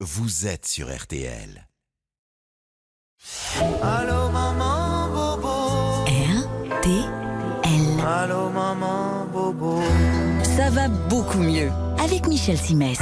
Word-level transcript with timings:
vous 0.00 0.46
êtes 0.46 0.66
sur 0.66 0.94
RTL. 0.94 1.66
Allô 3.82 4.28
maman 4.30 5.08
bobo. 5.08 6.04
RTL. 6.04 8.00
Allô 8.06 8.50
maman 8.50 9.26
bobo. 9.32 9.80
Ça 10.56 10.68
va 10.70 10.88
beaucoup 10.88 11.38
mieux 11.38 11.70
avec 11.98 12.26
Michel 12.26 12.58
Simès. 12.58 12.98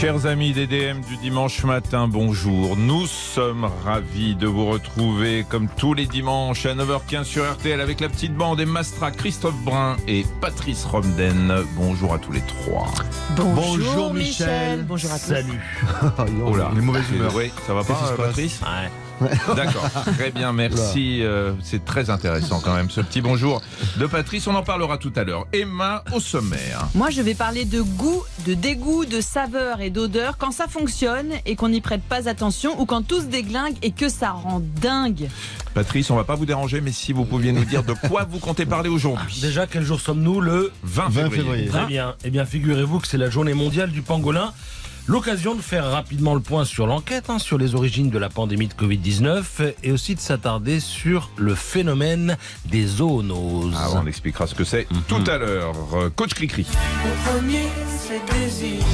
Chers 0.00 0.26
amis 0.26 0.52
des 0.52 0.68
DM 0.68 1.00
du 1.00 1.16
dimanche 1.16 1.64
matin, 1.64 2.06
bonjour. 2.06 2.76
Nous 2.76 3.08
sommes 3.08 3.68
ravis 3.84 4.36
de 4.36 4.46
vous 4.46 4.66
retrouver 4.66 5.44
comme 5.48 5.66
tous 5.76 5.92
les 5.92 6.06
dimanches 6.06 6.66
à 6.66 6.74
9h15 6.76 7.24
sur 7.24 7.42
RTL 7.50 7.80
avec 7.80 7.98
la 7.98 8.08
petite 8.08 8.32
bande 8.32 8.60
et 8.60 8.64
Mastra, 8.64 9.10
Christophe 9.10 9.60
Brun 9.64 9.96
et 10.06 10.24
Patrice 10.40 10.84
Romden. 10.84 11.64
Bonjour 11.74 12.14
à 12.14 12.20
tous 12.20 12.30
les 12.30 12.42
trois. 12.42 12.86
Bonjour, 13.36 14.14
Michel. 14.14 14.84
Bonjour 14.84 15.10
à 15.10 15.18
tous. 15.18 15.34
Salut. 15.34 15.60
Oh 16.46 16.54
là, 16.54 16.70
les 16.76 16.80
mauvaises 16.80 17.10
humeurs. 17.10 17.34
Oui, 17.34 17.50
ça 17.66 17.74
va 17.74 17.82
pas, 17.82 18.14
Patrice? 18.16 18.60
D'accord, 19.56 19.88
très 20.16 20.30
bien, 20.30 20.52
merci. 20.52 21.22
Euh, 21.22 21.52
c'est 21.62 21.84
très 21.84 22.10
intéressant 22.10 22.60
quand 22.60 22.74
même, 22.74 22.90
ce 22.90 23.00
petit 23.00 23.20
bonjour 23.20 23.62
de 23.96 24.06
Patrice. 24.06 24.46
On 24.46 24.54
en 24.54 24.62
parlera 24.62 24.98
tout 24.98 25.12
à 25.16 25.24
l'heure. 25.24 25.46
Emma 25.52 26.04
au 26.12 26.20
sommaire. 26.20 26.86
Moi, 26.94 27.10
je 27.10 27.22
vais 27.22 27.34
parler 27.34 27.64
de 27.64 27.80
goût, 27.80 28.22
de 28.46 28.54
dégoût, 28.54 29.04
de 29.04 29.20
saveur 29.20 29.80
et 29.80 29.90
d'odeur 29.90 30.36
quand 30.38 30.52
ça 30.52 30.66
fonctionne 30.68 31.32
et 31.46 31.56
qu'on 31.56 31.68
n'y 31.70 31.80
prête 31.80 32.02
pas 32.02 32.28
attention 32.28 32.80
ou 32.80 32.86
quand 32.86 33.02
tout 33.02 33.20
se 33.20 33.26
déglingue 33.26 33.76
et 33.82 33.90
que 33.90 34.08
ça 34.08 34.30
rend 34.30 34.60
dingue. 34.80 35.28
Patrice, 35.74 36.10
on 36.10 36.16
va 36.16 36.24
pas 36.24 36.34
vous 36.34 36.46
déranger, 36.46 36.80
mais 36.80 36.92
si 36.92 37.12
vous 37.12 37.24
pouviez 37.24 37.52
nous 37.52 37.64
dire 37.64 37.82
de 37.82 37.92
quoi 38.08 38.24
vous 38.28 38.38
comptez 38.38 38.66
parler 38.66 38.88
aujourd'hui. 38.88 39.40
Déjà, 39.40 39.66
quel 39.66 39.82
jour 39.84 40.00
sommes-nous 40.00 40.40
Le 40.40 40.72
20 40.82 41.08
20 41.08 41.10
février. 41.10 41.36
février. 41.42 41.66
Très 41.68 41.86
bien. 41.86 42.14
Eh 42.24 42.30
bien, 42.30 42.44
figurez-vous 42.44 43.00
que 43.00 43.06
c'est 43.06 43.18
la 43.18 43.30
journée 43.30 43.54
mondiale 43.54 43.90
du 43.90 44.02
pangolin. 44.02 44.52
L'occasion 45.08 45.54
de 45.54 45.62
faire 45.62 45.86
rapidement 45.90 46.34
le 46.34 46.40
point 46.40 46.66
sur 46.66 46.86
l'enquête, 46.86 47.30
hein, 47.30 47.38
sur 47.38 47.56
les 47.56 47.74
origines 47.74 48.10
de 48.10 48.18
la 48.18 48.28
pandémie 48.28 48.68
de 48.68 48.74
Covid-19 48.74 49.72
et 49.82 49.90
aussi 49.90 50.14
de 50.14 50.20
s'attarder 50.20 50.80
sur 50.80 51.30
le 51.38 51.54
phénomène 51.54 52.36
des 52.66 52.86
zoonoses. 52.86 53.74
Ah, 53.74 53.88
on 53.94 54.06
expliquera 54.06 54.46
ce 54.46 54.54
que 54.54 54.64
c'est 54.64 54.86
tout 55.08 55.24
à 55.26 55.38
l'heure. 55.38 55.72
Coach 56.14 56.34
Cricri. 56.34 56.66
Mon 57.02 57.32
premier 57.32 57.68
c'est 57.86 58.20
désir. 58.34 58.84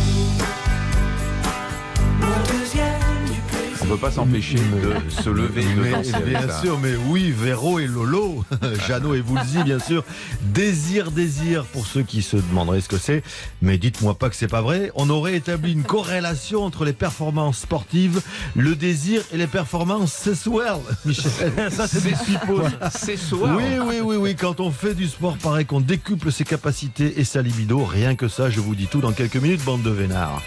On 3.85 3.87
peut 3.87 3.97
pas 3.99 4.11
s'empêcher 4.11 4.57
de 4.57 4.95
se 5.23 5.29
lever 5.29 5.63
et 5.63 5.75
de 5.75 5.81
Mais, 5.83 5.91
danser 5.91 6.15
avec 6.15 6.29
bien 6.29 6.49
ça. 6.49 6.61
sûr, 6.63 6.79
mais 6.79 6.95
oui, 7.09 7.31
Véro 7.37 7.79
et 7.79 7.87
Lolo, 7.87 8.43
Jeannot 8.89 9.15
et 9.15 9.21
Woolsey, 9.21 9.63
bien 9.63 9.79
sûr. 9.79 10.03
Désir, 10.41 11.11
désir, 11.11 11.67
pour 11.67 11.87
ceux 11.87 12.03
qui 12.03 12.23
se 12.23 12.37
demanderaient 12.39 12.81
ce 12.81 12.89
que 12.89 12.97
c'est. 12.97 13.23
Mais 13.61 13.77
dites-moi 13.77 14.15
pas 14.15 14.31
que 14.31 14.37
c'est 14.37 14.49
pas 14.49 14.63
vrai. 14.63 14.91
On 14.95 15.11
aurait 15.11 15.37
établi 15.37 15.73
une 15.73 15.83
corrélation 15.83 16.65
entre 16.65 16.85
les 16.87 16.95
performances 16.95 17.59
sportives, 17.59 18.23
le 18.57 18.75
désir 18.75 19.21
et 19.33 19.37
les 19.37 19.47
performances 19.47 20.13
sexuelles, 20.15 20.81
Michel. 21.05 21.53
Ça, 21.71 21.87
c'est 21.87 22.03
des 22.03 22.15
suppos. 22.17 22.63
C'est 22.91 23.19
soir. 23.19 23.55
Oui, 23.57 23.65
oui, 23.87 23.97
oui, 24.03 24.17
oui. 24.17 24.35
Quand 24.35 24.61
on 24.61 24.71
fait 24.71 24.95
du 24.95 25.09
sport, 25.09 25.37
pareil 25.37 25.67
qu'on 25.67 25.81
décuple 25.83 26.33
ses 26.33 26.45
capacités 26.45 27.21
et 27.21 27.25
sa 27.25 27.43
libido. 27.43 27.85
Rien 27.85 28.15
que 28.17 28.29
ça, 28.29 28.49
je 28.49 28.61
vous 28.61 28.75
dis 28.75 28.87
tout 28.87 29.01
dans 29.03 29.13
quelques 29.13 29.37
minutes, 29.37 29.63
bande 29.63 29.83
de 29.83 29.91
vénards. 29.91 30.41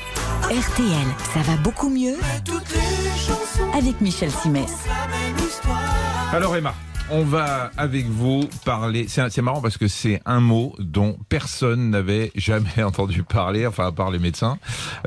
RTL, 0.45 1.08
ça 1.33 1.41
va 1.41 1.58
beaucoup 1.58 1.89
mieux? 1.89 2.15
Toutes 2.45 2.69
les 2.73 2.80
chansons, 2.80 3.06
avec 3.73 4.02
Michel 4.02 4.31
Simès. 4.31 4.86
Alors 6.31 6.55
Emma, 6.55 6.73
on 7.09 7.23
va 7.23 7.72
avec 7.77 8.05
vous 8.05 8.47
parler. 8.66 9.05
C'est 9.08 9.30
c'est 9.30 9.41
marrant 9.41 9.61
parce 9.61 9.77
que 9.77 9.88
c'est 9.88 10.22
un 10.25 10.39
mot 10.41 10.75
dont 10.80 11.17
personne 11.30 11.89
n'avait 11.89 12.31
jamais 12.36 12.83
entendu 12.83 13.23
parler, 13.23 13.66
enfin 13.66 13.88
à 13.88 13.91
part 13.91 14.11
les 14.11 14.19
médecins 14.19 14.58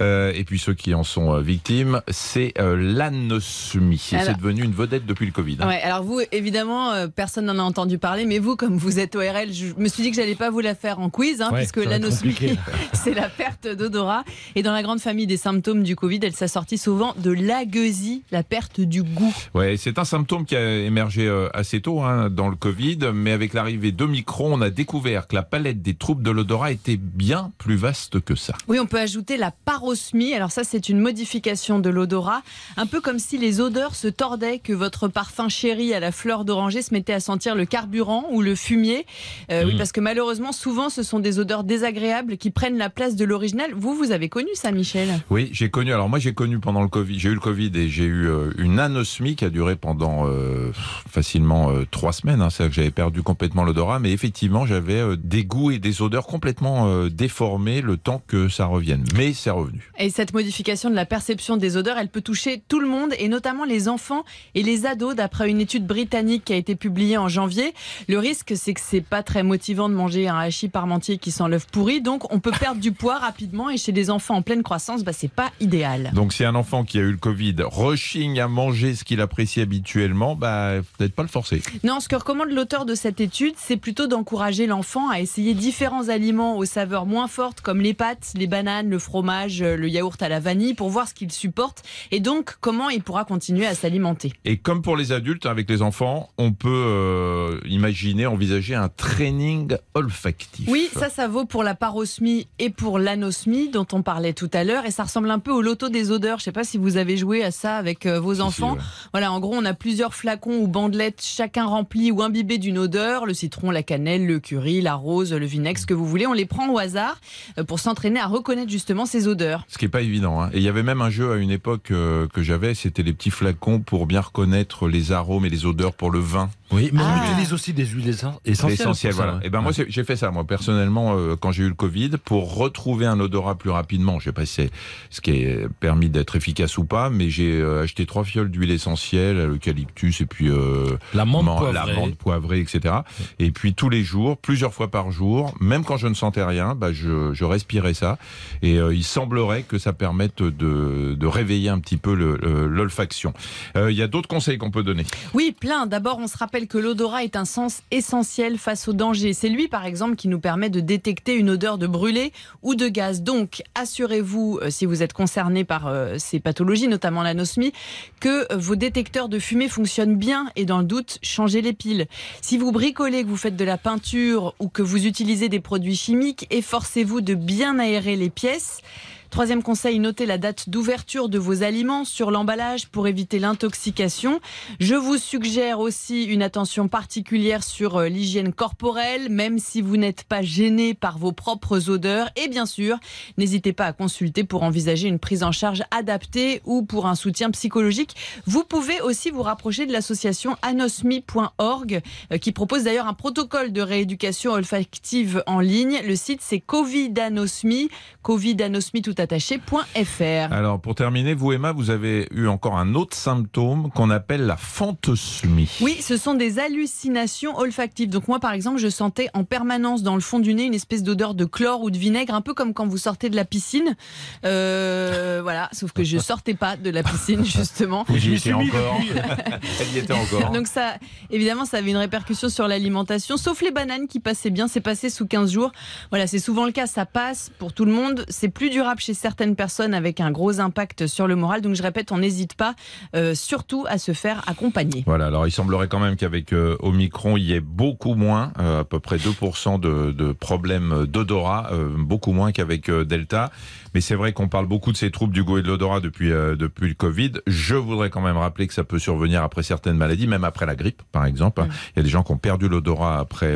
euh, 0.00 0.32
et 0.34 0.44
puis 0.44 0.58
ceux 0.58 0.74
qui 0.74 0.94
en 0.94 1.04
sont 1.04 1.34
euh, 1.34 1.40
victimes. 1.40 2.00
C'est 2.08 2.54
euh, 2.58 2.76
l'anosmie. 2.76 3.98
C'est 3.98 4.36
devenu 4.36 4.62
une 4.64 4.72
vedette 4.72 5.04
depuis 5.06 5.26
le 5.26 5.32
Covid. 5.32 5.58
hein. 5.60 5.68
Ouais, 5.68 5.80
alors 5.82 6.02
vous, 6.02 6.20
évidemment, 6.32 6.92
euh, 6.92 7.06
personne 7.08 7.44
n'en 7.46 7.58
a 7.58 7.62
entendu 7.62 7.98
parler, 7.98 8.24
mais 8.24 8.38
vous, 8.38 8.56
comme 8.56 8.76
vous 8.76 8.98
êtes 8.98 9.14
ORL, 9.16 9.52
je 9.52 9.74
me 9.76 9.88
suis 9.88 10.02
dit 10.02 10.10
que 10.10 10.16
j'allais 10.16 10.34
pas 10.34 10.50
vous 10.50 10.60
la 10.60 10.74
faire 10.74 11.00
en 11.00 11.10
quiz, 11.10 11.42
hein, 11.42 11.50
Ouais, 11.52 11.58
puisque 11.58 11.84
l'anosmie, 11.84 12.34
c'est 12.92 13.14
la 13.14 13.28
perte 13.28 13.66
d'odorat. 13.68 14.24
Et 14.54 14.62
dans 14.62 14.72
la 14.72 14.82
grande 14.82 15.00
famille 15.00 15.26
des 15.26 15.36
symptômes 15.36 15.82
du 15.82 15.96
Covid, 15.96 16.20
elle 16.22 16.34
s'assortit 16.34 16.78
souvent 16.78 17.14
de 17.18 17.30
l'agueusie, 17.30 18.22
la 18.30 18.42
perte 18.42 18.80
du 18.80 19.02
goût. 19.02 19.34
Ouais, 19.54 19.76
c'est 19.76 19.98
un 19.98 20.04
symptôme 20.04 20.44
qui 20.46 20.56
a 20.56 20.78
émergé 20.78 21.26
euh, 21.26 21.48
assez 21.52 21.80
tôt 21.80 21.89
hein, 21.98 22.30
dans 22.30 22.48
le 22.48 22.56
Covid, 22.56 22.98
mais 23.12 23.32
avec 23.32 23.52
l'arrivée 23.52 23.92
d'Omicron, 23.92 24.54
on 24.54 24.60
a 24.60 24.70
découvert 24.70 25.26
que 25.26 25.34
la 25.34 25.42
palette 25.42 25.82
des 25.82 25.94
troubles 25.94 26.22
de 26.22 26.30
l'odorat 26.30 26.72
était 26.72 26.96
bien 26.96 27.52
plus 27.58 27.76
vaste 27.76 28.20
que 28.20 28.34
ça. 28.34 28.54
Oui, 28.68 28.78
on 28.78 28.86
peut 28.86 29.00
ajouter 29.00 29.36
la 29.36 29.50
parosmie. 29.50 30.32
Alors 30.34 30.50
ça, 30.50 30.64
c'est 30.64 30.88
une 30.88 31.00
modification 31.00 31.78
de 31.80 31.90
l'odorat, 31.90 32.42
un 32.76 32.86
peu 32.86 33.00
comme 33.00 33.18
si 33.18 33.36
les 33.38 33.60
odeurs 33.60 33.94
se 33.94 34.08
tordaient, 34.08 34.58
que 34.58 34.72
votre 34.72 35.08
parfum 35.08 35.48
chéri 35.48 35.92
à 35.92 36.00
la 36.00 36.12
fleur 36.12 36.44
d'oranger 36.44 36.82
se 36.82 36.94
mettait 36.94 37.12
à 37.12 37.20
sentir 37.20 37.54
le 37.54 37.64
carburant 37.64 38.26
ou 38.30 38.42
le 38.42 38.54
fumier. 38.54 39.06
Euh, 39.50 39.64
Oui, 39.66 39.76
parce 39.76 39.92
que 39.92 40.00
malheureusement, 40.00 40.52
souvent, 40.52 40.88
ce 40.88 41.02
sont 41.02 41.18
des 41.18 41.38
odeurs 41.38 41.64
désagréables 41.64 42.36
qui 42.36 42.50
prennent 42.50 42.78
la 42.78 42.90
place 42.90 43.16
de 43.16 43.24
l'original. 43.24 43.72
Vous, 43.74 43.94
vous 43.94 44.12
avez 44.12 44.28
connu 44.28 44.50
ça, 44.54 44.72
Michel? 44.72 45.08
Oui, 45.30 45.48
j'ai 45.52 45.70
connu. 45.70 45.92
Alors 45.92 46.08
moi, 46.08 46.18
j'ai 46.18 46.34
connu 46.34 46.58
pendant 46.58 46.82
le 46.82 46.88
Covid. 46.88 47.18
J'ai 47.18 47.30
eu 47.30 47.34
le 47.34 47.40
Covid 47.40 47.70
et 47.74 47.88
j'ai 47.88 48.04
eu 48.04 48.28
euh, 48.28 48.52
une 48.58 48.78
anosmie 48.78 49.36
qui 49.36 49.44
a 49.44 49.50
duré 49.50 49.76
pendant 49.76 50.26
euh, 50.26 50.70
facilement 51.08 51.70
euh, 51.80 51.86
trois 51.90 52.12
semaines. 52.12 52.40
Hein. 52.40 52.50
C'est-à-dire 52.50 52.70
que 52.70 52.76
j'avais 52.76 52.90
perdu 52.90 53.22
complètement 53.22 53.64
l'odorat, 53.64 53.98
mais 53.98 54.12
effectivement, 54.12 54.66
j'avais 54.66 55.00
euh, 55.00 55.16
des 55.16 55.44
goûts 55.44 55.70
et 55.70 55.78
des 55.78 56.02
odeurs 56.02 56.26
complètement 56.26 56.88
euh, 56.88 57.08
déformés 57.10 57.80
le 57.80 57.96
temps 57.96 58.22
que 58.26 58.48
ça 58.48 58.66
revienne. 58.66 59.04
Mais 59.16 59.32
c'est 59.32 59.50
revenu. 59.50 59.90
Et 59.98 60.10
cette 60.10 60.32
modification 60.32 60.90
de 60.90 60.94
la 60.94 61.06
perception 61.06 61.56
des 61.56 61.76
odeurs, 61.76 61.98
elle 61.98 62.08
peut 62.08 62.20
toucher 62.20 62.62
tout 62.68 62.80
le 62.80 62.88
monde 62.88 63.14
et 63.18 63.28
notamment 63.28 63.64
les 63.64 63.88
enfants 63.88 64.24
et 64.54 64.62
les 64.62 64.86
ados 64.86 65.14
d'après 65.14 65.50
une 65.50 65.60
étude 65.60 65.86
britannique 65.86 66.44
qui 66.44 66.52
a 66.52 66.56
été 66.56 66.76
publiée 66.76 67.18
en 67.18 67.28
janvier. 67.28 67.74
Le 68.08 68.18
risque, 68.18 68.52
c'est 68.56 68.74
que 68.74 68.80
c'est 68.82 69.00
pas 69.00 69.22
très 69.22 69.42
motivant 69.42 69.88
de 69.88 69.94
manger 69.94 70.28
un 70.28 70.38
hachis 70.38 70.68
parmentier 70.68 71.18
qui 71.18 71.30
sent 71.30 71.48
l'œuf 71.48 71.66
pourri, 71.66 72.00
donc 72.00 72.32
on 72.32 72.40
peut 72.40 72.52
perdre 72.52 72.80
du 72.80 72.92
poids 72.92 73.18
rapidement 73.18 73.70
et 73.70 73.76
chez 73.76 73.92
les 73.92 74.10
enfants 74.10 74.36
en 74.36 74.42
pleine 74.42 74.62
croissance, 74.62 75.04
bah, 75.04 75.12
c'est 75.12 75.30
pas 75.30 75.50
idéal. 75.60 76.10
Donc 76.14 76.32
si 76.32 76.44
un 76.44 76.54
enfant 76.54 76.84
qui 76.84 76.98
a 76.98 77.02
eu 77.02 77.12
le 77.12 77.16
Covid 77.16 77.56
rechigne 77.62 78.40
à 78.40 78.48
manger 78.48 78.94
ce 78.94 79.04
qu'il 79.04 79.20
apprécie 79.20 79.60
habituellement, 79.60 80.36
bah 80.36 80.74
peut-être 80.98 81.14
pas 81.14 81.22
le 81.22 81.28
forcer. 81.28 81.62
Non, 81.84 82.00
ce 82.00 82.08
que 82.08 82.16
recommande 82.16 82.50
l'auteur 82.50 82.84
de 82.84 82.94
cette 82.94 83.20
étude, 83.20 83.54
c'est 83.56 83.76
plutôt 83.76 84.06
d'encourager 84.06 84.66
l'enfant 84.66 85.08
à 85.10 85.20
essayer 85.20 85.54
différents 85.54 86.08
aliments 86.08 86.56
aux 86.58 86.64
saveurs 86.64 87.06
moins 87.06 87.28
fortes 87.28 87.60
comme 87.60 87.80
les 87.80 87.94
pâtes, 87.94 88.32
les 88.34 88.46
bananes, 88.46 88.90
le 88.90 88.98
fromage, 88.98 89.62
le 89.62 89.88
yaourt 89.88 90.20
à 90.22 90.28
la 90.28 90.40
vanille 90.40 90.74
pour 90.74 90.88
voir 90.90 91.08
ce 91.08 91.14
qu'il 91.14 91.30
supporte 91.32 91.82
et 92.10 92.20
donc 92.20 92.56
comment 92.60 92.90
il 92.90 93.02
pourra 93.02 93.24
continuer 93.24 93.66
à 93.66 93.74
s'alimenter. 93.74 94.32
Et 94.44 94.56
comme 94.58 94.82
pour 94.82 94.96
les 94.96 95.12
adultes, 95.12 95.46
avec 95.46 95.68
les 95.70 95.82
enfants, 95.82 96.28
on 96.38 96.52
peut 96.52 96.68
euh, 96.70 97.60
imaginer, 97.66 98.26
envisager 98.26 98.74
un 98.74 98.88
training 98.88 99.76
olfactif. 99.94 100.68
Oui, 100.68 100.88
ça, 100.94 101.08
ça 101.10 101.28
vaut 101.28 101.44
pour 101.44 101.62
la 101.62 101.74
parosmie 101.74 102.48
et 102.58 102.70
pour 102.70 102.98
l'anosmie 102.98 103.68
dont 103.68 103.86
on 103.92 104.02
parlait 104.02 104.32
tout 104.32 104.50
à 104.52 104.64
l'heure. 104.64 104.86
Et 104.86 104.90
ça 104.90 105.04
ressemble 105.04 105.30
un 105.30 105.38
peu 105.38 105.50
au 105.52 105.62
loto 105.62 105.88
des 105.88 106.10
odeurs. 106.10 106.38
Je 106.38 106.42
ne 106.42 106.44
sais 106.46 106.52
pas 106.52 106.64
si 106.64 106.78
vous 106.78 106.96
avez 106.96 107.16
joué 107.16 107.44
à 107.44 107.50
ça 107.50 107.76
avec 107.76 108.06
euh, 108.06 108.18
vos 108.20 108.34
Si, 108.34 108.40
si, 108.40 108.42
enfants. 108.42 108.74
ouais. 108.74 108.80
Voilà, 109.12 109.32
en 109.32 109.40
gros, 109.40 109.54
on 109.54 109.64
a 109.64 109.74
plusieurs 109.74 110.14
flacons 110.14 110.58
ou 110.60 110.68
bandelettes, 110.68 111.22
chacun 111.22 111.59
rempli 111.66 112.10
ou 112.10 112.22
imbibé 112.22 112.58
d'une 112.58 112.78
odeur. 112.78 113.26
Le 113.26 113.34
citron, 113.34 113.70
la 113.70 113.82
cannelle, 113.82 114.26
le 114.26 114.38
curry, 114.40 114.80
la 114.80 114.94
rose, 114.94 115.32
le 115.32 115.46
vinaigre, 115.46 115.78
ce 115.80 115.86
que 115.86 115.94
vous 115.94 116.06
voulez. 116.06 116.26
On 116.26 116.32
les 116.32 116.46
prend 116.46 116.68
au 116.70 116.78
hasard 116.78 117.20
euh, 117.58 117.64
pour 117.64 117.78
s'entraîner 117.80 118.20
à 118.20 118.26
reconnaître 118.26 118.70
justement 118.70 119.06
ces 119.06 119.28
odeurs. 119.28 119.64
Ce 119.68 119.78
qui 119.78 119.84
est 119.84 119.88
pas 119.88 120.02
évident. 120.02 120.40
hein. 120.42 120.50
Et 120.52 120.58
il 120.58 120.62
y 120.62 120.68
avait 120.68 120.82
même 120.82 121.00
un 121.02 121.10
jeu 121.10 121.32
à 121.32 121.36
une 121.36 121.50
époque 121.50 121.90
euh, 121.90 122.26
que 122.28 122.42
j'avais, 122.42 122.74
c'était 122.74 123.02
les 123.02 123.12
petits 123.12 123.30
flacons 123.30 123.80
pour 123.80 124.06
bien 124.06 124.20
reconnaître 124.20 124.88
les 124.88 125.12
arômes 125.12 125.44
et 125.44 125.48
les 125.50 125.66
odeurs 125.66 125.92
pour 125.94 126.10
le 126.10 126.18
vin. 126.20 126.50
Oui, 126.72 126.90
mais 126.92 127.00
Ah. 127.04 127.20
on 127.24 127.30
utilise 127.32 127.52
aussi 127.52 127.72
des 127.72 127.84
huiles 127.84 128.10
essen- 128.10 128.34
essentielles. 128.44 128.94
Ça, 128.94 129.10
voilà. 129.10 129.34
ouais. 129.38 129.40
Et 129.46 129.50
ben 129.50 129.60
moi, 129.60 129.72
j'ai 129.74 130.04
fait 130.04 130.14
ça, 130.14 130.30
moi 130.30 130.44
personnellement, 130.44 131.16
euh, 131.16 131.34
quand 131.34 131.50
j'ai 131.50 131.64
eu 131.64 131.68
le 131.68 131.74
Covid, 131.74 132.10
pour 132.24 132.54
retrouver 132.56 133.06
un 133.06 133.18
odorat 133.18 133.56
plus 133.56 133.70
rapidement. 133.70 134.20
Je 134.20 134.26
sais 134.26 134.32
pas 134.32 134.46
si 134.46 134.54
c'est 134.54 134.70
ce 135.10 135.20
qui 135.20 135.32
est 135.32 135.68
permis 135.80 136.08
d'être 136.10 136.36
efficace 136.36 136.78
ou 136.78 136.84
pas, 136.84 137.10
mais 137.10 137.28
j'ai 137.28 137.60
euh, 137.60 137.82
acheté 137.82 138.06
trois 138.06 138.22
fioles 138.22 138.50
d'huile 138.52 138.70
essentielle, 138.70 139.38
l'eucalyptus 139.46 140.20
et 140.20 140.26
puis 140.26 140.48
euh, 140.48 140.96
La 141.14 141.24
menthe 141.24 141.44
man- 141.54 141.72
poivrée. 141.72 141.92
la 141.94 142.00
menthe 142.00 142.14
poivrée, 142.16 142.60
etc. 142.60 142.94
Et 143.38 143.50
puis 143.50 143.74
tous 143.74 143.88
les 143.88 144.02
jours, 144.02 144.36
plusieurs 144.36 144.72
fois 144.74 144.88
par 144.88 145.10
jour, 145.10 145.54
même 145.60 145.84
quand 145.84 145.96
je 145.96 146.06
ne 146.08 146.14
sentais 146.14 146.44
rien, 146.44 146.74
bah, 146.74 146.92
je, 146.92 147.32
je 147.32 147.44
respirais 147.44 147.94
ça. 147.94 148.18
Et 148.62 148.78
euh, 148.78 148.94
il 148.94 149.04
semblerait 149.04 149.62
que 149.62 149.78
ça 149.78 149.92
permette 149.92 150.42
de, 150.42 151.14
de 151.18 151.26
réveiller 151.26 151.68
un 151.68 151.78
petit 151.78 151.96
peu 151.96 152.14
le- 152.14 152.36
le- 152.42 152.66
l'olfaction. 152.66 153.32
Euh, 153.76 153.90
Il 153.90 153.96
y 153.98 154.02
a 154.02 154.06
d'autres 154.06 154.28
conseils 154.28 154.58
qu'on 154.58 154.70
peut 154.70 154.82
donner. 154.82 155.04
Oui, 155.34 155.54
plein. 155.58 155.86
D'abord, 155.86 156.18
on 156.18 156.26
se 156.26 156.36
rappelle 156.38 156.66
que 156.66 156.78
l'odorat 156.78 157.24
est 157.24 157.36
un 157.36 157.44
sens 157.44 157.82
essentiel 157.90 158.58
face 158.58 158.88
au 158.88 158.92
danger. 158.92 159.32
C'est 159.32 159.48
lui, 159.48 159.68
par 159.68 159.84
exemple, 159.86 160.16
qui 160.16 160.28
nous 160.28 160.40
permet 160.40 160.70
de 160.70 160.80
détecter 160.80 161.34
une 161.36 161.50
odeur 161.50 161.78
de 161.78 161.86
brûlé 161.86 162.32
ou 162.62 162.74
de 162.74 162.88
gaz. 162.88 163.22
Donc, 163.22 163.62
assurez-vous, 163.74 164.58
euh, 164.62 164.70
si 164.70 164.86
vous 164.86 165.02
êtes 165.02 165.12
concerné 165.12 165.64
par 165.64 165.86
euh, 165.86 166.14
ces 166.18 166.40
pathologies, 166.40 166.88
notamment 166.88 167.22
l'anosmie, 167.22 167.72
que 168.20 168.52
vos 168.56 168.76
détecteurs 168.76 169.28
de 169.28 169.38
fumée 169.38 169.68
fonctionnent 169.68 170.16
bien 170.16 170.50
et 170.56 170.64
dans 170.64 170.78
le 170.78 170.84
doute, 170.84 171.18
changez 171.30 171.62
les 171.62 171.72
piles. 171.72 172.06
Si 172.42 172.58
vous 172.58 172.72
bricolez, 172.72 173.22
que 173.22 173.28
vous 173.28 173.36
faites 173.36 173.56
de 173.56 173.64
la 173.64 173.78
peinture 173.78 174.54
ou 174.58 174.68
que 174.68 174.82
vous 174.82 175.06
utilisez 175.06 175.48
des 175.48 175.60
produits 175.60 175.96
chimiques, 175.96 176.46
efforcez-vous 176.50 177.20
de 177.20 177.34
bien 177.34 177.78
aérer 177.78 178.16
les 178.16 178.30
pièces. 178.30 178.82
Troisième 179.30 179.62
conseil, 179.62 180.00
notez 180.00 180.26
la 180.26 180.38
date 180.38 180.68
d'ouverture 180.68 181.28
de 181.28 181.38
vos 181.38 181.62
aliments 181.62 182.04
sur 182.04 182.32
l'emballage 182.32 182.88
pour 182.88 183.06
éviter 183.06 183.38
l'intoxication. 183.38 184.40
Je 184.80 184.96
vous 184.96 185.18
suggère 185.18 185.78
aussi 185.78 186.24
une 186.24 186.42
attention 186.42 186.88
particulière 186.88 187.62
sur 187.62 187.98
euh, 187.98 188.08
l'hygiène 188.08 188.52
corporelle, 188.52 189.28
même 189.28 189.60
si 189.60 189.82
vous 189.82 189.96
n'êtes 189.96 190.24
pas 190.24 190.42
gêné 190.42 190.94
par 190.94 191.16
vos 191.16 191.30
propres 191.30 191.90
odeurs. 191.90 192.28
Et 192.34 192.48
bien 192.48 192.66
sûr, 192.66 192.98
n'hésitez 193.38 193.72
pas 193.72 193.84
à 193.84 193.92
consulter 193.92 194.42
pour 194.42 194.64
envisager 194.64 195.06
une 195.06 195.20
prise 195.20 195.44
en 195.44 195.52
charge 195.52 195.84
adaptée 195.92 196.60
ou 196.64 196.82
pour 196.82 197.06
un 197.06 197.14
soutien 197.14 197.52
psychologique. 197.52 198.16
Vous 198.46 198.64
pouvez 198.64 199.00
aussi 199.00 199.30
vous 199.30 199.42
rapprocher 199.42 199.86
de 199.86 199.92
l'association 199.92 200.56
anosmi.org 200.62 202.00
euh, 202.32 202.38
qui 202.38 202.50
propose 202.50 202.82
d'ailleurs 202.82 203.06
un 203.06 203.14
protocole 203.14 203.72
de 203.72 203.80
rééducation 203.80 204.54
olfactive 204.54 205.44
en 205.46 205.60
ligne. 205.60 206.00
Le 206.04 206.16
site 206.16 206.40
c'est 206.42 206.58
covidanosmi, 206.58 207.90
covidanosmi 208.22 209.02
tout 209.02 209.19
attaché.fr. 209.20 210.52
Alors, 210.52 210.80
pour 210.80 210.94
terminer, 210.94 211.34
vous, 211.34 211.52
Emma, 211.52 211.72
vous 211.72 211.90
avez 211.90 212.28
eu 212.32 212.46
encore 212.46 212.78
un 212.78 212.94
autre 212.94 213.16
symptôme 213.16 213.90
qu'on 213.90 214.10
appelle 214.10 214.46
la 214.46 214.56
fantosmie. 214.56 215.70
Oui, 215.80 215.98
ce 216.00 216.16
sont 216.16 216.34
des 216.34 216.58
hallucinations 216.58 217.56
olfactives. 217.56 218.08
Donc 218.08 218.28
moi, 218.28 218.40
par 218.40 218.52
exemple, 218.52 218.78
je 218.78 218.88
sentais 218.88 219.28
en 219.34 219.44
permanence 219.44 220.02
dans 220.02 220.14
le 220.14 220.20
fond 220.20 220.38
du 220.38 220.54
nez 220.54 220.64
une 220.64 220.74
espèce 220.74 221.02
d'odeur 221.02 221.34
de 221.34 221.44
chlore 221.44 221.82
ou 221.82 221.90
de 221.90 221.98
vinaigre, 221.98 222.34
un 222.34 222.40
peu 222.40 222.54
comme 222.54 222.74
quand 222.74 222.86
vous 222.86 222.98
sortez 222.98 223.30
de 223.30 223.36
la 223.36 223.44
piscine. 223.44 223.96
Euh, 224.44 225.40
voilà, 225.42 225.68
sauf 225.72 225.92
que 225.92 226.04
je 226.04 226.18
sortais 226.30 226.54
pas 226.54 226.76
de 226.76 226.90
la 226.90 227.02
piscine, 227.02 227.44
justement. 227.44 228.04
Vous 228.08 228.16
y 228.16 228.30
m'y 228.30 228.36
étiez 228.36 228.52
suis 228.52 228.54
mis 228.54 228.70
encore. 228.70 229.00
Elle 229.80 229.94
y 229.94 229.98
était 229.98 230.12
encore. 230.12 230.50
Donc 230.50 230.66
ça, 230.66 230.94
évidemment, 231.30 231.64
ça 231.64 231.78
avait 231.78 231.90
une 231.90 231.96
répercussion 231.96 232.48
sur 232.48 232.68
l'alimentation, 232.68 233.36
sauf 233.36 233.60
les 233.62 233.70
bananes 233.70 234.08
qui 234.08 234.20
passaient 234.20 234.50
bien. 234.50 234.68
C'est 234.68 234.80
passé 234.80 235.10
sous 235.10 235.26
15 235.26 235.52
jours. 235.52 235.72
Voilà, 236.10 236.26
c'est 236.26 236.38
souvent 236.38 236.66
le 236.66 236.72
cas. 236.72 236.86
Ça 236.86 237.06
passe 237.06 237.50
pour 237.58 237.72
tout 237.72 237.84
le 237.84 237.92
monde. 237.92 238.24
C'est 238.28 238.48
plus 238.48 238.70
durable 238.70 239.00
chez 239.00 239.09
certaines 239.14 239.56
personnes 239.56 239.94
avec 239.94 240.20
un 240.20 240.30
gros 240.30 240.60
impact 240.60 241.06
sur 241.06 241.26
le 241.26 241.36
moral. 241.36 241.60
Donc 241.60 241.74
je 241.74 241.82
répète, 241.82 242.12
on 242.12 242.18
n'hésite 242.18 242.54
pas, 242.54 242.74
euh, 243.14 243.34
surtout 243.34 243.84
à 243.88 243.98
se 243.98 244.12
faire 244.12 244.42
accompagner. 244.48 245.02
Voilà, 245.06 245.26
alors 245.26 245.46
il 245.46 245.50
semblerait 245.50 245.88
quand 245.88 245.98
même 246.00 246.16
qu'avec 246.16 246.52
euh, 246.52 246.76
Omicron, 246.80 247.36
il 247.36 247.44
y 247.44 247.52
ait 247.54 247.60
beaucoup 247.60 248.14
moins, 248.14 248.52
euh, 248.58 248.80
à 248.80 248.84
peu 248.84 249.00
près 249.00 249.16
2% 249.16 249.80
de, 249.80 250.12
de 250.12 250.32
problèmes 250.32 251.06
d'odorat, 251.06 251.70
beaucoup 251.98 252.32
moins 252.32 252.52
qu'avec 252.52 252.90
Delta. 252.90 253.50
Mais 253.94 254.00
c'est 254.00 254.14
vrai 254.14 254.32
qu'on 254.32 254.46
parle 254.48 254.66
beaucoup 254.66 254.92
de 254.92 254.96
ces 254.96 255.10
troubles 255.10 255.32
du 255.32 255.42
goût 255.42 255.58
et 255.58 255.62
de 255.62 255.66
l'odorat 255.66 256.00
depuis, 256.00 256.28
depuis 256.28 256.88
le 256.88 256.94
Covid. 256.94 257.32
Je 257.46 257.74
voudrais 257.74 258.08
quand 258.08 258.20
même 258.20 258.36
rappeler 258.36 258.66
que 258.68 258.74
ça 258.74 258.84
peut 258.84 259.00
survenir 259.00 259.42
après 259.42 259.62
certaines 259.64 259.96
maladies, 259.96 260.28
même 260.28 260.44
après 260.44 260.64
la 260.66 260.76
grippe, 260.76 261.02
par 261.10 261.26
exemple. 261.26 261.62
Il 261.68 261.98
y 261.98 262.00
a 262.00 262.02
des 262.04 262.08
gens 262.08 262.22
qui 262.22 262.30
ont 262.32 262.38
perdu 262.38 262.68
l'odorat 262.68 263.18
après 263.18 263.54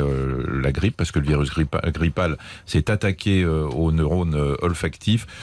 la 0.53 0.73
grippe, 0.73 0.97
parce 0.97 1.13
que 1.13 1.21
le 1.21 1.27
virus 1.27 1.51
grippa- 1.51 1.89
grippal 1.93 2.37
s'est 2.67 2.91
attaqué 2.91 3.45
aux 3.47 3.93
neurones 3.93 4.57
olfactifs 4.61 5.27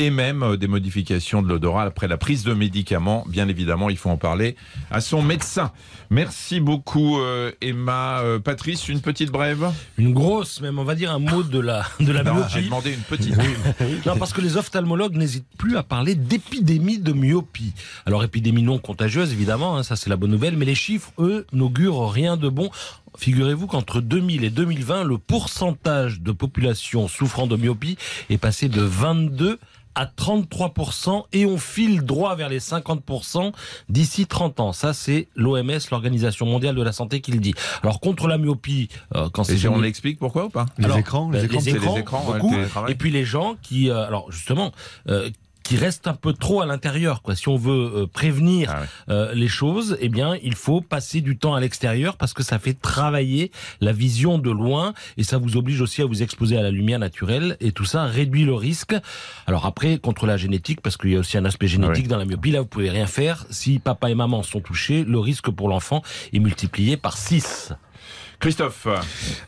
et 0.00 0.08
même 0.08 0.42
euh, 0.42 0.56
des 0.56 0.66
modifications 0.66 1.42
de 1.42 1.48
l'odorat 1.48 1.82
après 1.82 2.08
la 2.08 2.16
prise 2.16 2.42
de 2.42 2.54
médicaments. 2.54 3.22
Bien 3.28 3.48
évidemment, 3.48 3.90
il 3.90 3.98
faut 3.98 4.08
en 4.08 4.16
parler 4.16 4.56
à 4.90 5.02
son 5.02 5.20
médecin. 5.20 5.72
Merci 6.08 6.58
beaucoup 6.58 7.20
euh, 7.20 7.52
Emma. 7.60 8.20
Euh, 8.20 8.38
Patrice, 8.38 8.88
une 8.88 9.02
petite 9.02 9.30
brève? 9.30 9.70
Une 9.98 10.14
grosse, 10.14 10.62
même, 10.62 10.78
on 10.78 10.84
va 10.84 10.94
dire 10.94 11.12
un 11.12 11.18
mot 11.18 11.42
de 11.42 11.60
la, 11.60 11.84
de 12.00 12.12
la 12.12 12.22
Non, 12.22 12.36
myopie. 12.36 12.50
J'ai 12.54 12.62
demandé 12.62 12.94
une 12.94 13.00
petite. 13.00 13.36
Non, 14.06 14.16
parce 14.16 14.32
que 14.32 14.40
les 14.40 14.56
ophtalmologues 14.56 15.16
n'hésitent 15.16 15.44
plus 15.58 15.76
à 15.76 15.82
parler 15.82 16.14
d'épidémie 16.14 16.98
de 16.98 17.12
myopie. 17.12 17.74
Alors, 18.06 18.24
épidémie 18.24 18.62
non 18.62 18.78
contagieuse, 18.78 19.34
évidemment, 19.34 19.76
hein, 19.76 19.82
ça 19.82 19.96
c'est 19.96 20.08
la 20.08 20.16
bonne 20.16 20.30
nouvelle, 20.30 20.56
mais 20.56 20.64
les 20.64 20.74
chiffres, 20.74 21.12
eux, 21.18 21.46
n'augurent 21.52 22.10
rien 22.10 22.38
de 22.38 22.48
bon. 22.48 22.70
Figurez-vous 23.18 23.66
qu'entre 23.66 24.00
2000 24.00 24.44
et 24.44 24.50
2020, 24.50 25.04
le 25.04 25.18
pourcentage 25.18 26.22
de 26.22 26.32
population 26.32 27.06
souffrant 27.06 27.46
de 27.46 27.56
myopie 27.56 27.98
est 28.30 28.38
passé 28.38 28.70
de 28.70 28.80
22 28.80 29.58
à 29.94 30.06
33% 30.06 31.24
et 31.32 31.46
on 31.46 31.58
file 31.58 32.02
droit 32.02 32.34
vers 32.36 32.48
les 32.48 32.60
50% 32.60 33.52
d'ici 33.88 34.26
30 34.26 34.60
ans. 34.60 34.72
Ça, 34.72 34.92
c'est 34.92 35.28
l'OMS, 35.36 35.78
l'Organisation 35.90 36.46
mondiale 36.46 36.74
de 36.74 36.82
la 36.82 36.92
santé, 36.92 37.20
qui 37.20 37.32
le 37.32 37.38
dit. 37.38 37.54
Alors, 37.82 38.00
contre 38.00 38.28
la 38.28 38.38
myopie, 38.38 38.88
euh, 39.14 39.28
quand 39.32 39.44
c'est 39.44 39.62
Et 39.62 39.68
on 39.68 39.80
l'explique 39.80 40.18
pourquoi 40.18 40.46
ou 40.46 40.50
pas? 40.50 40.66
Les 40.78 40.84
alors, 40.84 40.98
écrans, 40.98 41.30
les 41.30 41.44
écrans. 41.44 41.60
les 41.64 42.00
écrans, 42.00 42.24
beaucoup. 42.24 42.54
et 42.88 42.94
puis 42.94 43.10
les 43.10 43.24
gens 43.24 43.56
qui, 43.62 43.90
euh, 43.90 44.06
alors 44.06 44.30
justement, 44.30 44.72
euh, 45.08 45.30
qui 45.62 45.76
restent 45.76 46.06
un 46.08 46.14
peu 46.14 46.32
trop 46.32 46.60
à 46.62 46.66
l'intérieur. 46.66 47.22
Quoi. 47.22 47.36
Si 47.36 47.48
on 47.48 47.56
veut 47.56 47.92
euh, 47.94 48.06
prévenir 48.06 48.70
Ah 48.74 48.80
ouais. 48.80 48.86
euh, 49.10 49.34
les 49.34 49.48
choses, 49.48 49.96
eh 50.00 50.08
bien, 50.08 50.36
il 50.42 50.54
faut 50.54 50.80
passer 50.80 51.20
du 51.20 51.36
temps 51.36 51.54
à 51.54 51.60
l'extérieur 51.60 52.16
parce 52.16 52.32
que 52.32 52.42
ça 52.42 52.58
fait 52.58 52.74
travailler 52.74 53.50
la 53.80 53.92
vision 53.92 54.38
de 54.38 54.50
loin 54.50 54.94
et 55.16 55.22
ça 55.22 55.38
vous 55.38 55.56
oblige 55.56 55.80
aussi 55.80 56.02
à 56.02 56.06
vous 56.06 56.22
exposer 56.22 56.56
à 56.56 56.62
la 56.62 56.70
lumière 56.70 56.98
naturelle 56.98 57.56
et 57.60 57.72
tout 57.72 57.84
ça 57.84 58.04
réduit 58.04 58.44
le 58.44 58.54
risque. 58.54 58.94
Alors 59.46 59.66
après, 59.66 59.98
contre 59.98 60.26
la 60.26 60.36
génétique, 60.36 60.80
parce 60.80 60.96
qu'il 60.96 61.10
y 61.10 61.16
a 61.16 61.20
aussi 61.20 61.36
un 61.38 61.44
aspect 61.44 61.68
génétique 61.68 62.08
dans 62.08 62.16
la 62.18 62.24
myopie, 62.24 62.50
là, 62.50 62.60
vous 62.60 62.66
pouvez 62.66 62.90
rien 62.90 63.06
faire. 63.06 63.46
Si 63.50 63.78
papa 63.78 64.10
et 64.10 64.14
maman 64.14 64.42
sont 64.42 64.60
touchés, 64.60 65.04
le 65.04 65.18
risque 65.18 65.50
pour 65.50 65.68
l'enfant 65.68 66.02
est 66.32 66.38
multiplié 66.38 66.96
par 66.96 67.16
6. 67.16 67.72
Christophe, 68.40 68.86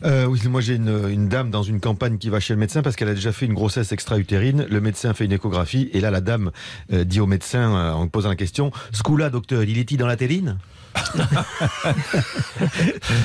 Euh, 0.03 0.25
oui, 0.25 0.39
moi 0.47 0.61
j'ai 0.61 0.75
une, 0.75 1.09
une 1.09 1.27
dame 1.27 1.49
dans 1.49 1.63
une 1.63 1.79
campagne 1.79 2.17
qui 2.19 2.29
va 2.29 2.39
chez 2.39 2.53
le 2.53 2.59
médecin 2.59 2.81
parce 2.83 2.95
qu'elle 2.95 3.09
a 3.09 3.15
déjà 3.15 3.31
fait 3.31 3.47
une 3.47 3.53
grossesse 3.55 3.91
extra-utérine. 3.91 4.67
Le 4.69 4.81
médecin 4.81 5.13
fait 5.15 5.25
une 5.25 5.31
échographie 5.31 5.89
et 5.93 5.99
là 5.99 6.11
la 6.11 6.21
dame 6.21 6.51
euh, 6.91 7.03
dit 7.03 7.19
au 7.19 7.25
médecin 7.25 7.75
euh, 7.75 7.91
en 7.91 8.07
posant 8.07 8.29
la 8.29 8.35
question 8.35 8.71
Ce 8.91 9.01
coup-là, 9.01 9.29
docteur, 9.31 9.63
il 9.63 9.77
est-il 9.79 9.97
dans 9.97 10.05
la 10.07 10.15
terrine 10.15 10.57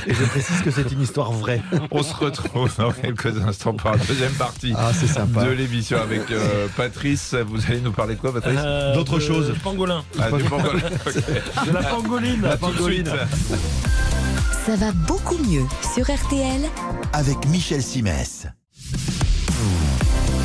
Et 0.07 0.15
je 0.15 0.25
précise 0.25 0.63
que 0.63 0.71
c'est 0.71 0.91
une 0.91 1.03
histoire 1.03 1.33
vraie. 1.33 1.61
on 1.91 2.03
se 2.03 2.15
retrouve 2.15 2.71
dans 2.79 2.93
quelques 2.93 3.37
instants 3.47 3.75
pour 3.75 3.91
la 3.91 3.99
deuxième 3.99 4.33
partie 4.33 4.73
Ah, 4.75 4.93
sympa. 4.95 5.45
de 5.45 5.51
l'émission 5.51 5.99
avec 6.01 6.31
euh, 6.31 6.67
Patrice. 6.79 7.35
Vous 7.47 7.61
allez 7.69 7.81
nous 7.83 7.93
parler 7.93 8.15
de 8.15 8.21
quoi, 8.21 8.33
Patrice 8.33 8.59
Euh, 8.59 8.95
D'autres 8.95 9.21
choses. 9.21 9.53
Du 9.53 9.59
pangolin. 9.61 10.03
Ah, 10.19 10.31
du 10.33 10.45
pangolin. 10.45 10.81
Ok. 11.07 11.67
De 11.67 11.73
la 11.75 11.83
pangoline. 11.83 12.45
À 12.47 12.57
de 12.57 12.83
suite. 12.83 13.11
Ça 14.69 14.77
va 14.77 14.93
beaucoup 14.93 15.39
mieux 15.51 15.65
sur 15.95 16.15
RTL. 16.15 16.61
Avec 17.15 17.39
Michel 17.47 17.81
Simès. 17.81 18.47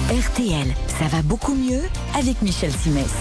RTL, 0.10 0.74
ça 0.88 1.08
va 1.10 1.22
beaucoup 1.24 1.54
mieux 1.54 1.82
avec 2.18 2.42
Michel 2.42 2.72
Simès. 2.72 3.14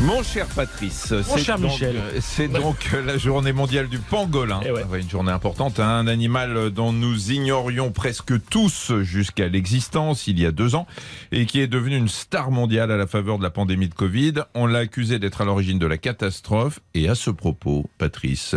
Mon 0.00 0.22
cher 0.22 0.46
Patrice, 0.46 1.10
Mon 1.10 1.22
c'est 1.22 1.44
cher 1.44 1.58
donc, 1.58 1.72
Michel. 1.72 1.94
euh, 1.94 2.18
c'est 2.22 2.48
donc 2.48 2.76
euh, 2.94 3.04
la 3.04 3.18
journée 3.18 3.52
mondiale 3.52 3.86
du 3.88 3.98
pangolin. 3.98 4.62
Eh. 4.64 4.70
Ouais, 4.70 5.02
une 5.02 5.10
journée 5.10 5.30
importante, 5.30 5.78
hein, 5.78 5.90
un 5.90 6.06
animal 6.06 6.70
dont 6.70 6.94
nous 6.94 7.32
ignorions 7.32 7.92
presque 7.92 8.32
tous 8.48 8.94
jusqu'à 9.02 9.46
l'existence 9.46 10.26
il 10.26 10.40
y 10.40 10.46
a 10.46 10.52
deux 10.52 10.74
ans 10.74 10.86
et 11.32 11.44
qui 11.44 11.60
est 11.60 11.66
devenu 11.66 11.98
une 11.98 12.08
star 12.08 12.50
mondiale 12.50 12.90
à 12.90 12.96
la 12.96 13.06
faveur 13.06 13.36
de 13.36 13.42
la 13.42 13.50
pandémie 13.50 13.90
de 13.90 13.94
Covid. 13.94 14.36
On 14.54 14.64
l'a 14.64 14.78
accusé 14.78 15.18
d'être 15.18 15.42
à 15.42 15.44
l'origine 15.44 15.78
de 15.78 15.86
la 15.86 15.98
catastrophe 15.98 16.80
et 16.94 17.10
à 17.10 17.14
ce 17.14 17.28
propos, 17.28 17.84
Patrice, 17.98 18.56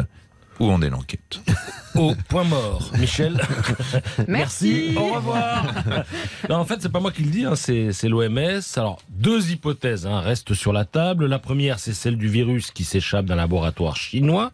où 0.59 0.69
en 0.69 0.81
est 0.81 0.89
l'enquête 0.89 1.41
Au 1.95 2.15
point 2.27 2.43
mort. 2.43 2.91
Michel. 2.97 3.39
Merci. 4.27 4.95
Au 4.97 5.13
revoir. 5.13 5.63
non, 6.49 6.55
en 6.55 6.65
fait, 6.65 6.81
c'est 6.81 6.91
pas 6.91 6.99
moi 6.99 7.11
qui 7.11 7.21
le 7.21 7.29
dis, 7.29 7.45
hein, 7.45 7.55
c'est, 7.55 7.91
c'est 7.91 8.09
l'OMS. 8.09 8.61
Alors, 8.77 8.99
deux 9.09 9.51
hypothèses 9.51 10.07
hein, 10.07 10.19
restent 10.19 10.55
sur 10.55 10.73
la 10.73 10.85
table. 10.85 11.27
La 11.27 11.37
première, 11.37 11.77
c'est 11.77 11.93
celle 11.93 12.17
du 12.17 12.27
virus 12.27 12.71
qui 12.71 12.83
s'échappe 12.83 13.25
d'un 13.25 13.35
laboratoire 13.35 13.95
chinois. 13.95 14.51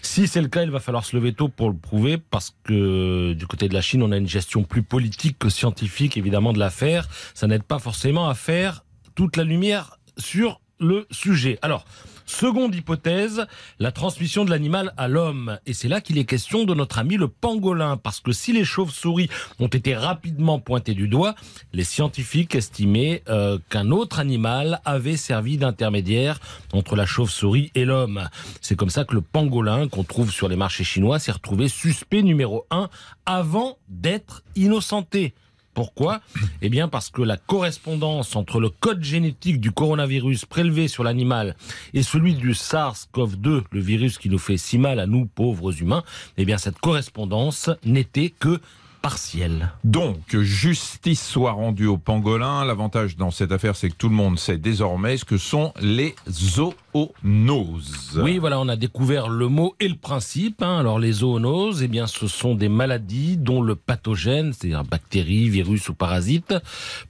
Si 0.00 0.28
c'est 0.28 0.40
le 0.40 0.46
cas, 0.46 0.62
il 0.62 0.70
va 0.70 0.78
falloir 0.78 1.04
se 1.04 1.16
lever 1.16 1.32
tôt 1.32 1.48
pour 1.48 1.70
le 1.70 1.76
prouver, 1.76 2.18
parce 2.18 2.54
que 2.62 3.32
du 3.32 3.46
côté 3.48 3.68
de 3.68 3.74
la 3.74 3.80
Chine, 3.80 4.04
on 4.04 4.12
a 4.12 4.16
une 4.16 4.28
gestion 4.28 4.62
plus 4.62 4.84
politique 4.84 5.40
que 5.40 5.48
scientifique, 5.48 6.16
évidemment, 6.16 6.52
de 6.52 6.60
l'affaire. 6.60 7.08
Ça 7.34 7.48
n'aide 7.48 7.64
pas 7.64 7.80
forcément 7.80 8.28
à 8.28 8.34
faire 8.34 8.84
toute 9.16 9.36
la 9.36 9.42
lumière 9.42 9.98
sur 10.18 10.60
le 10.78 11.06
sujet. 11.10 11.58
Alors, 11.62 11.84
Seconde 12.26 12.74
hypothèse, 12.74 13.46
la 13.78 13.92
transmission 13.92 14.44
de 14.44 14.50
l'animal 14.50 14.92
à 14.96 15.08
l'homme. 15.08 15.58
Et 15.64 15.72
c'est 15.72 15.88
là 15.88 16.00
qu'il 16.00 16.18
est 16.18 16.24
question 16.24 16.64
de 16.64 16.74
notre 16.74 16.98
ami 16.98 17.16
le 17.16 17.28
pangolin, 17.28 17.96
parce 17.96 18.20
que 18.20 18.32
si 18.32 18.52
les 18.52 18.64
chauves-souris 18.64 19.28
ont 19.60 19.68
été 19.68 19.94
rapidement 19.94 20.58
pointées 20.58 20.94
du 20.94 21.08
doigt, 21.08 21.36
les 21.72 21.84
scientifiques 21.84 22.54
estimaient 22.54 23.22
euh, 23.28 23.58
qu'un 23.70 23.90
autre 23.90 24.18
animal 24.18 24.80
avait 24.84 25.16
servi 25.16 25.56
d'intermédiaire 25.56 26.40
entre 26.72 26.96
la 26.96 27.06
chauve-souris 27.06 27.70
et 27.74 27.84
l'homme. 27.84 28.28
C'est 28.60 28.76
comme 28.76 28.90
ça 28.90 29.04
que 29.04 29.14
le 29.14 29.20
pangolin 29.20 29.88
qu'on 29.88 30.04
trouve 30.04 30.30
sur 30.30 30.48
les 30.48 30.56
marchés 30.56 30.84
chinois 30.84 31.18
s'est 31.18 31.32
retrouvé 31.32 31.68
suspect 31.68 32.22
numéro 32.22 32.66
un 32.70 32.90
avant 33.24 33.78
d'être 33.88 34.42
innocenté. 34.56 35.34
Pourquoi 35.76 36.22
Eh 36.62 36.70
bien 36.70 36.88
parce 36.88 37.10
que 37.10 37.22
la 37.22 37.36
correspondance 37.36 38.34
entre 38.34 38.58
le 38.58 38.70
code 38.70 39.04
génétique 39.04 39.60
du 39.60 39.70
coronavirus 39.70 40.46
prélevé 40.46 40.88
sur 40.88 41.04
l'animal 41.04 41.54
et 41.92 42.02
celui 42.02 42.34
du 42.34 42.52
SARS-CoV-2, 42.52 43.64
le 43.70 43.80
virus 43.80 44.16
qui 44.16 44.30
nous 44.30 44.38
fait 44.38 44.56
si 44.56 44.78
mal 44.78 44.98
à 44.98 45.06
nous 45.06 45.26
pauvres 45.26 45.80
humains, 45.80 46.02
eh 46.38 46.46
bien 46.46 46.56
cette 46.56 46.78
correspondance 46.78 47.68
n'était 47.84 48.30
que 48.30 48.58
partielle. 49.02 49.72
Donc, 49.84 50.36
justice 50.36 51.26
soit 51.26 51.52
rendue 51.52 51.86
au 51.86 51.98
pangolin. 51.98 52.64
L'avantage 52.64 53.16
dans 53.16 53.30
cette 53.30 53.52
affaire, 53.52 53.76
c'est 53.76 53.90
que 53.90 53.96
tout 53.96 54.08
le 54.08 54.14
monde 54.14 54.38
sait 54.38 54.58
désormais 54.58 55.16
ce 55.16 55.24
que 55.24 55.38
sont 55.38 55.72
les 55.80 56.14
zoonoses. 56.30 58.20
Oui, 58.22 58.38
voilà, 58.38 58.60
on 58.60 58.68
a 58.68 58.76
découvert 58.76 59.28
le 59.28 59.48
mot 59.48 59.74
et 59.80 59.88
le 59.88 59.96
principe. 59.96 60.62
hein. 60.62 60.78
Alors, 60.78 60.98
les 60.98 61.12
zoonoses, 61.12 61.82
eh 61.82 61.88
bien, 61.88 62.06
ce 62.06 62.26
sont 62.26 62.54
des 62.54 62.68
maladies 62.68 63.36
dont 63.36 63.62
le 63.62 63.74
pathogène, 63.76 64.52
c'est-à-dire 64.52 64.84
bactérie, 64.84 65.48
virus 65.48 65.88
ou 65.88 65.94
parasite, 65.94 66.54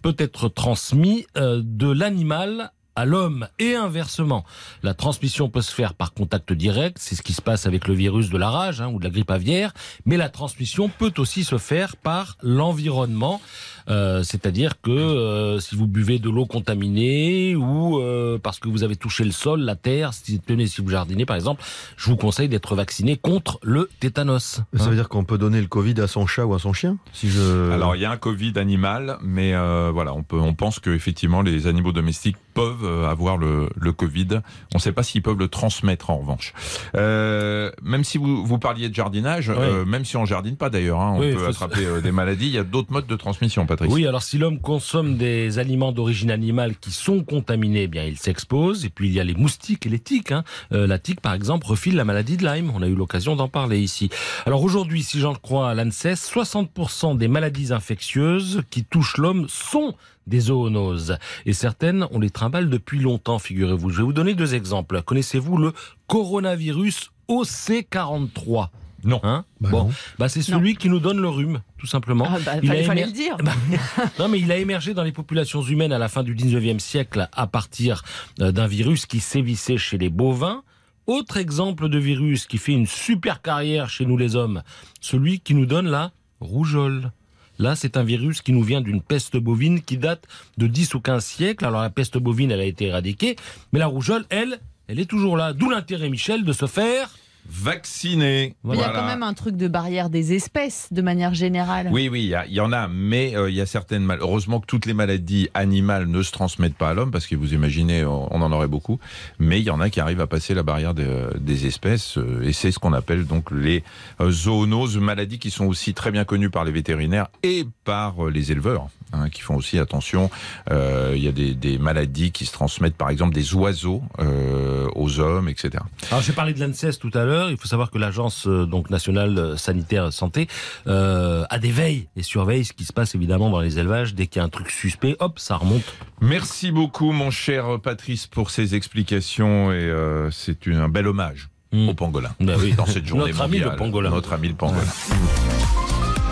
peut 0.03 0.17
être 0.19 0.49
transmis 0.49 1.27
euh, 1.37 1.61
de 1.65 1.91
l'animal 1.91 2.73
à 2.97 3.05
l'homme 3.05 3.47
et 3.59 3.75
inversement. 3.75 4.45
La 4.83 4.95
transmission 4.95 5.49
peut 5.49 5.63
se 5.63 5.73
faire 5.73 5.95
par 5.95 6.13
contact 6.15 6.53
direct, 6.53 6.97
c'est 7.01 7.15
ce 7.15 7.23
qui 7.23 7.33
se 7.35 7.43
passe 7.43 7.67
avec 7.67 7.87
le 7.89 7.95
virus 7.95 8.31
de 8.31 8.39
la 8.39 8.51
rage 8.51 8.81
hein, 8.81 8.89
ou 8.89 8.99
de 8.99 9.05
la 9.05 9.11
grippe 9.11 9.31
aviaire, 9.31 9.73
mais 10.07 10.17
la 10.17 10.29
transmission 10.29 10.89
peut 10.89 11.13
aussi 11.19 11.45
se 11.45 11.59
faire 11.59 11.97
par 11.97 12.37
l'environnement, 12.43 13.41
Euh, 13.89 14.25
c'est-à-dire 14.25 14.81
que 14.83 14.91
euh, 14.91 15.61
si 15.61 15.77
vous 15.77 15.87
buvez 15.87 16.19
de 16.19 16.29
l'eau 16.29 16.45
contaminée 16.45 17.55
ou 17.55 18.01
euh, 18.01 18.37
parce 18.37 18.59
que 18.59 18.69
vous 18.69 18.83
avez 18.83 18.97
touché 18.97 19.23
le 19.23 19.31
sol, 19.31 19.61
la 19.61 19.77
terre, 19.77 20.13
si, 20.13 20.41
tenez, 20.41 20.67
si 20.67 20.81
vous 20.81 20.89
jardinez 20.91 21.25
par 21.25 21.37
exemple, 21.37 21.63
je 21.97 22.11
vous 22.11 22.17
conseille 22.17 22.49
d'être 22.49 22.75
vacciné 22.75 23.17
contre 23.17 23.61
le 23.63 23.89
tétanos. 24.01 24.39
Ça 24.41 24.63
Hein. 24.73 24.89
veut 24.89 24.97
dire 24.97 25.09
qu'on 25.09 25.23
peut 25.25 25.39
donner 25.39 25.61
le 25.61 25.69
Covid 25.69 26.01
à 26.01 26.09
son 26.09 26.27
chat 26.27 26.45
ou 26.45 26.55
à 26.55 26.59
son 26.59 26.73
chien 26.73 26.97
si 27.13 27.31
je... 27.31 27.71
Alors, 27.71 27.95
il 27.95 28.03
y 28.03 28.05
a 28.05 28.11
un 28.11 28.17
Covid 28.17 28.55
animal, 28.57 29.19
mais 29.23 29.55
euh, 29.55 29.93
voilà, 29.95 30.13
on, 30.15 30.25
peut, 30.25 30.41
on 30.41 30.55
pense 30.55 30.81
que 30.81 30.91
effectivement 30.91 31.43
les 31.43 31.69
animaux 31.69 31.93
domestiques 31.93 32.37
peuvent 32.55 32.86
euh, 32.87 33.09
avoir 33.09 33.37
le, 33.37 33.69
le 33.77 33.93
Covid. 33.93 34.29
On 34.75 34.77
ne 34.77 34.81
sait 34.81 34.93
pas 34.93 35.03
s'ils 35.03 35.23
peuvent 35.23 35.39
le 35.39 35.49
transmettre 35.49 36.11
en 36.11 36.19
revanche. 36.19 36.53
Euh, 36.95 37.71
même 37.83 38.05
si 38.05 38.19
vous, 38.19 38.45
vous 38.45 38.59
parliez 38.59 38.89
de 38.89 38.95
jardinage, 38.95 39.49
Oui. 39.51 39.57
euh, 39.59 39.85
même 39.85 40.05
si 40.05 40.17
on 40.17 40.25
jardine 40.25 40.57
pas 40.57 40.71
d'ailleurs, 40.71 41.01
hein, 41.01 41.15
on 41.17 41.21
Oui, 41.21 41.33
peut 41.35 41.47
attraper 41.47 42.01
des 42.03 42.13
maladies. 42.13 42.47
Il 42.47 42.53
y 42.55 42.59
a 42.59 42.65
d'autres 42.65 42.93
modes 42.93 43.07
de 43.07 43.17
transmission, 43.17 43.67
Patrice. 43.67 43.93
Oui, 43.93 44.07
alors 44.07 44.23
si 44.23 44.39
l'homme 44.39 44.61
consomme 44.61 45.17
des 45.17 45.59
aliments 45.59 45.93
d'origine 45.93 46.31
animale 46.31 46.77
qui 46.81 46.91
sont 46.91 47.23
contaminés, 47.25 47.83
eh 47.83 47.89
bien 47.89 48.05
il 48.05 48.17
s'expose. 48.19 48.85
Et 48.85 48.89
puis 48.91 49.09
il 49.09 49.13
y 49.15 49.21
a 49.21 49.25
les 49.25 49.35
moustiques 49.35 49.87
et 49.87 49.89
les 49.89 49.99
tiques. 49.99 50.33
hein. 50.33 50.45
Euh, 50.73 50.87
la 50.87 50.99
tique, 50.99 51.21
par 51.21 51.35
exemple, 51.35 51.67
refile 51.67 51.97
la 51.97 52.05
maladie 52.05 52.37
de 52.37 52.45
Lyme. 52.45 52.71
On 52.75 52.83
a 52.83 52.87
eu 52.87 52.95
l'occasion 52.95 53.37
d'en 53.37 53.49
parler 53.49 53.81
ici. 53.81 54.11
Alors 54.47 54.63
aujourd'hui, 54.63 55.03
si 55.03 55.21
j'en 55.21 55.35
crois 55.35 55.71
à 55.71 55.75
l'ANSES, 55.75 56.15
60% 56.15 57.17
des 57.17 57.29
maladies 57.29 57.73
infectieuses 57.73 58.63
qui 58.71 58.85
touchent 58.85 59.17
l'homme 59.19 59.47
sont 59.49 59.95
des 60.27 60.41
zoonoses. 60.41 61.19
Et 61.45 61.53
certaines, 61.53 62.07
on 62.11 62.19
les 62.19 62.31
trimballe 62.31 62.69
depuis 62.77 62.99
longtemps, 62.99 63.39
figurez-vous. 63.39 63.89
Je 63.89 63.97
vais 63.97 64.03
vous 64.03 64.13
donner 64.13 64.35
deux 64.35 64.55
exemples. 64.55 65.01
Connaissez-vous 65.01 65.57
le 65.57 65.73
coronavirus 66.09 67.11
OC43 67.31 68.69
Non. 69.05 69.21
Hein? 69.23 69.47
Bah 69.63 69.71
bon, 69.71 69.85
non. 69.85 69.91
bah 70.19 70.29
c'est 70.29 70.43
celui 70.43 70.77
qui 70.77 70.91
nous 70.91 71.01
donne 71.01 71.19
le 71.19 71.29
rhume, 71.29 71.63
tout 71.79 71.87
simplement. 71.87 72.27
Ah 72.29 72.39
bah, 72.45 72.53
Il 72.63 72.69
fallait, 72.69 72.83
a 72.83 72.85
fallait 72.85 73.07
le 73.07 73.13
dire. 73.13 73.39
Non, 74.19 74.29
mais 74.29 74.39
il 74.41 74.53
a 74.53 74.59
émergé 74.59 74.93
dans 74.93 75.05
les 75.05 75.13
populations 75.13 75.63
humaines 75.63 75.93
à 75.93 75.99
la 75.99 76.09
fin 76.09 76.23
du 76.23 76.35
19e 76.35 76.79
siècle 76.79 77.29
à 77.33 77.47
partir 77.47 78.05
euh, 78.43 78.53
d'un 78.53 78.67
virus 78.67 79.07
qui 79.07 79.21
sévissait 79.21 79.79
chez 79.79 79.97
les 79.97 80.11
bovins. 80.11 80.63
Autre 81.07 81.39
exemple 81.39 81.89
de 81.89 81.99
virus 81.99 82.47
qui 82.47 82.59
fait 82.59 82.73
une 82.73 82.87
super 82.87 83.41
carrière 83.41 83.89
chez 83.89 84.05
nous 84.05 84.19
les 84.19 84.37
hommes, 84.37 84.63
celui 85.01 85.41
qui 85.41 85.55
nous 85.55 85.67
donne 85.67 85.89
la 85.89 86.13
rougeole. 86.41 87.11
Là, 87.59 87.75
c'est 87.77 87.97
un 87.97 88.05
virus 88.05 88.43
qui 88.43 88.53
nous 88.53 88.63
vient 88.63 88.81
d'une 88.81 89.01
peste 89.01 89.37
bovine 89.37 89.83
qui 89.83 89.99
date 89.99 90.25
de 90.59 90.67
10 90.67 90.95
ou 90.95 91.01
15 91.01 91.25
siècles. 91.25 91.65
Alors 91.65 91.83
la 91.83 91.91
peste 91.91 92.19
bovine, 92.19 92.51
elle 92.51 92.61
a 92.61 92.65
été 92.65 92.87
éradiquée, 92.87 93.37
mais 93.73 93.79
la 93.79 93.87
rougeole, 93.87 94.25
elle, 94.31 94.61
elle 94.89 95.01
est 95.01 95.09
toujours 95.11 95.37
là. 95.37 95.53
D'où 95.53 95.71
l'intérêt, 95.71 96.09
Michel, 96.09 96.45
de 96.45 96.53
se 96.53 96.67
faire... 96.67 97.11
Vacciné. 97.49 98.55
Mais 98.65 98.75
Il 98.77 98.81
y 98.81 98.83
a 98.85 98.91
quand 98.91 99.07
même 99.07 99.23
un 99.23 99.35
truc 99.35 99.57
de 99.57 99.69
barrière 99.69 100.11
des 100.11 100.33
espèces 100.35 100.89
de 100.93 101.03
manière 101.03 101.35
générale. 101.35 101.89
Oui, 101.93 102.09
oui, 102.11 102.33
il 102.49 102.55
y, 102.55 102.61
en 102.61 102.73
a, 102.73 102.89
mais 102.89 103.37
euh, 103.37 103.51
il 103.51 103.57
y 103.57 103.61
a 103.61 103.67
certaines. 103.67 104.03
mal- 104.05 104.19
Heureusement 104.21 104.61
que 104.61 104.67
toutes 104.67 104.87
les 104.87 104.95
maladies 104.95 105.49
animales 105.55 106.07
ne 106.07 106.23
se 106.23 106.33
transmettent 106.33 106.77
pas 106.77 106.91
à 106.91 106.95
l'homme, 106.95 107.11
parce 107.11 107.27
que 107.27 107.37
vous 107.37 107.55
imaginez, 107.55 108.05
on 108.05 108.35
on 108.35 108.43
en 108.43 108.53
aurait 108.53 108.67
beaucoup. 108.69 108.99
Mais 109.39 109.61
il 109.61 109.65
y 109.65 109.71
en 109.71 109.81
a 109.81 109.89
qui 109.91 110.01
arrivent 110.01 110.21
à 110.21 110.27
passer 110.27 110.55
la 110.55 110.63
barrière 110.63 110.95
des, 110.95 111.09
des 111.39 111.67
espèces, 111.67 112.19
euh, 112.19 112.43
et 112.43 112.53
c'est 112.53 112.71
ce 112.73 112.79
qu'on 112.79 112.93
appelle 112.93 113.27
donc 113.27 113.51
les 113.51 113.85
euh, 114.21 114.31
zoonoses, 114.31 114.99
maladies 114.99 115.39
qui 115.39 115.51
sont 115.51 115.67
aussi 115.67 115.95
très 115.95 116.11
bien 116.11 116.25
connues 116.25 116.51
par 116.51 116.65
les 116.65 116.73
vétérinaires 116.73 117.29
et 117.43 117.65
par 117.85 118.27
euh, 118.27 118.31
les 118.31 118.53
éleveurs, 118.53 118.89
hein, 119.13 119.29
qui 119.31 119.41
font 119.43 119.55
aussi 119.57 119.79
attention. 119.79 120.31
Euh, 120.71 121.13
Il 121.17 121.23
y 121.23 121.29
a 121.29 121.33
des, 121.33 121.55
des 121.55 121.79
maladies 121.79 122.33
qui 122.33 122.45
se 122.47 122.53
transmettent, 122.53 122.97
par 122.97 123.11
exemple, 123.11 123.35
des 123.35 123.55
oiseaux 123.55 124.03
euh, 124.19 124.87
aux 124.95 125.21
hommes, 125.21 125.49
etc. 125.49 125.83
Alors 126.11 126.23
j'ai 126.23 126.33
parlé 126.33 126.53
de 126.53 126.61
l'ANSES 126.61 126.99
tout 127.01 127.11
à 127.15 127.25
l'heure. 127.25 127.36
Il 127.51 127.57
faut 127.57 127.69
savoir 127.69 127.91
que 127.91 127.99
l'agence 127.99 128.47
euh, 128.47 128.67
donc 128.67 128.91
nationale 128.91 129.39
euh, 129.39 129.57
sanitaire 129.57 130.13
santé 130.13 130.49
euh, 130.87 131.45
a 131.51 131.59
des 131.59 131.71
veilles 131.71 132.09
et 132.17 132.23
surveille 132.23 132.65
ce 132.65 132.73
qui 132.73 132.85
se 132.85 132.93
passe 132.93 133.15
évidemment 133.15 133.51
dans 133.51 133.61
les 133.61 133.79
élevages. 133.79 134.15
Dès 134.15 134.27
qu'il 134.27 134.41
y 134.41 134.43
a 134.43 134.45
un 134.45 134.49
truc 134.49 134.71
suspect, 134.71 135.17
hop, 135.21 135.39
ça 135.39 135.57
remonte. 135.57 135.95
Merci 136.21 136.71
beaucoup, 136.71 137.13
mon 137.13 137.31
cher 137.31 137.81
Patrice, 137.83 138.27
pour 138.27 138.51
ces 138.51 138.75
explications, 138.75 139.73
et 139.73 139.77
euh, 139.77 140.31
c'est 140.31 140.67
un 140.69 140.89
bel 140.89 141.07
hommage. 141.07 141.49
Mm. 141.73 141.89
au 141.89 141.95
pangolin. 141.95 142.31
Ben 142.39 142.57
oui. 142.61 142.75
Dans 142.75 142.87
cette 142.87 143.07
journée 143.07 143.33
Notre 143.33 143.43
ami 143.43 143.59
le 143.59 143.75
pangolin. 143.75 144.11
Notre 144.11 144.33
ami 144.33 144.49
le 144.49 144.55
pangolin. 144.55 144.85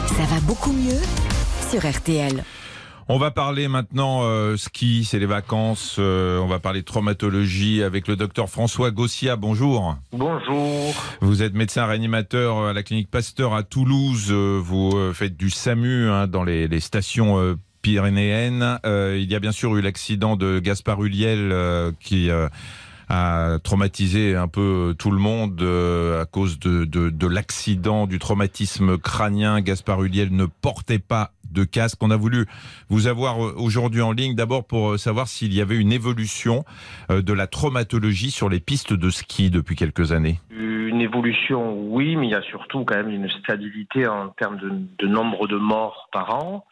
Ça 0.06 0.24
va 0.30 0.40
beaucoup 0.42 0.72
mieux 0.72 1.00
sur 1.70 1.84
RTL. 1.84 2.44
On 3.06 3.18
va 3.18 3.30
parler 3.30 3.68
maintenant 3.68 4.20
euh, 4.22 4.56
ski, 4.56 5.04
c'est 5.04 5.18
les 5.18 5.26
vacances. 5.26 5.96
euh, 5.98 6.38
on 6.38 6.46
va 6.46 6.58
parler 6.58 6.82
traumatologie 6.82 7.82
avec 7.82 8.08
le 8.08 8.16
docteur 8.16 8.48
François 8.48 8.90
Gossia. 8.90 9.36
Bonjour. 9.36 9.96
Bonjour. 10.12 10.94
Vous 11.20 11.42
êtes 11.42 11.52
médecin 11.54 11.84
réanimateur 11.84 12.64
à 12.64 12.72
la 12.72 12.82
clinique 12.82 13.10
Pasteur 13.10 13.52
à 13.52 13.62
Toulouse. 13.62 14.28
Euh, 14.30 14.58
Vous 14.62 14.92
euh, 14.96 15.12
faites 15.12 15.36
du 15.36 15.50
SAMU 15.50 16.08
hein, 16.08 16.26
dans 16.26 16.44
les, 16.44 16.66
les 16.66 16.80
stations 16.80 17.38
euh, 17.38 17.56
pyrénéennes. 17.82 18.78
Euh, 18.86 19.18
il 19.20 19.30
y 19.30 19.34
a 19.34 19.38
bien 19.40 19.52
sûr 19.52 19.76
eu 19.76 19.82
l'accident 19.82 20.36
de 20.36 20.58
Gaspard 20.58 21.04
Huliel 21.04 21.50
euh, 21.52 21.92
qui 22.00 22.30
euh, 22.30 22.48
a 23.08 23.58
traumatisé 23.62 24.34
un 24.36 24.48
peu 24.48 24.94
tout 24.98 25.10
le 25.10 25.18
monde 25.18 25.60
euh, 25.62 26.22
à 26.22 26.24
cause 26.24 26.58
de, 26.58 26.84
de, 26.84 27.10
de 27.10 27.26
l'accident, 27.26 28.06
du 28.06 28.18
traumatisme 28.18 28.98
crânien. 28.98 29.60
Gaspard 29.60 30.02
Huliel 30.02 30.34
ne 30.34 30.46
portait 30.46 30.98
pas 30.98 31.32
de 31.50 31.64
casque. 31.64 32.02
On 32.02 32.10
a 32.10 32.16
voulu 32.16 32.46
vous 32.88 33.06
avoir 33.06 33.44
euh, 33.44 33.54
aujourd'hui 33.56 34.02
en 34.02 34.12
ligne 34.12 34.34
d'abord 34.34 34.66
pour 34.66 34.92
euh, 34.92 34.98
savoir 34.98 35.28
s'il 35.28 35.54
y 35.54 35.60
avait 35.60 35.76
une 35.76 35.92
évolution 35.92 36.64
de 37.10 37.32
la 37.32 37.46
traumatologie 37.46 38.30
sur 38.30 38.48
les 38.48 38.60
pistes 38.60 38.92
de 38.92 39.10
ski 39.10 39.50
depuis 39.50 39.76
quelques 39.76 40.12
années. 40.12 40.40
Une 40.50 41.00
évolution, 41.00 41.74
oui, 41.88 42.16
mais 42.16 42.28
il 42.28 42.30
y 42.30 42.34
a 42.34 42.42
surtout 42.42 42.84
quand 42.84 42.96
même 42.96 43.10
une 43.10 43.28
stabilité 43.28 44.06
en 44.06 44.28
termes 44.28 44.58
de 44.98 45.06
nombre 45.06 45.46
de 45.46 45.56
morts 45.56 46.08
par 46.12 46.34
an 46.34 46.64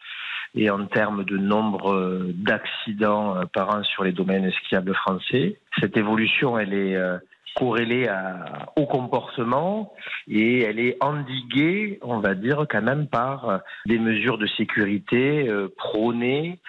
et 0.55 0.69
en 0.69 0.85
termes 0.85 1.23
de 1.23 1.37
nombre 1.37 1.93
euh, 1.93 2.31
d'accidents 2.35 3.37
euh, 3.37 3.45
par 3.45 3.75
an 3.75 3.83
sur 3.83 4.03
les 4.03 4.11
domaines 4.11 4.51
skiables 4.51 4.93
français. 4.93 5.57
Cette 5.79 5.97
évolution, 5.97 6.57
elle 6.57 6.73
est 6.73 6.95
euh, 6.95 7.17
corrélée 7.55 8.07
à- 8.07 8.71
au 8.75 8.85
comportement 8.85 9.93
et 10.27 10.63
elle 10.63 10.79
est 10.79 10.97
endiguée, 11.01 11.99
on 12.01 12.19
va 12.19 12.35
dire, 12.35 12.65
quand 12.69 12.81
même 12.81 13.07
par 13.07 13.61
des 13.85 13.99
mesures 13.99 14.37
de 14.37 14.47
sécurité 14.47 15.47
prônées 15.77 16.59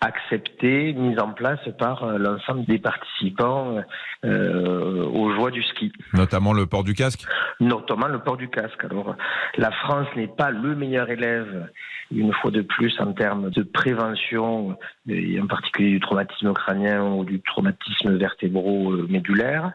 acceptées, 0.00 0.92
mises 0.92 1.18
en 1.18 1.32
place 1.32 1.60
par 1.78 2.04
euh, 2.04 2.18
l'ensemble 2.18 2.64
des 2.66 2.78
participants 2.78 3.78
euh, 4.24 5.04
aux 5.06 5.32
joies 5.34 5.50
du 5.50 5.62
ski, 5.62 5.92
Notamment 6.12 6.52
le 6.52 6.66
port 6.66 6.84
du 6.84 6.94
casque? 6.94 7.26
Notamment 7.60 8.06
le 8.06 8.18
port 8.18 8.36
du 8.36 8.48
casque. 8.48 8.84
Alors, 8.84 9.16
la 9.56 9.70
France 9.70 10.06
n'est 10.16 10.28
pas 10.28 10.50
le 10.50 10.74
meilleur 10.76 11.10
élève, 11.10 11.68
une 12.12 12.32
fois 12.32 12.50
de 12.50 12.62
plus, 12.62 12.98
en 13.00 13.12
termes 13.12 13.50
de 13.50 13.62
prévention, 13.62 14.76
et 15.08 15.40
en 15.40 15.46
particulier 15.46 15.90
du 15.90 16.00
traumatisme 16.00 16.52
crânien 16.52 17.02
ou 17.02 17.24
du 17.24 17.40
traumatisme 17.40 18.16
vertébro-médulaire, 18.16 19.72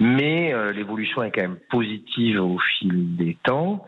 mais 0.00 0.52
euh, 0.52 0.72
l'évolution 0.72 1.22
est 1.22 1.30
quand 1.30 1.42
même 1.42 1.58
positive 1.70 2.40
au 2.40 2.58
fil 2.58 3.16
des 3.16 3.36
temps. 3.42 3.84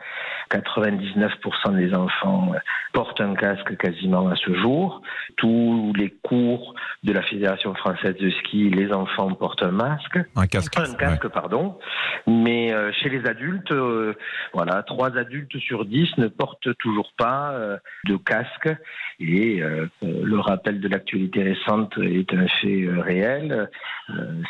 99% 0.51 1.77
des 1.77 1.95
enfants 1.95 2.53
euh, 2.55 2.59
portent 2.93 3.21
un 3.21 3.35
casque 3.35 3.77
quasiment 3.77 4.29
à 4.29 4.37
ce 4.37 4.55
jour. 4.55 5.03
Tous 5.79 5.93
les 5.93 6.11
cours 6.25 6.75
de 7.05 7.13
la 7.13 7.23
Fédération 7.23 7.75
française 7.75 8.17
de 8.17 8.29
ski, 8.31 8.71
les 8.71 8.93
enfants 8.93 9.33
portent 9.33 9.63
un 9.63 9.71
masque. 9.71 10.19
Un 10.35 10.47
casque. 10.47 10.77
Un 10.79 10.95
casque, 10.95 11.29
pardon. 11.29 11.79
Mais 12.27 12.73
euh, 12.73 12.91
chez 12.93 13.09
les 13.09 13.25
adultes, 13.27 13.71
euh, 13.71 14.15
voilà, 14.53 14.83
trois 14.83 15.17
adultes 15.17 15.57
sur 15.59 15.85
dix 15.85 16.09
ne 16.19 16.27
portent 16.27 16.77
toujours 16.79 17.13
pas 17.17 17.53
euh, 17.53 17.77
de 18.07 18.17
casque. 18.17 18.69
Et 19.21 19.63
euh, 19.63 19.87
le 20.03 20.41
rappel 20.41 20.81
de 20.81 20.89
l'actualité 20.89 21.43
récente 21.43 21.97
est 21.99 22.33
un 22.35 22.47
fait 22.61 22.89
réel. 22.89 23.69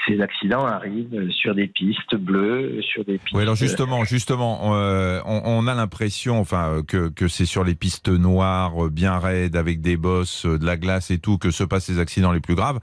Ces 0.06 0.20
accidents 0.20 0.64
arrivent 0.66 1.30
sur 1.30 1.54
des 1.54 1.66
pistes 1.66 2.14
bleues, 2.14 2.80
sur 2.82 3.04
des 3.04 3.18
pistes. 3.18 3.34
Oui, 3.34 3.42
alors 3.42 3.56
justement, 3.56 4.04
justement, 4.04 4.60
on, 4.62 5.42
on 5.44 5.66
a 5.66 5.74
l'impression, 5.74 6.38
enfin, 6.38 6.82
que, 6.86 7.08
que 7.08 7.28
c'est 7.28 7.46
sur 7.46 7.64
les 7.64 7.74
pistes 7.74 8.08
noires, 8.08 8.88
bien 8.90 9.18
raides, 9.18 9.56
avec 9.56 9.80
des 9.80 9.96
bosses, 9.96 10.46
de 10.46 10.64
la 10.64 10.76
glace 10.76 11.10
et 11.10 11.18
tout, 11.18 11.38
que 11.38 11.50
se 11.50 11.64
passent 11.64 11.88
les 11.88 11.98
accidents 11.98 12.30
plus 12.40 12.54
graves. 12.54 12.80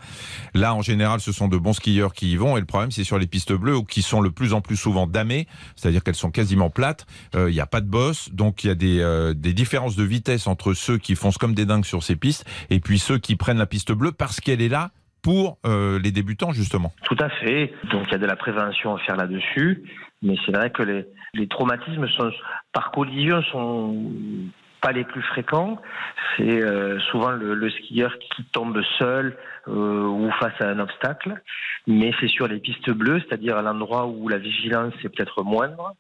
Là, 0.54 0.74
en 0.74 0.82
général, 0.82 1.20
ce 1.20 1.32
sont 1.32 1.48
de 1.48 1.58
bons 1.58 1.74
skieurs 1.74 2.14
qui 2.14 2.32
y 2.32 2.36
vont, 2.36 2.58
et 2.58 2.60
le 2.60 2.66
problème, 2.66 2.92
c'est 2.92 3.04
sur 3.04 3.18
les 3.18 3.28
pistes 3.28 3.54
bleues, 3.54 3.82
qui 3.82 4.02
sont 4.02 4.22
le 4.22 4.32
plus 4.32 4.54
en 4.54 4.62
plus 4.62 4.78
souvent 4.78 5.08
damées, 5.08 5.48
c'est-à-dire 5.76 6.04
qu'elles 6.04 6.16
sont 6.16 6.32
quasiment 6.32 6.70
plates. 6.70 7.06
Euh, 7.36 7.50
Il 7.50 7.54
n'y 7.54 7.62
a 7.62 7.66
pas 7.66 7.82
de 7.82 7.88
bosse, 7.88 8.30
donc 8.34 8.64
il 8.64 8.68
y 8.68 8.70
a 8.70 8.76
des, 8.76 9.00
euh, 9.00 9.34
des 9.34 9.54
différences 9.54 9.96
de 9.96 10.04
vitesse 10.04 10.48
entre 10.48 10.74
ceux 10.74 10.98
qui 10.98 11.16
foncent 11.16 11.38
comme 11.38 11.54
des 11.54 11.66
dingues 11.66 11.86
sur 11.86 12.04
ces 12.04 12.16
pistes, 12.16 12.46
et 12.70 12.80
puis 12.80 13.00
ceux 13.00 13.18
qui 13.18 13.36
prennent 13.36 13.58
la 13.58 13.66
piste 13.66 13.92
bleue 13.92 14.12
parce 14.12 14.40
qu'elle 14.40 14.62
est 14.62 14.70
là 14.70 14.92
pour 15.22 15.58
euh, 15.66 16.00
les 16.00 16.12
débutants, 16.12 16.52
justement. 16.52 16.94
Tout 17.04 17.18
à 17.20 17.30
fait. 17.30 17.74
Donc 17.92 18.04
il 18.08 18.12
y 18.12 18.16
a 18.16 18.20
de 18.20 18.26
la 18.28 18.36
prévention 18.36 18.96
à 18.96 19.00
faire 19.00 19.16
là-dessus. 19.16 19.84
Mais 20.22 20.36
c'est 20.46 20.52
vrai 20.56 20.72
que 20.72 20.84
les, 20.84 21.06
les 21.34 21.48
traumatismes 21.48 22.08
sont, 22.18 22.32
par 22.74 22.92
collision 22.92 23.42
sont 23.52 23.96
pas 24.86 24.92
les 24.92 25.04
plus 25.04 25.24
fréquents. 25.24 25.78
C'est 26.38 26.62
euh, 26.64 27.00
souvent 27.12 27.32
le, 27.32 27.56
le 27.56 27.70
skieur 27.72 28.12
qui 28.20 28.44
tombe 28.52 28.80
seul 29.00 29.36
euh, 29.68 30.06
ou 30.06 30.30
face 30.40 30.54
à 30.60 30.66
un 30.70 30.80
obstacle. 30.80 31.34
Mais 31.88 32.12
c'est 32.20 32.28
sur 32.28 32.48
les 32.48 32.60
pistes 32.60 32.90
bleues, 32.92 33.20
c'est-à-dire 33.28 33.58
à, 33.58 33.62
l'endroit 33.62 34.06
où 34.08 34.28
la 34.28 34.38
vigilance 34.38 34.94
est 35.04 35.10
peut-être 35.10 35.44
moindre, 35.44 35.94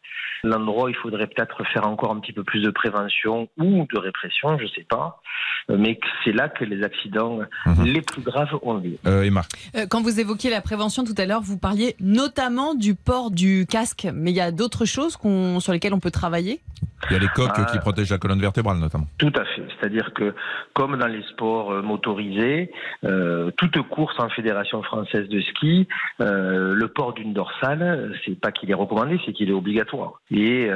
l'endroit 0.43 0.85
où 0.85 0.89
il 0.89 0.95
faudrait 0.95 1.27
peut-être 1.27 1.63
faire 1.73 1.87
encore 1.87 2.11
un 2.11 2.19
petit 2.19 2.33
peu 2.33 2.43
plus 2.43 2.61
de 2.61 2.71
prévention 2.71 3.47
ou 3.57 3.85
de 3.93 3.97
répression, 3.99 4.57
je 4.59 4.65
sais 4.67 4.85
pas. 4.89 5.21
Mais 5.69 5.99
c'est 6.23 6.31
là 6.31 6.47
que 6.49 6.63
les 6.63 6.83
accidents 6.83 7.39
Mhm. 7.65 7.85
les 7.85 8.01
plus 8.01 8.21
graves 8.21 8.49
ont 8.63 8.75
lieu. 8.75 8.97
Euh, 9.07 9.23
Emma. 9.23 9.41
Euh, 9.75 9.85
Quand 9.89 10.01
vous 10.01 10.19
évoquiez 10.19 10.49
la 10.51 10.61
prévention 10.61 11.03
tout 11.03 11.15
à 11.17 11.25
l'heure, 11.25 11.41
vous 11.41 11.57
parliez 11.57 11.95
notamment 11.99 12.73
du 12.75 12.93
port 12.95 13.31
du 13.31 13.65
casque. 13.69 14.07
Mais 14.13 14.31
il 14.31 14.37
y 14.37 14.41
a 14.41 14.51
d'autres 14.51 14.85
choses 14.85 15.17
sur 15.59 15.71
lesquelles 15.73 15.93
on 15.93 15.99
peut 15.99 16.11
travailler? 16.11 16.61
Il 17.09 17.13
y 17.13 17.15
a 17.15 17.19
les 17.19 17.27
coques 17.27 17.51
Ah. 17.55 17.65
qui 17.71 17.77
protègent 17.79 18.09
la 18.11 18.17
colonne 18.17 18.39
vertébrale, 18.41 18.74
notamment. 18.77 19.07
Tout 19.17 19.31
à 19.35 19.45
fait. 19.45 19.63
C'est-à-dire 19.79 20.13
que, 20.13 20.33
comme 20.73 20.97
dans 20.97 21.07
les 21.07 21.23
sports 21.23 21.71
euh, 21.71 21.81
motorisés, 21.81 22.71
euh, 23.03 23.51
toute 23.57 23.81
course 23.83 24.19
en 24.19 24.29
fédération 24.29 24.81
française 24.83 25.27
de 25.27 25.41
ski, 25.41 25.87
euh, 26.21 26.73
le 26.73 26.87
port 26.87 27.13
d'une 27.13 27.33
dorsale, 27.33 28.13
c'est 28.25 28.39
pas 28.39 28.51
qu'il 28.51 28.71
est 28.71 28.75
recommandé, 28.75 29.19
c'est 29.25 29.33
qu'il 29.33 29.49
est 29.49 29.53
obligatoire. 29.53 30.21
Et 30.31 30.69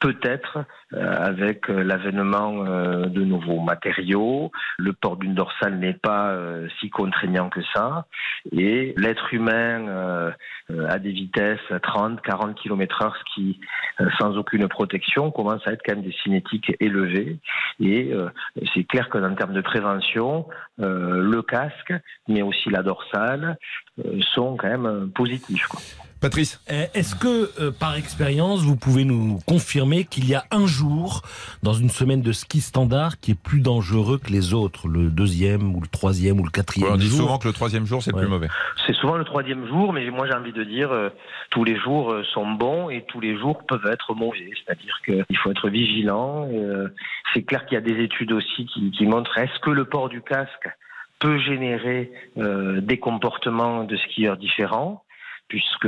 peut-être 0.00 0.64
avec 0.92 1.68
l'avènement 1.68 2.64
de 3.06 3.22
nouveaux 3.22 3.60
matériaux, 3.60 4.50
le 4.78 4.92
port 4.92 5.16
d'une 5.16 5.34
dorsale 5.34 5.78
n'est 5.78 5.94
pas 5.94 6.36
si 6.80 6.90
contraignant 6.90 7.48
que 7.48 7.60
ça. 7.74 8.06
Et 8.50 8.94
l'être 8.96 9.32
humain 9.32 10.32
à 10.88 10.98
des 10.98 11.10
vitesses 11.10 11.60
à 11.70 11.80
30, 11.80 12.20
40 12.22 12.54
km/h, 12.60 14.12
sans 14.18 14.36
aucune 14.36 14.68
protection 14.68 15.30
commence 15.30 15.66
à 15.66 15.72
être 15.72 15.82
quand 15.84 15.94
même 15.94 16.04
des 16.04 16.14
cinétiques 16.22 16.72
élevées. 16.80 17.21
Et 17.80 18.12
euh, 18.12 18.28
c'est 18.74 18.84
clair 18.84 19.08
que 19.08 19.18
en 19.18 19.34
termes 19.34 19.54
de 19.54 19.60
prévention, 19.60 20.46
euh, 20.80 21.20
le 21.22 21.42
casque, 21.42 21.92
mais 22.28 22.42
aussi 22.42 22.70
la 22.70 22.82
dorsale, 22.82 23.56
sont 24.34 24.56
quand 24.56 24.68
même 24.68 24.86
euh, 24.86 25.06
positifs. 25.14 25.66
quoi. 25.66 25.80
Patrice 26.20 26.60
Euh, 26.70 26.86
Est-ce 26.94 27.16
que, 27.16 27.50
euh, 27.60 27.72
par 27.72 27.96
expérience, 27.96 28.62
vous 28.62 28.76
pouvez 28.76 29.04
nous 29.04 29.40
confirmer 29.44 30.04
qu'il 30.04 30.28
y 30.28 30.36
a 30.36 30.44
un 30.52 30.66
jour 30.66 31.22
dans 31.64 31.72
une 31.72 31.90
semaine 31.90 32.22
de 32.22 32.30
ski 32.30 32.60
standard 32.60 33.18
qui 33.18 33.32
est 33.32 33.40
plus 33.40 33.60
dangereux 33.60 34.18
que 34.18 34.30
les 34.30 34.54
autres, 34.54 34.86
le 34.86 35.10
deuxième 35.10 35.74
ou 35.74 35.80
le 35.80 35.88
troisième 35.88 36.38
ou 36.38 36.44
le 36.44 36.50
quatrième 36.50 36.90
Ouais, 36.90 36.94
On 36.94 36.98
dit 36.98 37.08
jour 37.08 37.18
souvent 37.22 37.38
que 37.38 37.48
le 37.48 37.52
troisième 37.52 37.86
jour, 37.86 38.02
c'est 38.04 38.12
le 38.12 38.18
plus 38.18 38.28
mauvais. 38.28 38.46
C'est 38.86 38.94
souvent 38.94 39.16
le 39.16 39.24
troisième 39.24 39.66
jour, 39.66 39.92
mais 39.92 40.08
moi 40.10 40.28
j'ai 40.28 40.34
envie 40.34 40.52
de 40.52 40.62
dire 40.62 40.92
euh, 40.92 41.08
tous 41.50 41.64
les 41.64 41.76
jours 41.76 42.12
euh, 42.12 42.22
sont 42.32 42.48
bons 42.52 42.88
et 42.88 43.04
tous 43.08 43.18
les 43.20 43.36
jours 43.36 43.64
peuvent 43.66 43.86
être 43.90 44.14
mauvais. 44.14 44.50
C'est-à-dire 44.64 44.94
qu'il 45.04 45.36
faut 45.38 45.50
être 45.50 45.68
vigilant. 45.68 46.48
euh, 46.52 46.86
c'est 47.34 47.42
clair 47.42 47.66
qu'il 47.66 47.74
y 47.74 47.78
a 47.78 47.80
des 47.80 48.00
études 48.00 48.30
aussi 48.30 48.66
qui, 48.66 48.92
qui 48.92 49.06
montrent 49.06 49.36
est-ce 49.38 49.58
que 49.58 49.70
le 49.70 49.86
port 49.86 50.08
du 50.08 50.22
casque 50.22 50.68
peut 51.22 51.38
générer 51.38 52.10
euh, 52.36 52.80
des 52.80 52.98
comportements 52.98 53.84
de 53.84 53.96
skieurs 53.96 54.36
différents 54.36 55.04
puisque 55.52 55.86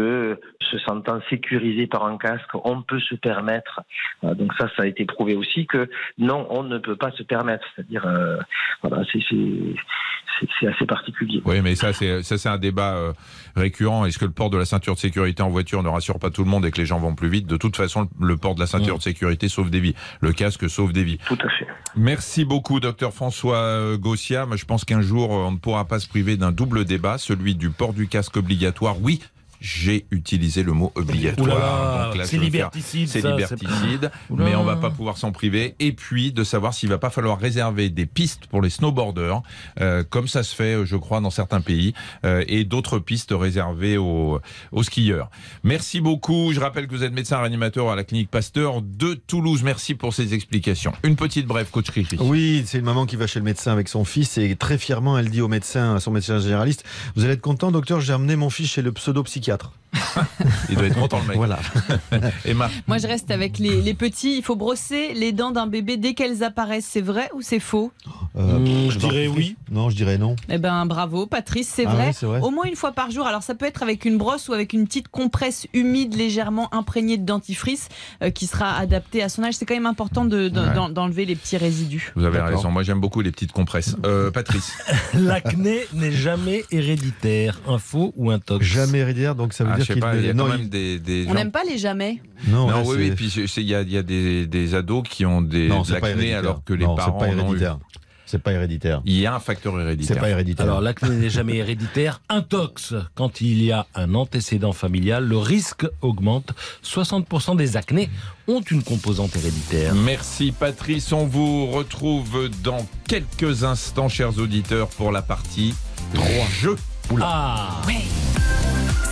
se 0.60 0.78
sentant 0.84 1.20
sécurisé 1.30 1.86
par 1.86 2.04
un 2.04 2.18
casque, 2.18 2.54
on 2.64 2.82
peut 2.82 3.00
se 3.00 3.14
permettre. 3.14 3.80
euh, 4.22 4.34
donc 4.34 4.52
ça, 4.58 4.68
ça 4.76 4.82
a 4.82 4.86
été 4.86 5.06
prouvé 5.06 5.34
aussi 5.34 5.66
que 5.66 5.88
non, 6.18 6.46
on 6.50 6.64
ne 6.64 6.76
peut 6.76 6.96
pas 6.96 7.10
se 7.12 7.22
permettre. 7.22 7.64
C'est-à-dire, 7.74 8.04
euh, 8.06 8.36
voilà, 8.82 9.02
c'est 9.10 10.66
assez 10.66 10.84
particulier. 10.84 11.40
Oui, 11.46 11.62
mais 11.62 11.76
ça, 11.76 11.94
c'est 11.94 12.46
un 12.46 12.58
débat 12.58 12.94
euh, 12.96 13.12
récurrent. 13.56 14.04
Est-ce 14.04 14.18
que 14.18 14.26
le 14.26 14.32
port 14.32 14.50
de 14.50 14.58
la 14.58 14.66
ceinture 14.66 14.96
de 14.96 14.98
sécurité 14.98 15.42
en 15.42 15.48
voiture 15.48 15.82
ne 15.82 15.88
rassure 15.88 16.18
pas 16.18 16.28
tout 16.28 16.44
le 16.44 16.50
monde 16.50 16.66
et 16.66 16.70
que 16.70 16.76
les 16.78 16.86
gens 16.86 16.98
vont 16.98 17.14
plus 17.14 17.28
vite? 17.30 17.46
De 17.46 17.56
toute 17.56 17.76
façon, 17.76 18.06
le 18.20 18.36
port 18.36 18.54
de 18.54 18.60
la 18.60 18.66
ceinture 18.66 18.96
Mm. 18.96 18.98
de 18.98 19.02
sécurité 19.02 19.48
sauve 19.48 19.70
des 19.70 19.80
vies. 19.80 19.94
Le 20.20 20.32
casque 20.32 20.68
sauve 20.68 20.92
des 20.92 21.04
vies. 21.04 21.18
Tout 21.26 21.38
à 21.42 21.48
fait. 21.48 21.66
Merci 21.96 22.44
beaucoup, 22.44 22.80
docteur 22.80 23.14
François 23.14 23.96
Gossia. 23.96 24.46
Je 24.56 24.64
pense 24.66 24.84
qu'un 24.84 25.00
jour, 25.00 25.30
on 25.30 25.52
ne 25.52 25.56
pourra 25.56 25.86
pas 25.86 26.00
se 26.00 26.08
priver 26.08 26.36
d'un 26.36 26.52
double 26.52 26.84
débat, 26.84 27.16
celui 27.16 27.54
du 27.54 27.70
port 27.70 27.94
du 27.94 28.08
casque 28.08 28.36
obligatoire. 28.36 28.96
Oui, 29.00 29.20
j'ai 29.64 30.04
utilisé 30.10 30.62
le 30.62 30.72
mot 30.72 30.92
obligatoire. 30.94 32.14
C'est 32.24 32.36
liberticide. 32.36 33.08
C'est 33.08 33.22
liberticide, 33.22 34.10
mais 34.28 34.54
on 34.54 34.62
va 34.62 34.76
pas 34.76 34.90
pouvoir 34.90 35.16
s'en 35.16 35.32
priver. 35.32 35.74
Et 35.80 35.92
puis 35.92 36.32
de 36.32 36.44
savoir 36.44 36.74
s'il 36.74 36.90
va 36.90 36.98
pas 36.98 37.08
falloir 37.08 37.38
réserver 37.38 37.88
des 37.88 38.04
pistes 38.04 38.46
pour 38.46 38.60
les 38.60 38.68
snowboarders, 38.68 39.42
euh, 39.80 40.04
comme 40.04 40.28
ça 40.28 40.42
se 40.42 40.54
fait, 40.54 40.84
je 40.84 40.96
crois, 40.96 41.20
dans 41.22 41.30
certains 41.30 41.62
pays, 41.62 41.94
euh, 42.26 42.44
et 42.46 42.64
d'autres 42.64 42.98
pistes 42.98 43.32
réservées 43.32 43.96
aux, 43.96 44.38
aux 44.70 44.82
skieurs. 44.82 45.30
Merci 45.62 46.02
beaucoup. 46.02 46.52
Je 46.52 46.60
rappelle 46.60 46.86
que 46.86 46.94
vous 46.94 47.02
êtes 47.02 47.14
médecin 47.14 47.38
réanimateur 47.38 47.90
à 47.90 47.96
la 47.96 48.04
clinique 48.04 48.30
Pasteur 48.30 48.82
de 48.82 49.14
Toulouse. 49.14 49.62
Merci 49.62 49.94
pour 49.94 50.12
ces 50.12 50.34
explications. 50.34 50.92
Une 51.04 51.16
petite 51.16 51.46
brève, 51.46 51.70
coach 51.70 51.88
Riri. 51.88 52.18
Oui, 52.20 52.64
c'est 52.66 52.78
une 52.78 52.84
maman 52.84 53.06
qui 53.06 53.16
va 53.16 53.26
chez 53.26 53.38
le 53.38 53.46
médecin 53.46 53.72
avec 53.72 53.88
son 53.88 54.04
fils 54.04 54.36
et 54.36 54.56
très 54.56 54.76
fièrement, 54.76 55.18
elle 55.18 55.30
dit 55.30 55.40
au 55.40 55.48
médecin, 55.48 55.94
à 55.96 56.00
son 56.00 56.10
médecin 56.10 56.38
généraliste, 56.38 56.84
vous 57.16 57.24
allez 57.24 57.32
être 57.32 57.40
content, 57.40 57.72
docteur, 57.72 58.02
j'ai 58.02 58.12
amené 58.12 58.36
mon 58.36 58.50
fils 58.50 58.70
chez 58.70 58.82
le 58.82 58.92
pseudo-psychiatre. 58.92 59.53
Il 60.68 60.76
doit 60.76 60.86
être 60.86 60.98
content 60.98 61.20
le 61.20 61.28
mec. 61.28 61.36
Voilà. 61.36 61.60
Emma. 62.44 62.68
Moi, 62.88 62.98
je 62.98 63.06
reste 63.06 63.30
avec 63.30 63.58
les, 63.58 63.80
les 63.80 63.94
petits. 63.94 64.36
Il 64.36 64.42
faut 64.42 64.56
brosser 64.56 65.14
les 65.14 65.30
dents 65.30 65.52
d'un 65.52 65.68
bébé 65.68 65.96
dès 65.96 66.14
qu'elles 66.14 66.42
apparaissent. 66.42 66.88
C'est 66.90 67.00
vrai 67.00 67.30
ou 67.34 67.42
c'est 67.42 67.60
faux? 67.60 67.92
Euh, 68.36 68.58
Mmh, 68.58 68.90
je 68.90 68.98
dirais 68.98 69.28
oui. 69.28 69.56
Non, 69.70 69.90
je 69.90 69.96
dirais 69.96 70.18
non. 70.18 70.34
Eh 70.48 70.58
ben, 70.58 70.84
bravo, 70.86 71.26
Patrice, 71.26 71.68
c'est 71.72 71.86
Ah 71.86 71.94
vrai. 71.94 72.10
vrai. 72.22 72.40
Au 72.40 72.50
moins 72.50 72.64
une 72.64 72.74
fois 72.74 72.90
par 72.90 73.10
jour. 73.12 73.26
Alors, 73.26 73.44
ça 73.44 73.54
peut 73.54 73.66
être 73.66 73.82
avec 73.84 74.04
une 74.04 74.18
brosse 74.18 74.48
ou 74.48 74.52
avec 74.52 74.72
une 74.72 74.86
petite 74.86 75.06
compresse 75.08 75.68
humide 75.72 76.16
légèrement 76.16 76.72
imprégnée 76.74 77.16
de 77.16 77.24
dentifrice 77.24 77.88
euh, 78.22 78.30
qui 78.30 78.48
sera 78.48 78.76
adaptée 78.76 79.22
à 79.22 79.28
son 79.28 79.44
âge. 79.44 79.54
C'est 79.54 79.64
quand 79.66 79.74
même 79.74 79.86
important 79.86 80.24
de- 80.24 80.48
de- 80.48 80.60
Ouais. 80.60 80.90
d'enlever 80.92 81.24
les 81.24 81.36
petits 81.36 81.56
résidus. 81.56 82.12
Vous 82.16 82.24
avez 82.24 82.40
raison. 82.40 82.70
Moi, 82.72 82.82
j'aime 82.82 83.00
beaucoup 83.00 83.20
les 83.20 83.30
petites 83.30 83.52
compresses. 83.52 83.94
Euh, 84.04 84.32
Patrice. 84.32 84.72
L'acné 85.14 85.80
n'est 85.92 86.10
jamais 86.12 86.64
héréditaire. 86.72 87.60
Un 87.68 87.78
faux 87.78 88.12
ou 88.16 88.30
un 88.32 88.38
tox? 88.40 88.64
Jamais 88.64 88.98
héréditaire, 88.98 89.34
donc 89.36 89.43
ça 89.52 89.64
veut 89.64 89.70
Ah, 89.72 89.74
je 89.74 89.78
dire 89.78 89.86
sais 89.86 89.92
qu'il 89.94 90.02
pas, 90.02 90.16
il 90.16 90.26
y 90.26 90.30
a 90.30 90.34
non, 90.34 90.46
quand 90.46 90.54
il- 90.54 90.58
même 90.60 90.68
des, 90.68 90.98
des 90.98 91.24
On 91.26 91.28
gens 91.30 91.34
n'aime 91.34 91.50
pas 91.50 91.64
les 91.68 91.76
jamais. 91.78 92.20
Non, 92.48 92.66
Non, 92.66 92.66
là, 92.68 92.78
oui, 92.80 92.86
c'est- 92.86 92.94
oui, 92.96 93.10
puis 93.10 93.50
il 93.58 93.62
y 93.64 93.74
a, 93.74 93.82
y 93.82 93.96
a 93.98 94.02
des, 94.02 94.46
des 94.46 94.74
ados 94.74 95.02
qui 95.08 95.26
ont 95.26 95.42
des, 95.42 95.68
non, 95.68 95.84
c'est 95.84 95.96
alors 96.34 96.62
que 96.64 96.72
les 96.72 96.84
non, 96.86 96.94
parents 96.94 97.18
c'est 97.20 97.26
pas 97.26 97.32
en 97.32 97.38
ont 97.38 97.42
eu. 97.52 97.56
héréditaire. 97.56 97.78
C'est 98.26 98.42
pas 98.42 98.52
héréditaire. 98.52 99.02
Il 99.04 99.16
y 99.20 99.26
a 99.26 99.34
un 99.34 99.38
facteur 99.38 99.74
C'est 99.76 99.82
héréditaire. 99.82 100.18
pas 100.18 100.30
héréditaire. 100.30 100.64
Alors, 100.64 100.80
l'acné 100.80 101.10
n'est 101.10 101.28
jamais 101.30 101.56
héréditaire. 101.56 102.20
Un 102.30 102.40
tox, 102.40 102.94
quand 103.14 103.42
il 103.42 103.62
y 103.62 103.70
a 103.70 103.86
un 103.94 104.14
antécédent 104.14 104.72
familial, 104.72 105.24
le 105.26 105.36
risque 105.36 105.86
augmente. 106.00 106.52
60% 106.82 107.54
des 107.54 107.76
acnés 107.76 108.08
ont 108.48 108.62
une 108.62 108.82
composante 108.82 109.36
héréditaire. 109.36 109.94
Merci 109.94 110.52
Patrice, 110.58 111.12
on 111.12 111.26
vous 111.26 111.66
retrouve 111.66 112.48
dans 112.64 112.84
quelques 113.06 113.62
instants, 113.62 114.08
chers 114.08 114.36
auditeurs, 114.38 114.88
pour 114.88 115.12
la 115.12 115.20
partie 115.22 115.74
3 116.14 116.26
jeux. 116.50 116.76
Ah 117.20 117.82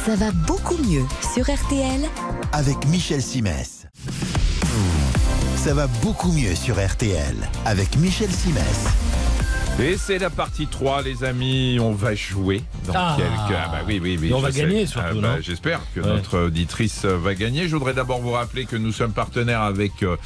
Ça 0.04 0.16
va 0.16 0.30
beaucoup 0.46 0.76
mieux 0.78 1.04
sur 1.34 1.44
RTL 1.44 2.00
avec 2.52 2.86
Michel 2.86 3.22
Simès. 3.22 3.86
Ça 5.56 5.74
va 5.74 5.86
beaucoup 6.02 6.32
mieux 6.32 6.54
sur 6.54 6.84
RTL 6.84 7.36
avec 7.64 7.96
Michel 7.96 8.30
Simès. 8.30 8.86
Et 9.80 9.96
c'est 9.96 10.18
la 10.18 10.28
partie 10.30 10.66
3, 10.66 11.02
les 11.02 11.24
amis. 11.24 11.78
On 11.80 11.92
va 11.92 12.14
jouer 12.14 12.62
dans 12.86 12.92
Ah. 12.94 13.16
quelques. 13.16 13.56
Ah 13.58 13.68
bah 13.70 13.78
oui, 13.86 14.00
oui, 14.02 14.18
oui. 14.20 14.28
Et 14.28 14.34
on 14.34 14.40
va 14.40 14.52
sais. 14.52 14.60
gagner, 14.62 14.86
surtout, 14.86 15.18
Ah 15.18 15.20
bah, 15.20 15.40
J'espère 15.40 15.80
que 15.94 16.00
Ouais. 16.00 16.06
notre 16.06 16.38
auditrice 16.46 17.04
va 17.04 17.34
gagner. 17.34 17.68
Je 17.68 17.76
voudrais 17.76 17.94
d'abord 17.94 18.20
vous 18.20 18.32
rappeler 18.32 18.66
que 18.66 18.76
nous 18.76 18.92
sommes 18.92 19.12
partenaires 19.12 19.62
avec 19.62 20.02
euh, 20.02 20.16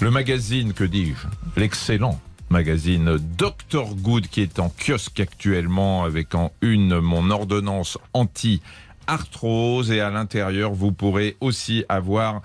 le 0.00 0.10
magazine, 0.10 0.72
que 0.72 0.84
dis-je, 0.84 1.26
l'excellent 1.60 2.18
magazine 2.48 3.16
Dr 3.38 3.94
Good 3.94 4.26
qui 4.26 4.40
est 4.42 4.58
en 4.58 4.70
kiosque 4.70 5.20
actuellement 5.20 6.02
avec 6.02 6.34
en 6.34 6.50
une 6.62 6.98
mon 6.98 7.30
ordonnance 7.30 7.96
anti 8.12 8.60
arthrose 9.10 9.90
et 9.90 10.00
à 10.00 10.10
l'intérieur 10.10 10.72
vous 10.72 10.92
pourrez 10.92 11.36
aussi 11.40 11.84
avoir 11.88 12.42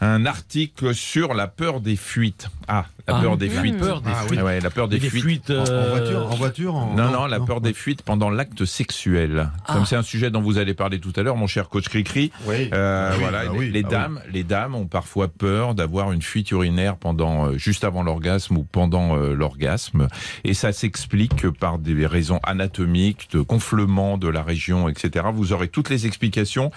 un 0.00 0.26
article 0.26 0.94
sur 0.94 1.34
la 1.34 1.48
peur 1.48 1.80
des 1.80 1.96
fuites. 1.96 2.48
Ah, 2.68 2.86
la 3.06 3.16
Ah, 3.16 3.20
peur 3.20 3.36
des 3.36 3.48
fuites. 3.50 3.78
peur 3.78 4.00
des 4.00 4.10
Ah 4.14 4.44
ouais, 4.44 4.60
la 4.60 4.70
peur 4.70 4.88
des, 4.88 4.98
Des 4.98 5.08
fuites. 5.10 5.22
fuites, 5.22 5.50
En, 5.50 5.62
en 5.62 5.66
euh, 5.68 5.90
voiture, 5.90 6.26
en 6.26 6.34
voiture 6.34 6.74
en- 6.74 6.94
Non, 6.94 7.10
non, 7.10 7.26
la 7.26 7.40
peur 7.40 7.60
des 7.60 7.74
fuites 7.74 8.02
pendant 8.02 8.30
l'acte 8.30 8.64
sexuel. 8.64 9.50
Ah. 9.66 9.72
Comme 9.74 9.86
c'est 9.86 9.96
un 9.96 10.02
sujet 10.02 10.30
dont 10.30 10.40
vous 10.40 10.58
allez 10.58 10.74
parler 10.74 10.98
tout 11.00 11.12
à 11.16 11.22
l'heure, 11.22 11.36
mon 11.36 11.46
cher 11.46 11.68
coach 11.68 11.88
Cricri. 11.88 12.30
Oui. 12.46 12.70
Euh, 12.72 13.10
oui, 13.12 13.18
voilà, 13.20 13.44
bah 13.46 13.52
les, 13.60 13.82
dames, 13.82 14.20
les 14.32 14.44
dames 14.44 14.74
ont 14.74 14.86
parfois 14.86 15.28
peur 15.28 15.74
d'avoir 15.74 16.12
une 16.12 16.22
fuite 16.22 16.50
urinaire 16.52 16.96
pendant, 16.96 17.46
euh, 17.48 17.58
juste 17.58 17.84
avant 17.84 18.02
l'orgasme 18.02 18.56
ou 18.56 18.64
pendant 18.64 19.16
euh, 19.16 19.34
l'orgasme, 19.34 20.08
et 20.44 20.54
ça 20.54 20.72
s'explique 20.72 21.48
par 21.50 21.78
des 21.78 22.06
raisons 22.06 22.40
anatomiques, 22.44 23.28
de 23.32 23.40
gonflement 23.40 24.16
de 24.18 24.28
la 24.28 24.42
région, 24.42 24.88
etc. 24.88 25.26
Vous 25.34 25.52
aurez 25.52 25.68
toutes 25.68 25.90
les 25.90 26.06
explications 26.06 26.70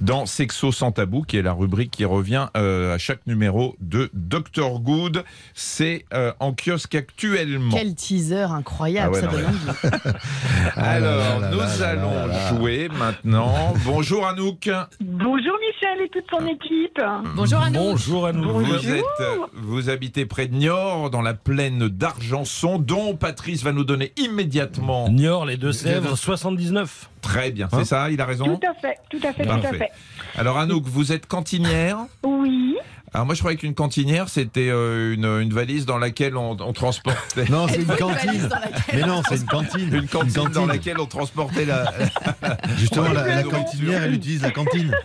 dans 0.00 0.26
Sexo 0.26 0.72
sans 0.72 0.92
tabou, 0.92 1.22
qui 1.22 1.36
est 1.36 1.42
la 1.42 1.52
rubrique 1.52 1.90
qui 1.90 2.04
revient 2.04 2.48
à 2.54 2.96
chaque 2.98 3.26
numéro 3.26 3.76
de 3.80 4.10
Dr 4.14 4.80
Good. 4.80 5.24
C'est 5.54 6.04
euh, 6.12 6.32
en 6.40 6.52
kiosque 6.52 6.94
actuellement. 6.94 7.74
Quel 7.74 7.94
teaser 7.94 8.42
incroyable, 8.50 9.14
Ah 9.14 9.14
ouais, 9.14 9.20
ça 9.20 9.26
non, 9.26 9.32
donne 9.32 9.46
envie. 9.46 10.14
Alors, 10.76 11.40
là 11.40 11.40
là 11.40 11.50
nous 11.50 11.58
là 11.58 11.88
allons 11.88 12.56
jouer 12.56 12.88
maintenant. 12.88 13.74
Bonjour 13.84 14.26
Anouk. 14.26 14.70
Bonjour 15.00 15.54
Michel 15.60 16.04
et 16.04 16.08
toute 16.10 16.24
son 16.30 16.46
équipe. 16.46 17.00
Bonjour 17.36 17.58
à 17.60 17.70
nous. 17.70 17.78
Bonjour 17.80 18.26
à 18.26 18.32
nous. 18.32 18.52
Vous 18.60 18.88
êtes, 18.90 19.04
euh, 19.20 19.36
vous 19.54 19.90
habitez 19.90 20.26
près 20.26 20.46
de 20.46 20.54
Niort, 20.54 21.10
dans 21.10 21.22
la 21.22 21.34
plaine 21.34 21.88
d'Argenson, 21.88 22.78
dont 22.78 23.14
Patrice 23.16 23.62
va 23.62 23.72
nous 23.72 23.84
donner 23.84 24.12
immédiatement. 24.16 25.08
Niort, 25.08 25.46
les 25.46 25.56
Deux-Sèvres, 25.56 26.16
79. 26.16 27.10
Très 27.20 27.50
bien, 27.52 27.66
Hein 27.72 27.78
c'est 27.78 27.84
ça, 27.86 28.10
il 28.10 28.20
a 28.20 28.26
raison. 28.26 28.44
Tout 28.58 28.66
à 28.68 28.74
fait, 28.74 28.98
tout 29.08 29.18
à 29.26 29.32
fait, 29.32 29.44
tout 29.44 29.50
à 29.50 29.56
Parfait. 29.58 29.78
fait. 29.78 29.90
Alors 30.38 30.58
Anouk, 30.58 30.84
vous 30.86 31.10
êtes 31.12 31.26
cantinière. 31.26 31.98
Oui. 32.22 32.76
Alors 33.14 33.26
moi 33.26 33.36
je 33.36 33.40
croyais 33.40 33.56
qu'une 33.56 33.74
cantinière 33.74 34.28
c'était 34.28 34.68
euh, 34.70 35.14
une, 35.14 35.24
une 35.24 35.52
valise 35.52 35.86
dans 35.86 35.98
laquelle 35.98 36.36
on, 36.36 36.56
on 36.60 36.72
transportait. 36.72 37.44
Non, 37.48 37.68
c'est 37.68 37.76
une 37.82 37.86
cantine. 37.86 38.48
dans 38.48 38.56
laquelle 38.58 38.94
Mais 38.94 39.06
non, 39.06 39.22
c'est 39.28 39.36
une 39.36 39.46
cantine. 39.46 39.94
Une 39.94 40.08
cantine, 40.08 40.50
dans 40.52 40.66
laquelle 40.66 40.98
on 40.98 41.06
transportait 41.06 41.64
la. 41.64 41.84
Justement, 42.76 43.12
la, 43.12 43.24
la 43.24 43.36
la 43.36 43.42
cantinière, 43.44 44.02
elle 44.02 44.14
utilise 44.14 44.42
la 44.42 44.50
cantine. 44.50 44.92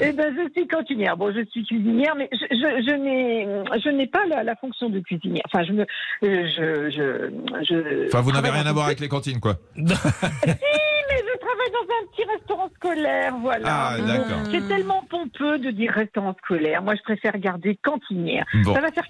Eh 0.00 0.12
ben, 0.12 0.34
je 0.36 0.52
suis 0.52 0.68
cantinière. 0.68 1.16
Bon, 1.16 1.32
je 1.32 1.42
suis 1.50 1.64
cuisinière, 1.64 2.14
mais 2.14 2.28
je, 2.32 2.44
je, 2.50 2.84
je 2.86 2.94
n'ai, 2.94 3.80
je 3.82 3.88
n'ai 3.88 4.06
pas 4.06 4.24
la, 4.26 4.42
la 4.44 4.54
fonction 4.54 4.90
de 4.90 5.00
cuisinière. 5.00 5.42
Enfin, 5.46 5.64
je 5.64 5.72
me, 5.72 5.82
euh, 5.82 5.86
je, 6.22 6.90
je, 6.90 7.64
je. 7.64 8.06
Enfin, 8.06 8.20
vous 8.20 8.32
n'avez 8.32 8.50
rien 8.50 8.66
à 8.66 8.72
voir 8.72 8.86
avec 8.86 9.00
les 9.00 9.08
cantines, 9.08 9.40
quoi. 9.40 9.56
Si, 9.74 9.82
mais 9.82 11.19
travaille 11.60 11.72
dans 11.72 11.94
un 11.94 12.06
petit 12.12 12.30
restaurant 12.38 12.70
scolaire, 12.76 13.34
voilà. 13.40 13.64
Ah, 13.66 13.96
d'accord. 13.98 14.38
C'est 14.50 14.68
tellement 14.68 15.02
pompeux 15.10 15.58
de 15.58 15.70
dire 15.70 15.92
restaurant 15.92 16.34
scolaire. 16.44 16.82
Moi, 16.82 16.94
je 16.96 17.02
préfère 17.02 17.36
garder 17.38 17.78
cantinière. 17.82 18.44
Bon. 18.64 18.74
Ça 18.74 18.80
va 18.80 18.90
faire 18.92 19.04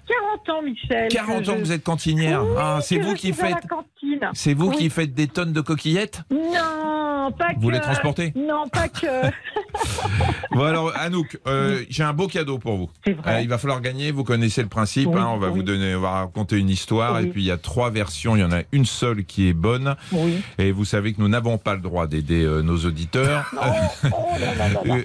40 0.45 0.49
ans, 0.49 0.61
Michel. 0.63 1.07
40 1.09 1.49
ans 1.49 1.53
que 1.53 1.59
je- 1.59 1.63
vous 1.65 1.71
êtes 1.71 1.83
cantinière. 1.83 2.43
Oui, 2.43 2.55
ah, 2.57 2.79
c'est 2.81 2.99
vous 2.99 3.13
qui 3.13 3.33
faites. 3.33 3.55
C'est 4.33 4.53
vous 4.53 4.69
Oui. 4.69 4.77
qui 4.77 4.89
faites 4.89 5.13
des 5.13 5.27
tonnes 5.27 5.53
de 5.53 5.61
coquillettes? 5.61 6.21
Non, 6.31 7.31
pas 7.37 7.53
que. 7.53 7.59
Vous 7.59 7.69
les 7.69 7.79
transportez? 7.79 8.33
Non, 8.35 8.67
pas 8.69 8.87
que. 8.89 9.07
Bon 10.51 10.63
alors 10.63 10.91
Anouk, 10.97 11.39
euh, 11.47 11.81
j'ai 11.89 12.03
un 12.03 12.11
beau 12.13 12.27
cadeau 12.27 12.57
pour 12.59 12.75
vous. 12.75 12.89
C'est 13.05 13.13
vrai. 13.13 13.35
Euh, 13.35 13.41
il 13.41 13.47
va 13.47 13.57
falloir 13.57 13.79
gagner, 13.79 14.11
vous 14.11 14.23
connaissez 14.25 14.61
le 14.61 14.67
principe, 14.67 15.07
Oui, 15.07 15.17
hein, 15.17 15.29
on 15.31 15.37
va 15.37 15.47
vous 15.47 15.63
donner, 15.63 15.95
on 15.95 16.01
va 16.01 16.11
raconter 16.11 16.57
une 16.57 16.69
histoire 16.69 17.19
et 17.19 17.27
puis 17.27 17.41
il 17.41 17.45
y 17.45 17.51
a 17.51 17.57
trois 17.57 17.89
versions, 17.89 18.35
il 18.35 18.39
y 18.41 18.43
en 18.43 18.51
a 18.51 18.61
une 18.73 18.85
seule 18.85 19.23
qui 19.23 19.47
est 19.47 19.53
bonne 19.53 19.95
et 20.57 20.71
vous 20.71 20.83
savez 20.85 21.13
que 21.13 21.21
nous 21.21 21.29
n'avons 21.29 21.57
pas 21.57 21.73
le 21.75 21.79
droit 21.81 22.05
d'aider 22.07 22.40
nos 22.47 22.85
auditeurs. 22.85 23.51
Oh, 24.03 24.09
oh 24.11 24.85
là. 24.85 24.95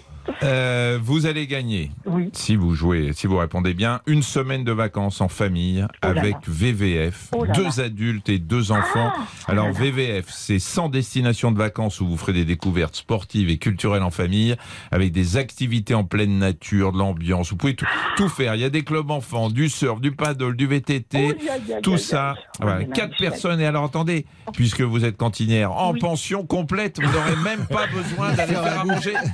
Euh, 0.43 0.99
vous 1.03 1.27
allez 1.27 1.47
gagner, 1.47 1.91
Oui. 2.05 2.31
si 2.33 2.57
vous 2.57 2.75
jouez, 2.75 3.13
si 3.13 3.27
vous 3.27 3.37
répondez 3.37 3.75
bien, 3.75 4.01
une 4.07 4.23
semaine 4.23 4.65
de 4.65 4.73
vacances 4.73 5.21
en 5.21 5.29
famille 5.29 5.85
Oh 5.87 5.97
là 6.03 6.21
avec 6.21 6.33
là. 6.35 6.41
VVF, 6.47 7.29
Oh 7.33 7.45
là 7.45 7.53
deux 7.53 7.81
adultes 7.81 8.29
et 8.29 8.39
deux 8.39 8.73
enfants. 8.73 9.13
Ah, 9.17 9.27
Alors 9.49 9.67
là 9.69 9.73
là. 9.73 9.79
VVF, 9.81 10.27
c'est 10.29 10.59
100 10.59 10.89
destinations 10.89 11.53
de 11.53 11.59
vacances 11.59 12.01
où 12.01 12.07
vous 12.09 12.17
ferez 12.17 12.33
des 12.33 12.45
découvertes 12.45 12.97
sportives 12.97 13.51
et 13.51 13.59
culturelles 13.59 14.03
en 14.03 14.11
famille, 14.11 14.57
avec 14.91 15.13
des 15.13 15.37
activités 15.37 15.95
en 15.95 16.05
pleine 16.05 16.39
nature, 16.39 16.93
de 16.93 16.99
l'ambiance. 16.99 17.51
Vous 17.51 17.57
pouvez 17.57 17.75
tout, 17.75 17.87
tout 18.17 18.29
faire. 18.29 18.55
Il 18.55 18.61
y 18.61 18.65
a 18.65 18.71
des 18.71 18.83
clubs 18.85 19.11
enfants, 19.11 19.49
du 19.51 19.69
surf, 19.69 20.01
du 20.01 20.13
paddle, 20.13 20.57
du 20.57 20.67
VTT. 20.67 21.37
Oh, 21.39 21.73
Tout 21.83 21.99
ça, 21.99 22.35
voilà, 22.61 22.81
Oh, 22.87 22.93
quatre 22.93 23.17
personnes. 23.17 23.61
Et 23.61 23.67
alors 23.67 23.85
attendez, 23.85 24.27
puisque 24.53 24.81
vous 24.83 25.05
êtes 25.05 25.17
cantinière, 25.17 25.73
en 25.73 25.93
Oui. 25.93 26.01
pension 26.01 26.45
complète, 26.47 27.01
vous 27.01 27.11
n'aurez 27.13 27.37
même 27.43 27.67
pas 27.67 27.87
besoin 27.87 28.33
d'aller 28.35 28.55
faire 28.55 28.81
à 28.81 28.85
manger. 28.85 29.15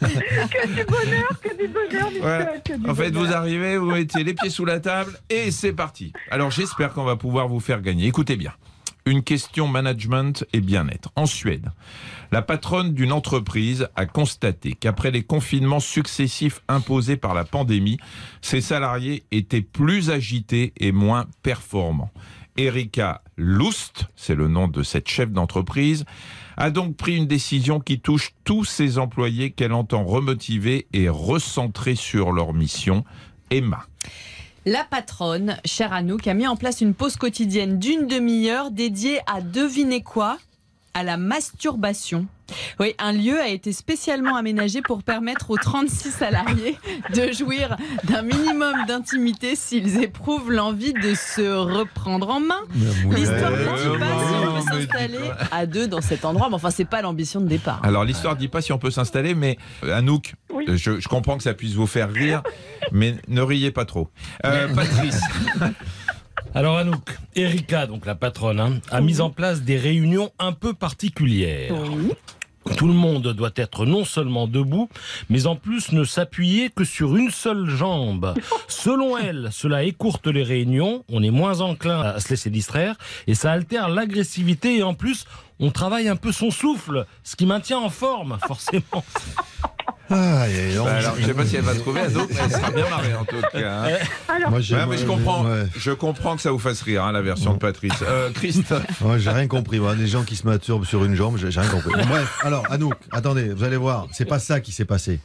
Que 0.00 0.66
du 0.68 0.84
bonheur, 0.84 1.40
que 1.42 1.56
du 1.56 1.68
bonheur, 1.68 2.10
Michel. 2.10 2.62
Que 2.64 2.76
du 2.76 2.90
En 2.90 2.94
fait, 2.94 3.10
vous 3.10 3.32
arrivez, 3.32 3.76
vous 3.76 3.90
mettez 3.90 4.24
les 4.24 4.34
pieds 4.34 4.50
sous 4.50 4.64
la 4.64 4.80
table 4.80 5.18
et 5.28 5.50
c'est 5.50 5.72
parti. 5.72 6.12
Alors 6.30 6.50
j'espère 6.50 6.92
qu'on 6.92 7.04
va 7.04 7.16
pouvoir 7.16 7.48
vous 7.48 7.60
faire 7.60 7.80
gagner. 7.82 8.06
Écoutez 8.06 8.36
bien. 8.36 8.52
Une 9.06 9.22
question 9.22 9.68
management 9.68 10.44
et 10.52 10.60
bien-être. 10.60 11.10
En 11.16 11.24
Suède, 11.24 11.70
la 12.30 12.42
patronne 12.42 12.92
d'une 12.92 13.12
entreprise 13.12 13.88
a 13.96 14.04
constaté 14.04 14.74
qu'après 14.78 15.10
les 15.10 15.22
confinements 15.22 15.80
successifs 15.80 16.60
imposés 16.68 17.16
par 17.16 17.32
la 17.32 17.44
pandémie, 17.44 17.96
ses 18.42 18.60
salariés 18.60 19.24
étaient 19.30 19.62
plus 19.62 20.10
agités 20.10 20.74
et 20.76 20.92
moins 20.92 21.24
performants. 21.42 22.10
Erika 22.58 23.22
Lust, 23.36 24.06
c'est 24.16 24.34
le 24.34 24.48
nom 24.48 24.66
de 24.66 24.82
cette 24.82 25.08
chef 25.08 25.30
d'entreprise, 25.30 26.04
a 26.56 26.70
donc 26.70 26.96
pris 26.96 27.16
une 27.16 27.28
décision 27.28 27.78
qui 27.78 28.00
touche 28.00 28.32
tous 28.44 28.64
ses 28.64 28.98
employés 28.98 29.52
qu'elle 29.52 29.72
entend 29.72 30.04
remotiver 30.04 30.88
et 30.92 31.08
recentrer 31.08 31.94
sur 31.94 32.32
leur 32.32 32.52
mission. 32.52 33.04
Emma. 33.50 33.86
La 34.66 34.84
patronne, 34.84 35.56
chère 35.64 35.92
Anouk, 35.92 36.26
a 36.26 36.34
mis 36.34 36.48
en 36.48 36.56
place 36.56 36.80
une 36.80 36.94
pause 36.94 37.16
quotidienne 37.16 37.78
d'une 37.78 38.06
demi-heure 38.06 38.72
dédiée 38.72 39.20
à 39.26 39.40
deviner 39.40 40.02
quoi 40.02 40.36
À 40.98 41.04
la 41.04 41.16
masturbation. 41.16 42.26
Oui, 42.80 42.94
un 42.98 43.12
lieu 43.12 43.38
a 43.38 43.46
été 43.46 43.72
spécialement 43.72 44.34
aménagé 44.34 44.82
pour 44.82 45.04
permettre 45.04 45.50
aux 45.52 45.56
36 45.56 46.10
salariés 46.10 46.76
de 47.14 47.30
jouir 47.30 47.76
d'un 48.04 48.22
minimum 48.22 48.74
d'intimité 48.88 49.54
s'ils 49.54 50.02
éprouvent 50.02 50.50
l'envie 50.50 50.92
de 50.94 51.14
se 51.14 51.54
reprendre 51.56 52.30
en 52.30 52.40
main. 52.40 52.58
L'histoire 53.14 53.52
ne 53.52 53.58
dit 53.58 53.98
pas 54.00 54.08
si 54.08 54.34
on 54.34 54.54
peut 54.54 54.60
s'installer 54.80 55.30
à 55.52 55.66
deux 55.66 55.86
dans 55.86 56.00
cet 56.00 56.24
endroit, 56.24 56.48
mais 56.48 56.56
enfin, 56.56 56.70
c'est 56.70 56.84
pas 56.86 57.00
l'ambition 57.00 57.40
de 57.40 57.46
départ. 57.46 57.80
Alors 57.84 58.02
l'histoire 58.04 58.34
ne 58.34 58.40
dit 58.40 58.48
pas 58.48 58.60
si 58.62 58.72
on 58.72 58.78
peut 58.78 58.90
s'installer, 58.90 59.34
mais 59.36 59.56
euh, 59.84 59.96
Anouk, 59.96 60.34
Oui. 60.52 60.64
euh, 60.68 60.76
je, 60.76 60.98
je 60.98 61.06
comprends 61.08 61.36
que 61.36 61.44
ça 61.44 61.54
puisse 61.54 61.74
vous 61.74 61.86
faire 61.86 62.10
rire, 62.10 62.42
mais 62.90 63.14
ne 63.28 63.40
riez 63.42 63.70
pas 63.70 63.84
trop. 63.84 64.08
Euh, 64.46 64.66
Patrice, 64.74 65.20
Alors 66.58 66.76
Anouk, 66.76 67.16
Erika, 67.36 67.86
donc 67.86 68.04
la 68.04 68.16
patronne, 68.16 68.58
hein, 68.58 68.80
a 68.90 69.00
mis 69.00 69.20
en 69.20 69.30
place 69.30 69.62
des 69.62 69.76
réunions 69.76 70.32
un 70.40 70.50
peu 70.50 70.74
particulières. 70.74 71.72
Oui. 71.72 72.10
Tout 72.76 72.88
le 72.88 72.94
monde 72.94 73.28
doit 73.28 73.52
être 73.54 73.86
non 73.86 74.04
seulement 74.04 74.48
debout, 74.48 74.88
mais 75.30 75.46
en 75.46 75.54
plus 75.54 75.92
ne 75.92 76.02
s'appuyer 76.02 76.70
que 76.70 76.82
sur 76.82 77.16
une 77.16 77.30
seule 77.30 77.70
jambe. 77.70 78.34
Selon 78.66 79.16
elle, 79.16 79.50
cela 79.52 79.84
écourte 79.84 80.26
les 80.26 80.42
réunions, 80.42 81.04
on 81.08 81.22
est 81.22 81.30
moins 81.30 81.60
enclin 81.60 82.00
à 82.00 82.18
se 82.18 82.30
laisser 82.30 82.50
distraire, 82.50 82.96
et 83.28 83.36
ça 83.36 83.52
altère 83.52 83.88
l'agressivité, 83.88 84.78
et 84.78 84.82
en 84.82 84.94
plus, 84.94 85.26
on 85.60 85.70
travaille 85.70 86.08
un 86.08 86.16
peu 86.16 86.32
son 86.32 86.50
souffle, 86.50 87.06
ce 87.22 87.36
qui 87.36 87.46
maintient 87.46 87.78
en 87.78 87.88
forme, 87.88 88.36
forcément. 88.48 89.04
Ah, 90.10 90.48
et 90.48 90.74
donc, 90.74 90.86
Bah 90.86 90.94
alors, 90.96 91.14
je 91.16 91.22
ne 91.22 91.26
sais 91.26 91.34
pas 91.34 91.44
si 91.46 91.56
elle 91.56 91.62
va 91.62 91.74
trouver 91.74 92.00
Anouk, 92.00 92.28
mais 92.30 92.36
elle 92.44 92.50
sera 92.50 92.70
bien 92.70 92.88
marrée 92.88 93.14
en 93.14 93.24
tout 93.24 93.36
cas. 93.52 93.82
hein. 93.84 93.88
Alors, 94.28 94.50
moi, 94.50 94.60
j'ai- 94.60 94.74
Ouais, 94.76 94.86
mais 94.88 94.96
je 94.98 95.04
comprends, 95.04 95.44
ouais. 95.44 95.66
je 95.76 95.90
comprends 95.90 96.36
que 96.36 96.42
ça 96.42 96.50
vous 96.50 96.58
fasse 96.58 96.80
rire, 96.82 97.04
hein, 97.04 97.12
la 97.12 97.20
version 97.22 97.52
de 97.54 97.58
Patrice. 97.58 97.92
Euh, 98.02 98.30
Christophe, 98.32 98.84
Ouais, 99.02 99.18
j'ai 99.18 99.30
rien 99.30 99.46
compris. 99.48 99.78
Moi. 99.80 99.94
Des 99.96 100.06
gens 100.06 100.22
qui 100.22 100.36
se 100.36 100.46
masturbent 100.46 100.84
sur 100.84 101.04
une 101.04 101.14
jambe, 101.14 101.36
j'ai 101.38 101.48
rien 101.60 101.68
compris. 101.68 101.90
Bref, 102.06 102.38
alors, 102.42 102.64
Anouk, 102.70 102.94
attendez, 103.10 103.48
vous 103.52 103.64
allez 103.64 103.76
voir, 103.76 104.06
c'est 104.12 104.24
pas 104.24 104.38
ça 104.38 104.60
qui 104.60 104.72
s'est 104.72 104.84
passé. 104.84 105.20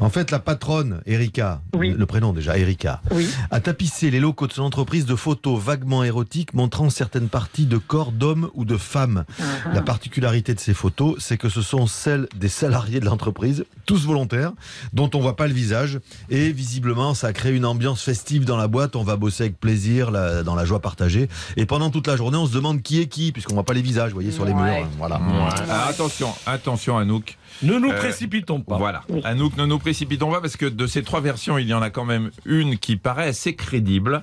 En 0.00 0.10
fait, 0.10 0.30
la 0.30 0.38
patronne, 0.38 1.00
Erika, 1.06 1.60
Oui. 1.74 1.94
le 1.96 2.06
prénom 2.06 2.32
déjà, 2.32 2.58
Erika, 2.58 3.00
oui. 3.12 3.28
a 3.50 3.60
tapissé 3.60 4.10
les 4.10 4.20
locaux 4.20 4.46
de 4.46 4.52
son 4.52 4.62
entreprise 4.62 5.06
de 5.06 5.14
photos 5.16 5.60
vaguement 5.62 6.04
érotiques 6.04 6.54
montrant 6.54 6.90
certaines 6.90 7.28
parties 7.28 7.66
de 7.66 7.78
corps 7.78 8.12
d'hommes 8.12 8.50
ou 8.54 8.64
de 8.64 8.76
femmes. 8.76 9.24
La 9.72 9.80
particularité 9.82 10.54
de 10.54 10.60
ces 10.60 10.74
photos, 10.74 11.16
c'est 11.20 11.36
que 11.36 11.48
ce 11.48 11.62
sont 11.62 11.86
celles 11.86 12.28
des 12.36 12.48
salariés 12.48 13.00
de 13.00 13.04
l'entreprise, 13.06 13.64
tous 13.86 14.06
volontaires, 14.10 14.52
dont 14.92 15.08
on 15.14 15.20
voit 15.20 15.36
pas 15.36 15.46
le 15.46 15.54
visage. 15.54 16.00
Et 16.30 16.50
visiblement, 16.52 17.14
ça 17.14 17.32
crée 17.32 17.54
une 17.54 17.64
ambiance 17.64 18.02
festive 18.02 18.44
dans 18.44 18.56
la 18.56 18.68
boîte. 18.68 18.96
On 18.96 19.02
va 19.04 19.16
bosser 19.16 19.44
avec 19.44 19.58
plaisir, 19.60 20.10
la- 20.10 20.42
dans 20.42 20.54
la 20.54 20.64
joie 20.64 20.80
partagée. 20.80 21.28
Et 21.56 21.64
pendant 21.66 21.90
toute 21.90 22.06
la 22.06 22.16
journée, 22.16 22.36
on 22.36 22.46
se 22.46 22.52
demande 22.54 22.82
qui 22.82 23.00
est 23.00 23.06
qui, 23.06 23.32
puisqu'on 23.32 23.54
voit 23.54 23.64
pas 23.64 23.74
les 23.74 23.82
visages, 23.82 24.10
vous 24.10 24.16
voyez, 24.16 24.32
sur 24.32 24.44
les 24.44 24.52
Ouais. 24.52 24.80
murs. 24.80 24.88
Voilà. 24.98 25.20
Ah, 25.68 25.86
attention, 25.88 26.28
attention 26.46 26.98
Anouk. 26.98 27.36
Ne 27.62 27.78
nous 27.78 27.90
Euh, 27.90 27.96
précipitons 27.98 28.60
pas. 28.60 28.78
Voilà. 28.78 29.02
Anouk, 29.24 29.56
ne 29.56 29.66
nous 29.66 29.78
précipitons 29.78 30.30
pas 30.30 30.40
parce 30.40 30.56
que 30.56 30.66
de 30.66 30.86
ces 30.86 31.02
trois 31.02 31.20
versions, 31.20 31.58
il 31.58 31.66
y 31.68 31.74
en 31.74 31.82
a 31.82 31.90
quand 31.90 32.04
même 32.04 32.30
une 32.46 32.78
qui 32.78 32.96
paraît 32.96 33.28
assez 33.28 33.54
crédible. 33.54 34.22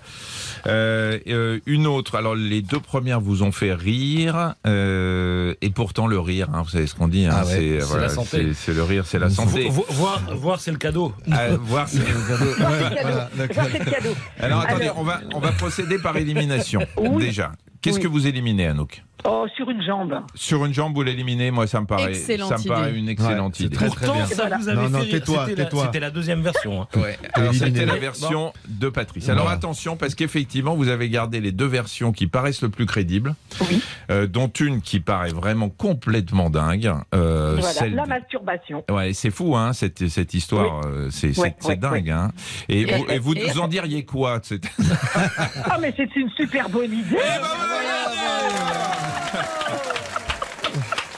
Euh, 0.67 1.17
euh, 1.27 1.59
une 1.65 1.87
autre, 1.87 2.15
alors 2.15 2.35
les 2.35 2.61
deux 2.61 2.79
premières 2.79 3.21
vous 3.21 3.43
ont 3.43 3.51
fait 3.51 3.73
rire. 3.73 4.53
euh, 4.65 5.53
et 5.61 5.69
pourtant, 5.69 6.07
le 6.07 6.19
rire, 6.19 6.47
hein, 6.53 6.61
vous 6.63 6.69
savez 6.69 6.87
ce 6.87 6.95
qu'on 6.95 7.07
dit, 7.07 7.25
hein, 7.25 7.31
Ah 7.33 7.45
ouais, 7.45 7.51
c'est 7.51 8.73
le 8.73 8.83
rire, 8.83 9.05
c'est 9.05 9.19
la 9.19 9.29
santé. 9.29 9.63
Vo- 9.69 9.71
vo- 9.71 9.85
voir, 9.89 10.21
voir 10.35 10.59
c'est 10.59 10.71
le 10.71 10.77
cadeau. 10.77 11.13
Euh, 11.31 11.57
voir, 11.61 11.87
c'est- 11.87 11.99
Voilà, 12.57 13.29
Voir 13.53 13.67
le 13.69 13.85
cadeau. 13.91 14.15
alors 14.39 14.61
attendez, 14.61 14.83
Alors- 14.83 14.99
on 14.99 15.03
va, 15.03 15.21
on 15.33 15.39
va 15.39 15.51
procéder 15.53 15.97
par 15.99 16.17
élimination. 16.17 16.81
Oui. 16.97 17.25
Déjà. 17.27 17.51
Qu'est-ce 17.81 17.97
Oui. 17.97 18.03
que 18.03 18.07
vous 18.07 18.27
éliminez, 18.27 18.67
Anouk 18.67 19.03
Oh, 19.25 19.45
sur 19.55 19.67
une 19.71 19.81
jambe. 19.81 20.13
Sur 20.35 20.63
une 20.65 20.73
jambe, 20.73 20.93
vous 20.93 21.01
l'éliminez 21.01 21.49
Moi, 21.49 21.65
ça 21.65 21.81
me 21.81 21.87
paraît, 21.87 22.11
Excellente 22.11 22.49
ça 22.49 22.57
me 22.59 22.63
paraît 22.67 22.91
idée. 22.91 22.99
une 22.99 23.09
excellente 23.09 23.59
Ouais, 23.59 23.65
idée. 23.65 23.75
très, 23.75 23.89
très 23.89 24.05
Pourtant, 24.05 24.25
ça 24.27 24.35
Voilà. 24.35 24.57
vous 24.57 24.69
avait 24.69 24.81
Non, 24.83 24.89
non, 24.89 24.99
fait 24.99 25.09
tais-toi, 25.09 25.45
C'était 25.87 25.99
la- 25.99 26.07
la 26.07 26.11
deuxième 26.11 26.41
version. 26.41 26.83
hein. 26.83 26.87
Ouais. 26.95 27.17
C'était 27.53 27.85
la 27.87 27.95
Bon. 27.95 27.99
version 27.99 28.53
de 28.67 28.89
Patrice. 28.89 29.27
Alors 29.29 29.49
attention 29.49 29.97
parce 29.97 30.13
qu'effectivement 30.13 30.75
vous 30.75 30.87
avez 30.87 31.09
gardé 31.09 31.41
les 31.41 31.51
deux 31.51 31.65
versions 31.65 32.11
qui 32.11 32.27
paraissent 32.27 32.61
le 32.61 32.69
plus 32.69 32.85
crédibles, 32.85 33.33
Oui. 33.61 33.81
euh, 34.11 34.27
dont 34.27 34.47
une 34.49 34.81
qui 34.81 34.99
paraît 34.99 35.31
vraiment 35.31 35.69
complètement 35.69 36.49
dingue. 36.51 36.91
euh, 37.15 37.55
Voilà, 37.57 37.73
celle 37.73 37.95
la 37.95 38.05
masturbation. 38.05 38.85
Ouais, 38.89 39.13
c'est 39.13 39.31
fou, 39.31 39.57
hein, 39.57 39.73
cette, 39.73 40.07
cette 40.09 40.35
histoire. 40.35 40.81
euh, 40.85 41.09
C'est 41.09 41.37
Ouais, 41.39 41.55
dingue, 41.75 42.11
hein. 42.11 42.31
Et, 42.69 42.81
Et- 42.81 42.85
vous, 42.85 43.05
et 43.09 43.19
vous 43.19 43.33
et- 43.33 43.47
nous 43.51 43.59
en 43.59 43.67
diriez 43.67 44.05
quoi 44.05 44.39
Ah, 45.65 45.77
mais 45.81 45.93
c'est 45.97 46.15
une 46.15 46.29
super 46.37 46.69
bonne 46.69 46.93
idée. 46.93 47.17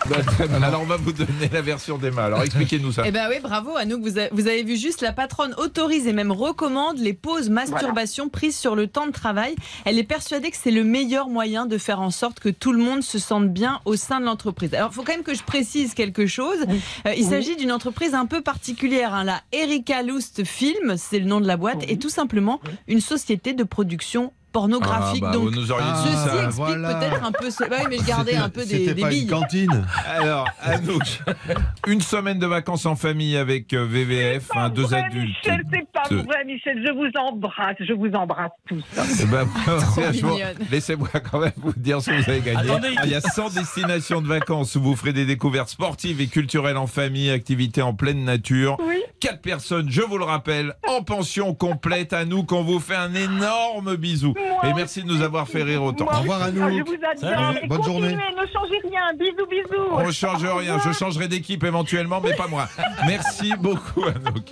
Alors 0.64 0.82
on 0.82 0.86
va 0.86 0.98
vous 0.98 1.12
donner 1.14 1.50
la 1.54 1.62
version 1.62 2.00
d'Emma. 2.00 2.24
Alors 2.26 2.42
expliquez-nous 2.44 2.92
ça. 2.94 3.04
Eh 3.06 3.12
ben 3.12 3.28
oui, 3.30 3.36
bravo 3.44 3.76
Anouk, 3.76 4.02
vous, 4.02 4.18
a- 4.18 4.30
vous 4.32 4.48
avez 4.48 4.64
vu 4.64 4.76
juste, 4.76 5.02
la 5.02 5.14
patronne 5.14 5.54
autorise 5.58 6.08
et 6.08 6.14
même 6.14 6.32
recommande 6.32 6.98
les 6.98 7.14
pauses 7.14 7.50
masturbation 7.50 8.28
prises 8.28 8.58
sur 8.58 8.76
le 8.76 8.88
temps 8.88 9.06
de 9.06 9.12
travail. 9.12 9.56
Elle 9.86 10.00
est 10.00 10.04
persuadée 10.04 10.50
que 10.50 10.58
c'est 10.60 10.72
le 10.72 10.84
meilleur 10.84 11.30
moyen 11.30 11.68
de 11.68 11.78
faire 11.78 12.02
en 12.02 12.10
sorte 12.10 12.40
que 12.40 12.50
tout 12.50 12.72
le 12.72 12.80
monde 12.82 13.04
se 13.04 13.20
sente 13.20 13.50
bien 13.50 13.82
au 13.86 13.96
sein 13.96 14.20
de 14.20 14.26
l'entreprise. 14.26 14.74
Alors 14.74 14.90
il 14.92 14.96
faut 14.96 15.04
quand 15.04 15.14
même 15.14 15.22
que 15.24 15.36
je 15.36 15.44
précise 15.44 15.94
quelque 15.94 16.26
chose. 16.26 16.58
Euh, 17.06 17.14
il 17.16 17.24
Oui. 17.26 17.30
s'agit 17.30 17.56
d'une 17.56 17.72
entreprise 17.72 18.16
un 18.16 18.26
peu 18.26 18.42
particulière. 18.42 19.14
hein. 19.14 19.24
La 19.26 19.42
Erika 19.52 20.02
Lust 20.02 20.44
Film, 20.44 20.96
c'est 20.98 21.20
le 21.20 21.26
nom 21.26 21.40
de 21.40 21.46
la 21.48 21.58
boîte, 21.58 21.80
Oui. 21.82 21.86
est 21.94 22.02
tout 22.02 22.10
simplement 22.10 22.60
une 22.88 23.02
société 23.02 23.54
de 23.54 23.64
production 23.64 24.34
pornographique. 24.52 25.24
Ah, 25.26 25.32
bah, 25.32 25.34
Donc 25.34 25.44
vous 25.50 25.52
nous 25.56 25.72
auriez 25.72 25.86
dit 25.86 26.10
Ceci 26.12 26.16
ça. 26.16 26.46
explique 26.46 26.56
voilà. 26.56 26.96
peut-être 26.96 27.24
un 27.24 27.32
peu 27.32 27.50
ce. 27.50 27.64
Bah 27.70 27.78
oui, 27.80 27.86
mais 27.90 27.98
je 27.98 28.04
gardais 28.06 28.36
un 28.36 28.50
peu 28.50 28.66
des, 28.66 28.94
des 28.94 29.02
pas 29.02 29.10
billes. 29.10 29.24
une 29.24 29.30
cantine. 29.30 29.86
Alors 30.08 30.48
Anouk, 30.62 31.22
une 31.88 32.02
semaine 32.02 32.40
de 32.40 32.46
vacances 32.48 32.86
en 32.86 32.96
famille 32.96 33.38
avec 33.38 33.74
euh, 33.74 33.86
VVF, 33.86 34.48
Pas 34.48 34.64
hein, 34.66 34.70
deux 34.70 34.84
vrai, 34.84 35.04
adultes. 35.06 35.36
Michel, 35.46 35.62
c'est 35.72 35.92
pas 35.92 36.04
Deux. 36.10 36.22
vrai, 36.24 36.44
Michel. 36.46 36.84
Je 36.86 36.92
vous 36.94 37.10
embrasse. 37.20 37.76
Je 37.80 37.94
vous 37.94 38.12
embrasse 38.16 38.52
tous. 38.68 38.84
Mignonne. 40.14 40.56
Laissez-moi 40.72 41.10
quand 41.32 41.40
même 41.40 41.52
vous 41.58 41.74
dire 41.76 42.02
ce 42.02 42.10
que 42.12 42.16
vous 42.24 42.30
avez 42.30 42.42
gagné. 42.42 42.70
Attendez. 42.70 42.90
Ah, 42.98 43.02
Il 43.06 43.12
y 43.12 43.16
a 43.16 43.22
100 43.22 43.50
destinations 43.52 44.22
de 44.22 44.28
vacances 44.28 44.76
où 44.76 44.82
vous 44.82 44.96
ferez 44.96 45.14
des 45.14 45.26
découvertes 45.26 45.70
sportives 45.70 46.22
et 46.22 46.28
culturelles 46.28 46.78
en 46.78 46.88
famille, 46.88 47.30
activités 47.30 47.82
en 47.82 47.94
pleine 47.94 48.24
nature. 48.24 48.78
Oui. 48.80 49.02
Quatre 49.20 49.42
personnes, 49.42 49.90
je 49.90 50.02
vous 50.02 50.18
le 50.18 50.24
rappelle, 50.26 50.74
en 50.88 51.04
pension 51.04 51.54
complète 51.54 52.14
à 52.14 52.26
nous, 52.26 52.44
qu'on 52.44 52.64
vous 52.64 52.80
fait 52.80 52.96
un 52.96 53.14
énorme 53.14 53.96
bisou. 53.96 54.34
Moi 54.62 54.70
Et 54.70 54.74
merci 54.74 55.04
de 55.04 55.08
nous 55.08 55.22
avoir 55.22 55.48
fait 55.48 55.64
rire 55.64 55.84
autant. 55.84 56.06
Moi 56.06 56.16
Au 56.16 56.20
revoir, 56.22 56.42
aussi, 56.42 56.62
Anouk. 56.62 56.72
Je 56.72 56.84
vous 56.84 57.28
adore. 57.28 57.54
Et 57.62 57.68
Bonne 57.68 57.78
continuez, 57.78 58.00
journée. 58.00 58.16
Ne 58.16 58.48
changez 58.54 58.80
rien. 58.84 59.00
Bisous, 59.18 59.48
bisous. 59.50 59.88
On 59.92 60.06
ne 60.06 60.12
change 60.12 60.44
Au 60.44 60.58
rien, 60.58 60.78
je 60.84 60.92
changerai 60.92 61.28
d'équipe 61.28 61.64
éventuellement, 61.64 62.22
mais 62.22 62.34
pas 62.34 62.48
moi. 62.48 62.68
Merci 63.08 63.54
beaucoup, 63.60 64.04
Anouk. 64.04 64.50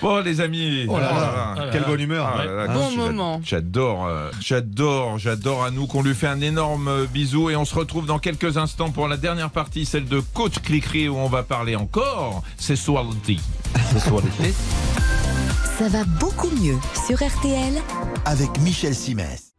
Bon, 0.00 0.20
les 0.20 0.40
amis. 0.40 0.86
Oh 0.88 0.98
là 0.98 1.10
ah 1.10 1.14
là, 1.14 1.54
là 1.56 1.64
là. 1.66 1.70
quelle 1.72 1.84
bonne 1.84 2.00
humeur. 2.00 2.28
Ah 2.34 2.44
là 2.44 2.66
là, 2.66 2.68
Bon 2.68 2.90
moment. 2.90 3.40
J'adore, 3.44 4.06
euh, 4.06 4.30
j'adore, 4.40 5.18
j'adore 5.18 5.64
Anouk. 5.64 5.94
On 5.94 6.02
lui 6.02 6.14
fait 6.14 6.26
un 6.26 6.40
énorme 6.40 6.88
euh, 6.88 7.06
bisou 7.06 7.50
et 7.50 7.56
on 7.56 7.64
se 7.64 7.74
retrouve 7.74 8.06
dans 8.06 8.18
quelques 8.18 8.56
instants 8.56 8.90
pour 8.90 9.06
la 9.08 9.16
dernière 9.16 9.50
partie, 9.50 9.84
celle 9.84 10.06
de 10.06 10.20
Coach 10.20 10.58
Cliquery 10.60 11.08
où 11.08 11.16
on 11.16 11.28
va 11.28 11.42
parler 11.42 11.76
encore 11.76 12.42
sexuality. 12.56 13.40
Sexuality. 13.92 14.54
Ça 15.78 15.88
va 15.88 16.04
beaucoup 16.20 16.50
mieux 16.50 16.76
sur 17.06 17.16
RTL 17.16 17.74
Avec 18.24 18.50
Michel 18.60 18.94
Simès. 18.94 19.52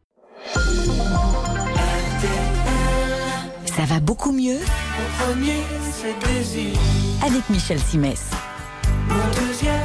Ça 3.76 3.84
va 3.88 4.00
beaucoup 4.00 4.32
mieux 4.32 4.60
Mon 4.60 5.26
premier, 5.26 5.62
c'est 5.92 6.28
désir. 6.28 6.78
avec 7.26 7.50
Michel 7.50 7.80
Simès. 7.80 8.30
Mon 9.10 9.16
deuxième. 9.48 9.83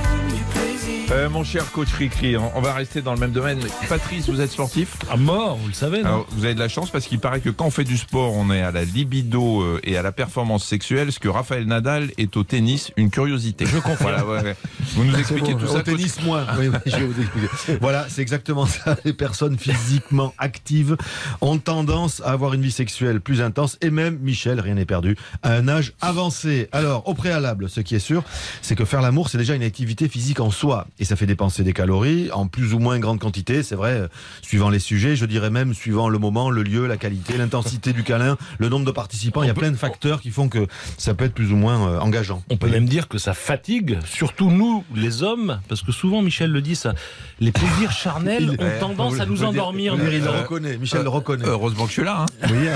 Euh, 1.10 1.30
mon 1.30 1.42
cher 1.42 1.70
Coach 1.72 1.88
on 2.36 2.50
on 2.54 2.60
va 2.60 2.74
rester 2.74 3.00
dans 3.00 3.14
le 3.14 3.18
même 3.18 3.32
domaine. 3.32 3.58
Patrice, 3.88 4.28
vous 4.28 4.42
êtes 4.42 4.50
sportif 4.50 4.94
À 5.10 5.16
mort, 5.16 5.56
vous 5.56 5.68
le 5.68 5.72
savez, 5.72 6.02
non 6.02 6.08
Alors, 6.08 6.26
vous 6.32 6.44
avez 6.44 6.54
de 6.54 6.58
la 6.58 6.68
chance 6.68 6.90
parce 6.90 7.06
qu'il 7.06 7.18
paraît 7.18 7.40
que 7.40 7.48
quand 7.48 7.64
on 7.64 7.70
fait 7.70 7.84
du 7.84 7.96
sport, 7.96 8.34
on 8.34 8.50
est 8.50 8.60
à 8.60 8.72
la 8.72 8.84
libido 8.84 9.62
euh, 9.62 9.80
et 9.84 9.96
à 9.96 10.02
la 10.02 10.12
performance 10.12 10.66
sexuelle, 10.66 11.10
ce 11.10 11.18
que 11.18 11.28
Raphaël 11.28 11.64
Nadal 11.64 12.10
est 12.18 12.36
au 12.36 12.44
tennis, 12.44 12.92
une 12.98 13.08
curiosité. 13.08 13.64
Je 13.64 13.78
confirme. 13.78 14.54
Vous 14.94 15.04
nous 15.04 15.18
expliquez 15.18 15.54
Bon, 15.54 15.60
tout 15.60 15.64
au 15.64 15.68
ça. 15.68 15.82
coach 15.82 15.96
tennis 15.96 16.20
moins. 16.22 16.46
Oui, 16.58 16.68
oui, 16.68 16.78
je 16.84 16.96
vais 16.96 17.06
vous 17.06 17.20
expliquer. 17.22 17.48
Voilà, 17.80 18.06
c'est 18.10 18.20
exactement 18.20 18.66
ça. 18.66 18.96
Les 19.06 19.14
personnes 19.14 19.58
physiquement 19.58 20.34
actives 20.36 20.96
ont 21.40 21.56
tendance 21.58 22.20
à 22.20 22.32
avoir 22.32 22.52
une 22.52 22.62
vie 22.62 22.70
sexuelle 22.70 23.22
plus 23.22 23.40
intense 23.40 23.78
et 23.80 23.88
même, 23.88 24.18
Michel, 24.18 24.60
rien 24.60 24.74
n'est 24.74 24.84
perdu, 24.84 25.16
à 25.42 25.54
un 25.54 25.68
âge 25.68 25.94
avancé. 26.02 26.68
Alors, 26.72 27.08
au 27.08 27.14
préalable, 27.14 27.70
ce 27.70 27.80
qui 27.80 27.94
est 27.94 27.98
sûr, 27.98 28.24
c'est 28.60 28.74
que 28.74 28.84
faire 28.84 29.00
l'amour, 29.00 29.30
c'est 29.30 29.38
déjà 29.38 29.54
une 29.54 29.62
activité 29.62 30.08
physique 30.08 30.40
en 30.40 30.50
soi 30.50 30.86
et 30.98 31.04
ça 31.04 31.16
fait 31.16 31.26
dépenser 31.26 31.62
des 31.64 31.72
calories 31.72 32.30
en 32.32 32.46
plus 32.46 32.74
ou 32.74 32.78
moins 32.78 32.98
grande 32.98 33.18
quantité. 33.20 33.62
C'est 33.62 33.74
vrai, 33.74 33.92
euh, 33.92 34.08
suivant 34.42 34.68
les 34.70 34.78
sujets, 34.78 35.16
je 35.16 35.24
dirais 35.26 35.50
même 35.50 35.74
suivant 35.74 36.08
le 36.08 36.18
moment, 36.18 36.50
le 36.50 36.62
lieu, 36.62 36.86
la 36.86 36.96
qualité, 36.96 37.36
l'intensité 37.36 37.92
du 37.92 38.02
câlin, 38.04 38.36
le 38.58 38.68
nombre 38.68 38.84
de 38.86 38.90
participants. 38.90 39.42
Il 39.42 39.46
y 39.46 39.50
a 39.50 39.54
plein 39.54 39.70
de 39.70 39.76
facteurs 39.76 40.20
qui 40.20 40.30
font 40.30 40.48
que 40.48 40.66
ça 40.96 41.14
peut 41.14 41.24
être 41.24 41.34
plus 41.34 41.52
ou 41.52 41.56
moins 41.56 41.88
euh, 41.88 42.00
engageant. 42.00 42.42
On 42.50 42.56
peut 42.56 42.68
même 42.68 42.86
dire 42.86 43.08
que 43.08 43.18
ça 43.18 43.34
fatigue, 43.34 43.98
surtout 44.04 44.50
nous, 44.50 44.84
les 44.94 45.22
hommes, 45.22 45.60
parce 45.68 45.82
que 45.82 45.92
souvent, 45.92 46.22
Michel 46.22 46.50
le 46.50 46.60
dit, 46.62 46.76
ça, 46.76 46.94
les 47.40 47.52
plaisirs 47.52 47.92
charnels 47.96 48.50
Il- 48.58 48.60
ont 48.60 48.64
Ouais, 48.68 48.78
tendance 48.78 49.20
à 49.20 49.26
nous 49.26 49.44
endormir. 49.44 49.96
dire, 49.96 50.12
il 50.12 50.20
le 50.22 50.26
Euh, 50.28 50.40
reconnaît. 50.42 50.76
Michel 50.78 51.02
le 51.02 51.08
reconnaît. 51.08 51.44
Heureusement 51.46 51.84
que 51.84 51.88
je 51.90 51.94
suis 51.94 52.04
là. 52.04 52.26
hein. 52.42 52.46
Oui, 52.50 52.66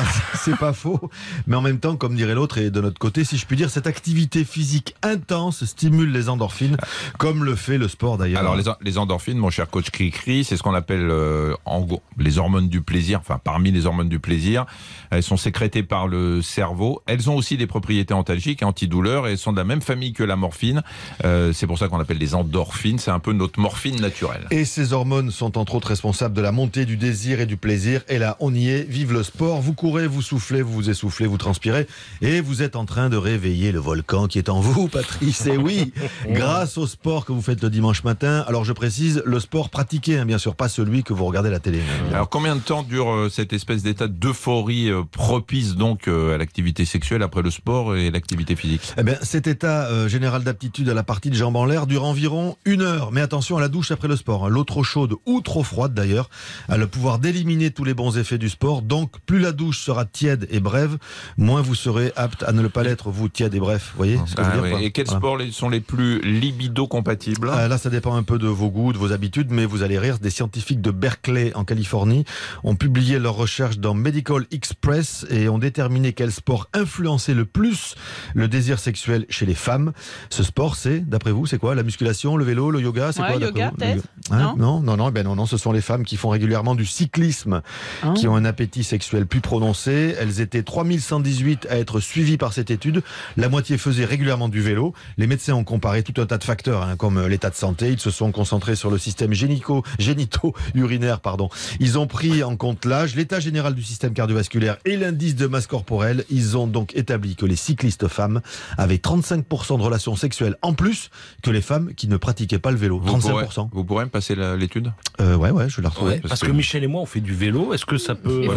c'est 0.40 0.56
pas 0.56 0.72
faux. 0.72 1.10
Mais 1.46 1.56
en 1.56 1.60
même 1.60 1.78
temps, 1.78 1.96
comme 1.96 2.14
dirait 2.16 2.34
l'autre, 2.34 2.58
et 2.58 2.70
de 2.70 2.80
notre 2.80 2.98
côté, 2.98 3.24
si 3.24 3.36
je 3.36 3.46
puis 3.46 3.56
dire, 3.56 3.70
cette 3.70 3.86
activité 3.86 4.44
physique 4.44 4.94
intense 5.02 5.64
stimule 5.64 6.12
les 6.12 6.28
endorphines, 6.28 6.76
comme 7.18 7.44
le 7.44 7.54
fait 7.56 7.78
le 7.78 7.88
sport 7.88 8.11
d'ailleurs. 8.16 8.40
Alors 8.40 8.56
les, 8.56 8.68
en- 8.68 8.76
les 8.82 8.98
endorphines, 8.98 9.38
mon 9.38 9.50
cher 9.50 9.68
coach 9.68 9.90
Cricri, 9.90 10.44
c'est 10.44 10.56
ce 10.56 10.62
qu'on 10.62 10.74
appelle 10.74 11.08
euh, 11.10 11.54
en 11.64 11.80
gros 11.80 12.02
les 12.18 12.38
hormones 12.38 12.68
du 12.68 12.80
plaisir. 12.80 13.20
Enfin, 13.20 13.38
parmi 13.42 13.70
les 13.70 13.86
hormones 13.86 14.08
du 14.08 14.18
plaisir, 14.18 14.66
elles 15.10 15.22
sont 15.22 15.36
sécrétées 15.36 15.82
par 15.82 16.08
le 16.08 16.42
cerveau. 16.42 17.02
Elles 17.06 17.28
ont 17.30 17.36
aussi 17.36 17.56
des 17.56 17.66
propriétés 17.66 18.14
antalgiques 18.14 18.62
et 18.62 18.64
antidouleurs 18.64 19.26
et 19.26 19.32
elles 19.32 19.38
sont 19.38 19.52
de 19.52 19.58
la 19.58 19.64
même 19.64 19.82
famille 19.82 20.12
que 20.12 20.22
la 20.24 20.36
morphine. 20.36 20.82
Euh, 21.24 21.52
c'est 21.52 21.66
pour 21.66 21.78
ça 21.78 21.88
qu'on 21.88 22.00
appelle 22.00 22.18
les 22.18 22.34
endorphines. 22.34 22.98
C'est 22.98 23.10
un 23.10 23.18
peu 23.18 23.32
notre 23.32 23.60
morphine 23.60 24.00
naturelle. 24.00 24.46
Et 24.50 24.64
ces 24.64 24.92
hormones 24.92 25.30
sont 25.30 25.58
entre 25.58 25.74
autres 25.74 25.88
responsables 25.88 26.34
de 26.34 26.40
la 26.42 26.52
montée 26.52 26.84
du 26.86 26.96
désir 26.96 27.40
et 27.40 27.46
du 27.46 27.56
plaisir. 27.56 28.02
Et 28.08 28.18
là, 28.18 28.36
on 28.40 28.54
y 28.54 28.68
est. 28.68 28.82
Vive 28.88 29.12
le 29.12 29.22
sport. 29.22 29.60
Vous 29.60 29.74
courez, 29.74 30.06
vous 30.06 30.22
soufflez, 30.22 30.62
vous 30.62 30.72
vous 30.72 30.90
essoufflez, 30.90 31.26
vous 31.26 31.38
transpirez. 31.38 31.86
Et 32.20 32.40
vous 32.40 32.62
êtes 32.62 32.76
en 32.76 32.84
train 32.84 33.08
de 33.08 33.16
réveiller 33.16 33.72
le 33.72 33.78
volcan 33.78 34.26
qui 34.26 34.38
est 34.38 34.48
en 34.48 34.60
vous, 34.60 34.88
Patrice. 34.92 35.46
Et 35.46 35.56
oui, 35.56 35.92
grâce 36.28 36.78
au 36.78 36.86
sport 36.86 37.24
que 37.24 37.32
vous 37.32 37.42
faites 37.42 37.62
le 37.62 37.70
dimanche 37.70 38.01
matin. 38.04 38.44
Alors 38.46 38.64
je 38.64 38.72
précise, 38.72 39.22
le 39.24 39.40
sport 39.40 39.70
pratiqué, 39.70 40.18
hein, 40.18 40.24
bien 40.26 40.38
sûr, 40.38 40.54
pas 40.54 40.68
celui 40.68 41.02
que 41.02 41.12
vous 41.12 41.24
regardez 41.24 41.48
à 41.48 41.52
la 41.52 41.60
télé. 41.60 41.80
Alors 42.12 42.28
combien 42.28 42.56
de 42.56 42.60
temps 42.60 42.82
dure 42.82 43.10
euh, 43.10 43.28
cette 43.28 43.52
espèce 43.52 43.82
d'état 43.82 44.08
d'euphorie 44.08 44.90
euh, 44.90 45.02
propice 45.10 45.74
donc 45.76 46.08
euh, 46.08 46.34
à 46.34 46.38
l'activité 46.38 46.84
sexuelle 46.84 47.22
après 47.22 47.42
le 47.42 47.50
sport 47.50 47.96
et 47.96 48.10
l'activité 48.10 48.56
physique? 48.56 48.92
Eh 48.98 49.02
bien, 49.02 49.16
cet 49.22 49.46
état 49.46 49.86
euh, 49.86 50.08
général 50.08 50.42
d'aptitude 50.44 50.88
à 50.88 50.94
la 50.94 51.02
partie 51.02 51.30
de 51.30 51.34
jambes 51.34 51.56
en 51.56 51.64
l'air 51.64 51.86
dure 51.86 52.04
environ 52.04 52.56
une 52.64 52.82
heure. 52.82 53.12
Mais 53.12 53.20
attention 53.20 53.56
à 53.56 53.60
la 53.60 53.68
douche 53.68 53.90
après 53.90 54.08
le 54.08 54.16
sport. 54.16 54.46
hein. 54.46 54.48
L'eau 54.48 54.64
trop 54.64 54.82
chaude 54.82 55.14
ou 55.26 55.40
trop 55.40 55.62
froide 55.62 55.94
d'ailleurs 55.94 56.28
a 56.68 56.76
le 56.76 56.86
pouvoir 56.86 57.18
d'éliminer 57.18 57.70
tous 57.70 57.84
les 57.84 57.94
bons 57.94 58.18
effets 58.18 58.38
du 58.38 58.48
sport. 58.48 58.82
Donc, 58.82 59.12
plus 59.26 59.38
la 59.38 59.52
douche 59.52 59.80
sera 59.80 60.04
tiède 60.04 60.46
et 60.50 60.60
brève, 60.60 60.96
moins 61.36 61.60
vous 61.62 61.74
serez 61.74 62.12
apte 62.16 62.42
à 62.42 62.52
ne 62.52 62.66
pas 62.68 62.82
l'être, 62.82 63.10
vous, 63.10 63.28
tiède 63.28 63.54
et 63.54 63.60
bref. 63.60 63.90
Vous 63.92 63.96
voyez 63.98 64.18
ce 64.26 64.34
que 64.34 64.42
je 64.42 64.48
Ah 64.48 64.56
veux 64.56 64.68
dire 64.68 64.78
Et 64.78 64.90
quels 64.90 65.06
Voilà. 65.06 65.18
sports 65.20 65.38
sont 65.52 65.68
les 65.68 65.80
plus 65.80 66.20
libido 66.22 66.86
compatibles 66.86 67.50
Ah, 67.52 67.68
Là, 67.68 67.78
ça 67.78 67.90
dépend 67.92 68.16
un 68.16 68.22
peu 68.24 68.38
de 68.38 68.48
vos 68.48 68.70
goûts, 68.70 68.92
de 68.92 68.98
vos 68.98 69.12
habitudes, 69.12 69.48
mais 69.50 69.64
vous 69.66 69.82
allez 69.82 69.98
rire. 69.98 70.18
Des 70.18 70.30
scientifiques 70.30 70.80
de 70.80 70.90
Berkeley, 70.90 71.52
en 71.54 71.64
Californie, 71.64 72.24
ont 72.64 72.74
publié 72.74 73.18
leurs 73.20 73.34
recherches 73.36 73.78
dans 73.78 73.94
Medical 73.94 74.44
Express 74.50 75.24
et 75.30 75.48
ont 75.48 75.58
déterminé 75.58 76.12
quel 76.12 76.32
sport 76.32 76.68
influençait 76.74 77.34
le 77.34 77.44
plus 77.44 77.94
le 78.34 78.48
désir 78.48 78.78
sexuel 78.78 79.26
chez 79.28 79.46
les 79.46 79.54
femmes. 79.54 79.92
Ce 80.30 80.42
sport, 80.42 80.74
c'est, 80.76 81.00
d'après 81.00 81.30
vous, 81.32 81.46
c'est 81.46 81.58
quoi? 81.58 81.74
La 81.74 81.82
musculation, 81.82 82.36
le 82.36 82.44
vélo, 82.44 82.70
le 82.70 82.80
yoga 82.80 83.12
C'est 83.12 83.22
Ouais, 83.22 83.28
quoi 83.28 83.40
yoga, 83.40 83.72
peut-être 83.76 84.04
Hein? 84.30 84.54
Non? 84.58 84.80
Non, 84.80 84.80
non, 84.80 84.96
non, 84.96 85.10
ben 85.10 85.24
non, 85.24 85.36
non, 85.36 85.46
ce 85.46 85.56
sont 85.56 85.72
les 85.72 85.80
femmes 85.80 86.04
qui 86.04 86.16
font 86.16 86.30
régulièrement 86.30 86.74
du 86.74 86.86
cyclisme, 86.86 87.62
Ah. 88.02 88.14
qui 88.16 88.26
ont 88.26 88.34
un 88.36 88.44
appétit 88.44 88.84
sexuel 88.84 89.26
plus 89.26 89.40
prononcé. 89.40 90.14
Elles 90.18 90.40
étaient 90.40 90.62
3118 90.62 91.66
à 91.70 91.76
être 91.78 92.00
suivies 92.00 92.38
par 92.38 92.52
cette 92.52 92.70
étude. 92.70 93.02
La 93.36 93.48
moitié 93.48 93.76
faisait 93.78 94.04
régulièrement 94.04 94.48
du 94.48 94.60
vélo. 94.62 94.94
Les 95.18 95.26
médecins 95.26 95.54
ont 95.54 95.64
comparé 95.64 96.02
tout 96.02 96.20
un 96.20 96.26
tas 96.26 96.38
de 96.38 96.44
facteurs, 96.44 96.82
hein, 96.82 96.96
comme 96.96 97.26
l'état 97.26 97.50
de 97.50 97.54
santé. 97.54 97.71
Ils 97.80 97.98
se 98.00 98.10
sont 98.10 98.30
concentrés 98.32 98.76
sur 98.76 98.90
le 98.90 98.98
système 98.98 99.32
génico, 99.32 99.82
génito-urinaire, 99.98 101.20
pardon. 101.20 101.48
Ils 101.80 101.98
ont 101.98 102.06
pris 102.06 102.42
en 102.42 102.56
compte 102.56 102.84
l'âge, 102.84 103.14
l'état 103.16 103.40
général 103.40 103.74
du 103.74 103.82
système 103.82 104.12
cardiovasculaire 104.12 104.76
et 104.84 104.96
l'indice 104.96 105.34
de 105.36 105.46
masse 105.46 105.66
corporelle. 105.66 106.24
Ils 106.30 106.56
ont 106.56 106.66
donc 106.66 106.94
établi 106.94 107.36
que 107.36 107.46
les 107.46 107.56
cyclistes 107.56 108.08
femmes 108.08 108.40
avaient 108.78 108.96
35% 108.96 109.78
de 109.78 109.82
relations 109.82 110.16
sexuelles 110.16 110.56
en 110.62 110.74
plus 110.74 111.10
que 111.42 111.50
les 111.50 111.60
femmes 111.62 111.94
qui 111.94 112.08
ne 112.08 112.16
pratiquaient 112.16 112.58
pas 112.58 112.70
le 112.70 112.76
vélo. 112.76 113.00
Vous 113.02 113.16
pourrez, 113.18 113.44
35%. 113.44 113.68
vous 113.72 113.84
pourrez 113.84 114.04
me 114.04 114.10
passer 114.10 114.34
l'étude? 114.58 114.92
Euh, 115.20 115.36
ouais, 115.36 115.50
ouais, 115.50 115.68
je 115.68 115.76
vais 115.76 115.82
la 115.82 115.88
retrouver. 115.88 116.14
Ouais, 116.14 116.20
parce 116.28 116.40
que 116.40 116.50
Michel 116.50 116.84
et 116.84 116.86
moi, 116.88 117.00
on 117.00 117.06
fait 117.06 117.20
du 117.20 117.34
vélo. 117.34 117.72
Est-ce 117.74 117.86
que 117.86 117.98
ça 117.98 118.14
peut. 118.14 118.46
Vous 118.46 118.54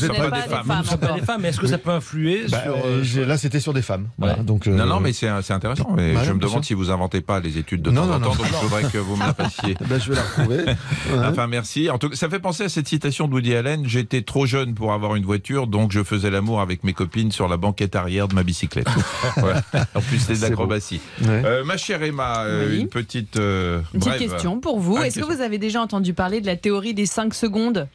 n'êtes 0.00 0.12
pas 0.16 0.24
pas 0.24 0.30
pas 0.30 0.42
des 0.42 0.48
femmes. 0.48 0.64
femmes. 0.84 0.98
Pas 0.98 1.12
des 1.12 1.20
femmes, 1.20 1.40
mais 1.42 1.48
est-ce 1.48 1.60
que 1.60 1.66
ça 1.66 1.78
peut 1.78 1.90
influer 1.90 2.46
Bah, 2.50 2.62
sur. 2.62 2.72
euh, 2.74 2.78
euh, 2.84 3.02
j'ai- 3.02 3.24
là, 3.24 3.36
c'était 3.36 3.60
sur 3.60 3.72
des 3.72 3.82
femmes. 3.82 4.08
Voilà, 4.18 4.38
Ouais. 4.38 4.44
donc, 4.44 4.66
euh, 4.66 4.74
Non, 4.76 4.86
non, 4.86 5.00
mais 5.00 5.12
c'est 5.12 5.28
c'est 5.42 5.52
intéressant. 5.52 5.92
Mais 5.96 6.14
Bah 6.14 6.24
je 6.24 6.32
me 6.32 6.38
demande 6.38 6.64
si 6.64 6.74
vous 6.74 6.90
inventez 6.90 7.20
pas 7.20 7.40
les 7.40 7.58
études 7.58 7.82
de 7.82 7.90
Non, 7.90 8.02
temps 8.02 8.06
non, 8.08 8.14
en 8.14 8.18
non. 8.20 8.30
temps, 8.34 8.41
donc 8.42 8.52
il 8.62 8.68
faudrait 8.68 8.90
que 8.90 8.98
vous 8.98 9.16
me 9.16 9.24
la 9.26 9.32
passiez. 9.34 9.76
Ben, 9.88 10.00
je 10.00 10.10
vais 10.10 10.16
la 10.16 10.22
retrouver. 10.22 10.58
Ouais. 11.12 11.26
Enfin, 11.26 11.46
merci. 11.46 11.90
En 11.90 11.98
tout 11.98 12.08
cas, 12.10 12.16
ça 12.16 12.28
fait 12.28 12.38
penser 12.38 12.64
à 12.64 12.68
cette 12.68 12.88
citation 12.88 13.26
de 13.28 13.32
Woody 13.34 13.54
Allen. 13.54 13.82
J'étais 13.86 14.22
trop 14.22 14.46
jeune 14.46 14.74
pour 14.74 14.92
avoir 14.92 15.16
une 15.16 15.24
voiture, 15.24 15.66
donc 15.66 15.92
je 15.92 16.02
faisais 16.02 16.30
l'amour 16.30 16.60
avec 16.60 16.84
mes 16.84 16.92
copines 16.92 17.32
sur 17.32 17.48
la 17.48 17.56
banquette 17.56 17.96
arrière 17.96 18.28
de 18.28 18.34
ma 18.34 18.42
bicyclette. 18.42 18.86
Voilà. 19.36 19.62
En 19.94 20.00
plus, 20.00 20.28
l'acrobatie. 20.40 21.00
Ouais. 21.22 21.42
Euh, 21.44 21.64
ma 21.64 21.76
chère 21.76 22.02
Emma, 22.02 22.44
euh, 22.44 22.68
Oui. 22.70 22.80
une 22.80 22.88
petite, 22.88 23.36
euh, 23.36 23.80
Une 23.94 24.00
petite 24.00 24.14
brève. 24.16 24.30
question 24.30 24.60
pour 24.60 24.78
vous. 24.80 24.96
Ah, 24.98 25.06
Est-ce 25.06 25.20
que 25.20 25.24
vous 25.24 25.40
avez 25.40 25.58
déjà 25.58 25.80
entendu 25.80 26.14
parler 26.14 26.40
de 26.40 26.46
la 26.46 26.56
théorie 26.56 26.94
des 26.94 27.06
5 27.06 27.34
secondes? 27.34 27.88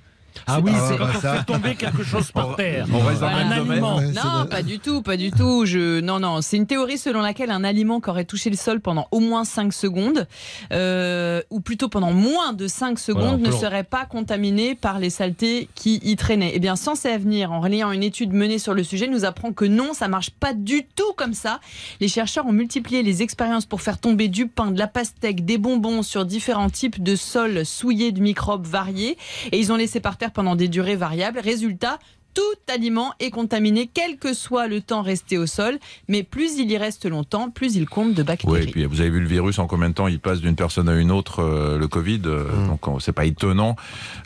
Ah 0.45 0.59
oui, 0.61 0.71
c'est 0.87 0.97
quand 0.97 1.07
on 1.15 1.19
ça. 1.19 1.33
fait 1.37 1.43
tomber 1.45 1.75
quelque 1.75 2.03
chose 2.03 2.31
par 2.31 2.55
terre. 2.55 2.85
On 2.93 2.99
reste 2.99 3.21
dans 3.21 3.27
Un 3.27 3.51
aliment. 3.51 4.01
Non, 4.01 4.45
pas 4.49 4.61
du 4.61 4.79
tout, 4.79 5.01
pas 5.01 5.17
du 5.17 5.31
tout. 5.31 5.65
Je... 5.65 5.99
Non, 6.01 6.19
non, 6.19 6.41
c'est 6.41 6.57
une 6.57 6.67
théorie 6.67 6.97
selon 6.97 7.21
laquelle 7.21 7.51
un 7.51 7.63
aliment 7.63 7.99
qui 7.99 8.09
aurait 8.09 8.25
touché 8.25 8.49
le 8.49 8.55
sol 8.55 8.79
pendant 8.79 9.07
au 9.11 9.19
moins 9.19 9.43
5 9.45 9.73
secondes, 9.73 10.27
euh, 10.71 11.41
ou 11.49 11.59
plutôt 11.59 11.89
pendant 11.89 12.11
moins 12.11 12.53
de 12.53 12.67
5 12.67 12.99
secondes, 12.99 13.39
Voilà, 13.39 13.55
ne 13.55 13.59
serait 13.61 13.83
pas 13.83 14.05
contaminé 14.05 14.75
par 14.75 14.99
les 14.99 15.09
saletés 15.09 15.69
qui 15.75 15.99
y 16.03 16.15
traînaient. 16.15 16.51
Eh 16.53 16.59
bien, 16.59 16.75
Sensé 16.75 17.09
Avenir, 17.09 17.51
en 17.51 17.59
reliant 17.61 17.91
une 17.91 18.03
étude 18.03 18.33
menée 18.33 18.59
sur 18.59 18.73
le 18.73 18.83
sujet, 18.83 19.07
nous 19.07 19.25
apprend 19.25 19.51
que 19.53 19.65
non, 19.65 19.93
ça 19.93 20.07
marche 20.07 20.29
pas 20.29 20.53
du 20.53 20.85
tout 20.95 21.13
comme 21.15 21.33
ça. 21.33 21.59
Les 21.99 22.07
chercheurs 22.07 22.45
ont 22.45 22.51
multiplié 22.51 23.03
les 23.03 23.21
expériences 23.21 23.65
pour 23.65 23.81
faire 23.81 23.97
tomber 23.97 24.27
du 24.27 24.47
pain, 24.47 24.71
de 24.71 24.79
la 24.79 24.87
pastèque, 24.87 25.45
des 25.45 25.57
bonbons 25.57 26.03
sur 26.03 26.25
différents 26.25 26.69
types 26.69 27.01
de 27.01 27.15
sols 27.15 27.65
souillés 27.65 28.11
de 28.11 28.21
microbes 28.21 28.65
variés, 28.65 29.17
et 29.51 29.59
ils 29.59 29.71
ont 29.71 29.75
laissé 29.75 29.99
par 29.99 30.17
terre 30.17 30.26
pendant 30.33 30.55
des 30.55 30.67
durées 30.67 30.95
variables. 30.95 31.39
Résultat, 31.39 31.99
tout 32.37 32.71
aliment 32.71 33.13
est 33.19 33.31
contaminé, 33.31 33.89
quel 33.91 34.17
que 34.17 34.31
soit 34.35 34.67
le 34.67 34.79
temps 34.81 35.01
resté 35.01 35.39
au 35.39 35.47
sol, 35.47 35.79
mais 36.07 36.21
plus 36.21 36.59
il 36.59 36.69
y 36.71 36.77
reste 36.77 37.09
longtemps, 37.09 37.49
plus 37.49 37.75
il 37.75 37.89
compte 37.89 38.13
de 38.13 38.21
Oui, 38.21 38.25
bactéries. 38.27 38.63
et 38.63 38.67
puis 38.67 38.85
vous 38.85 39.01
avez 39.01 39.09
vu 39.09 39.21
le 39.21 39.27
virus 39.27 39.57
en 39.57 39.65
combien 39.65 39.89
de 39.89 39.95
temps 39.95 40.07
il 40.07 40.19
passe 40.19 40.39
d'une 40.39 40.55
personne 40.55 40.87
à 40.87 40.93
une 40.93 41.09
autre, 41.09 41.39
euh, 41.41 41.79
le 41.79 41.87
Covid, 41.87 42.21
euh, 42.25 42.43
Mm. 42.43 42.67
donc 42.67 42.87
euh, 42.87 42.99
c'est 42.99 43.11
pas 43.11 43.25
étonnant. 43.25 43.75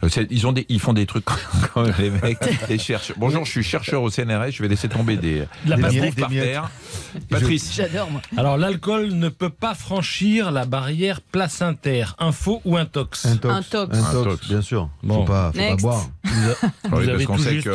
Euh, 0.03 0.09
ils 0.29 0.45
ont 0.45 0.51
des, 0.51 0.65
ils 0.67 0.81
font 0.81 0.91
des 0.91 1.05
trucs 1.05 1.23
quand 1.73 1.83
même, 1.83 1.93
les 1.99 2.09
mecs, 2.09 2.37
les 2.69 2.77
chercheurs. 2.77 3.15
Bonjour, 3.17 3.45
je 3.45 3.51
suis 3.51 3.63
chercheur 3.63 4.03
au 4.03 4.09
CNRS, 4.09 4.51
je 4.51 4.61
vais 4.61 4.67
laisser 4.67 4.89
tomber 4.89 5.15
des, 5.15 5.43
De 5.65 5.69
la 5.69 5.77
des 5.77 6.01
miettes 6.01 6.19
par 6.19 6.27
Des 6.29 6.39
terre. 6.41 6.69
Patrice, 7.29 7.71
J'adore, 7.73 8.11
moi. 8.11 8.21
Alors, 8.35 8.57
l'alcool 8.57 9.13
ne 9.13 9.29
peut 9.29 9.49
pas 9.49 9.73
franchir 9.73 10.51
la 10.51 10.65
barrière 10.65 11.21
placentaire. 11.21 12.15
Un 12.19 12.33
faux 12.33 12.61
ou 12.65 12.75
un 12.75 12.85
tox 12.85 13.25
Un 13.25 13.37
tox. 13.37 13.53
Un 13.55 13.61
tox. 13.61 13.97
Un 13.97 14.03
Un 14.03 14.11
tox, 14.11 14.29
tox. 14.35 14.47
bien 14.49 14.61
sûr. 14.61 14.89
Bon. 15.01 15.19
Faut 15.19 15.23
pas, 15.31 15.51
faut 15.53 15.59
pas 15.59 15.75
boire. 15.77 16.09
Vous 16.25 16.31
oui, 16.51 16.69
parce 16.89 17.07
avez 17.09 17.25
qu'on 17.25 17.37
sait 17.37 17.53
juste 17.55 17.67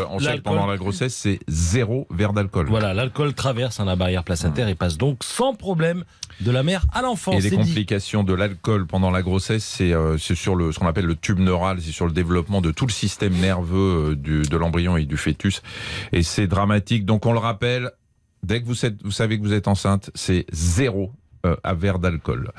pendant 0.42 0.66
la 0.66 0.76
grossesse, 0.76 1.14
c'est 1.14 1.38
zéro 1.48 2.06
verre 2.10 2.32
d'alcool. 2.32 2.66
Voilà, 2.68 2.94
l'alcool 2.94 3.34
traverse 3.34 3.80
hein, 3.80 3.84
la 3.84 3.96
barrière 3.96 4.24
placentaire 4.24 4.68
et 4.68 4.74
passe 4.74 4.96
donc 4.96 5.24
sans 5.24 5.54
problème 5.54 6.04
de 6.40 6.50
la 6.50 6.62
mère 6.62 6.84
à 6.92 7.02
l'enfant. 7.02 7.32
Et 7.32 7.40
les 7.40 7.50
dit. 7.50 7.56
complications 7.56 8.22
de 8.24 8.34
l'alcool 8.34 8.86
pendant 8.86 9.10
la 9.10 9.22
grossesse, 9.22 9.64
c'est 9.64 9.92
euh, 9.92 10.18
c'est 10.18 10.34
sur 10.34 10.54
le, 10.54 10.72
ce 10.72 10.78
qu'on 10.78 10.86
appelle 10.86 11.06
le 11.06 11.16
tube 11.16 11.38
neural, 11.38 11.80
c'est 11.80 11.92
sur 11.92 12.06
le 12.06 12.12
développement 12.12 12.60
de 12.60 12.70
tout 12.70 12.86
le 12.86 12.92
système 12.92 13.34
nerveux 13.34 14.10
euh, 14.10 14.16
du, 14.16 14.42
de 14.42 14.56
l'embryon 14.56 14.96
et 14.96 15.04
du 15.06 15.16
fœtus. 15.16 15.62
Et 16.12 16.22
c'est 16.22 16.46
dramatique. 16.46 17.04
Donc 17.06 17.26
on 17.26 17.32
le 17.32 17.38
rappelle, 17.38 17.90
dès 18.42 18.60
que 18.60 18.66
vous, 18.66 18.84
êtes- 18.84 19.02
vous 19.02 19.10
savez 19.10 19.38
que 19.38 19.42
vous 19.44 19.52
êtes 19.52 19.68
enceinte, 19.68 20.10
c'est 20.14 20.44
zéro 20.52 21.10
à 21.62 21.74
verre 21.74 21.98
d'alcool. 21.98 22.50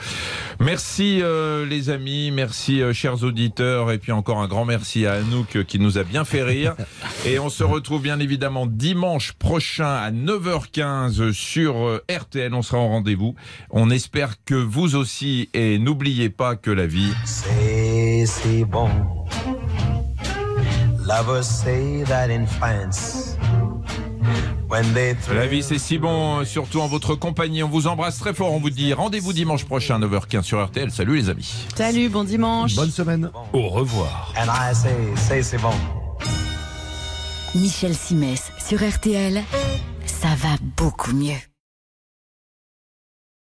Merci 0.60 1.20
euh, 1.22 1.66
les 1.66 1.90
amis, 1.90 2.32
merci 2.32 2.82
euh, 2.82 2.94
chers 2.94 3.24
auditeurs, 3.24 3.92
et 3.92 3.98
puis 3.98 4.12
encore 4.12 4.40
un 4.40 4.48
grand 4.48 4.66
merci 4.66 5.06
à 5.06 5.14
Anouk 5.14 5.56
euh, 5.56 5.64
qui 5.64 5.80
nous 5.80 5.98
a 5.98 6.04
bien 6.04 6.26
fait 6.26 6.44
rire. 6.44 6.76
Et 7.26 7.40
on 7.40 7.50
se 7.50 7.64
retrouve 7.64 8.02
bien 8.02 8.20
évidemment 8.20 8.66
dimanche 8.66 9.34
prochain 9.34 9.96
à 9.96 10.12
9h15 10.12 11.32
sur 11.32 11.78
euh, 11.78 12.04
RTL, 12.10 12.54
on 12.54 12.62
sera 12.62 12.80
en 12.80 12.90
rendez-vous. 12.90 13.36
On 13.70 13.90
espère 13.90 14.44
que 14.44 14.56
vous 14.56 14.96
aussi, 14.96 15.50
et 15.54 15.78
n'oubliez 15.78 16.30
pas 16.30 16.56
que 16.56 16.72
la 16.72 16.88
vie... 16.88 17.14
C'est 17.26 18.26
si 18.26 18.66
bon. 18.66 18.90
Lovers 21.08 21.46
say 21.46 22.04
that 22.06 22.30
in 22.30 22.46
France. 22.46 23.37
La 24.70 25.48
vie 25.48 25.64
c'est 25.64 25.78
si 25.78 25.98
bon, 25.98 26.44
surtout 26.46 26.82
en 26.82 26.88
votre 26.88 27.16
compagnie. 27.16 27.64
On 27.64 27.70
vous 27.70 27.88
embrasse 27.88 28.20
très 28.20 28.34
fort, 28.34 28.52
on 28.54 28.60
vous 28.60 28.70
dit 28.70 28.94
rendez-vous 28.94 29.34
dimanche 29.34 29.66
prochain 29.66 30.00
9h15 30.00 30.44
sur 30.44 30.64
RTL. 30.64 30.92
Salut 30.92 31.16
les 31.16 31.30
amis. 31.30 31.68
Salut, 31.76 32.10
bon 32.10 32.24
dimanche. 32.24 32.76
Bonne 32.76 32.92
semaine. 32.92 33.30
Au 33.54 33.70
revoir. 33.70 34.34
And 34.38 34.50
I 34.50 34.76
say, 34.76 34.90
say 35.16 35.42
c'est 35.42 35.62
bon. 35.62 35.74
Michel 37.56 37.96
Simès 37.96 38.52
sur 38.60 38.80
RTL, 38.88 39.42
ça 40.06 40.30
va 40.38 40.50
beaucoup 40.76 41.14
mieux. 41.14 41.47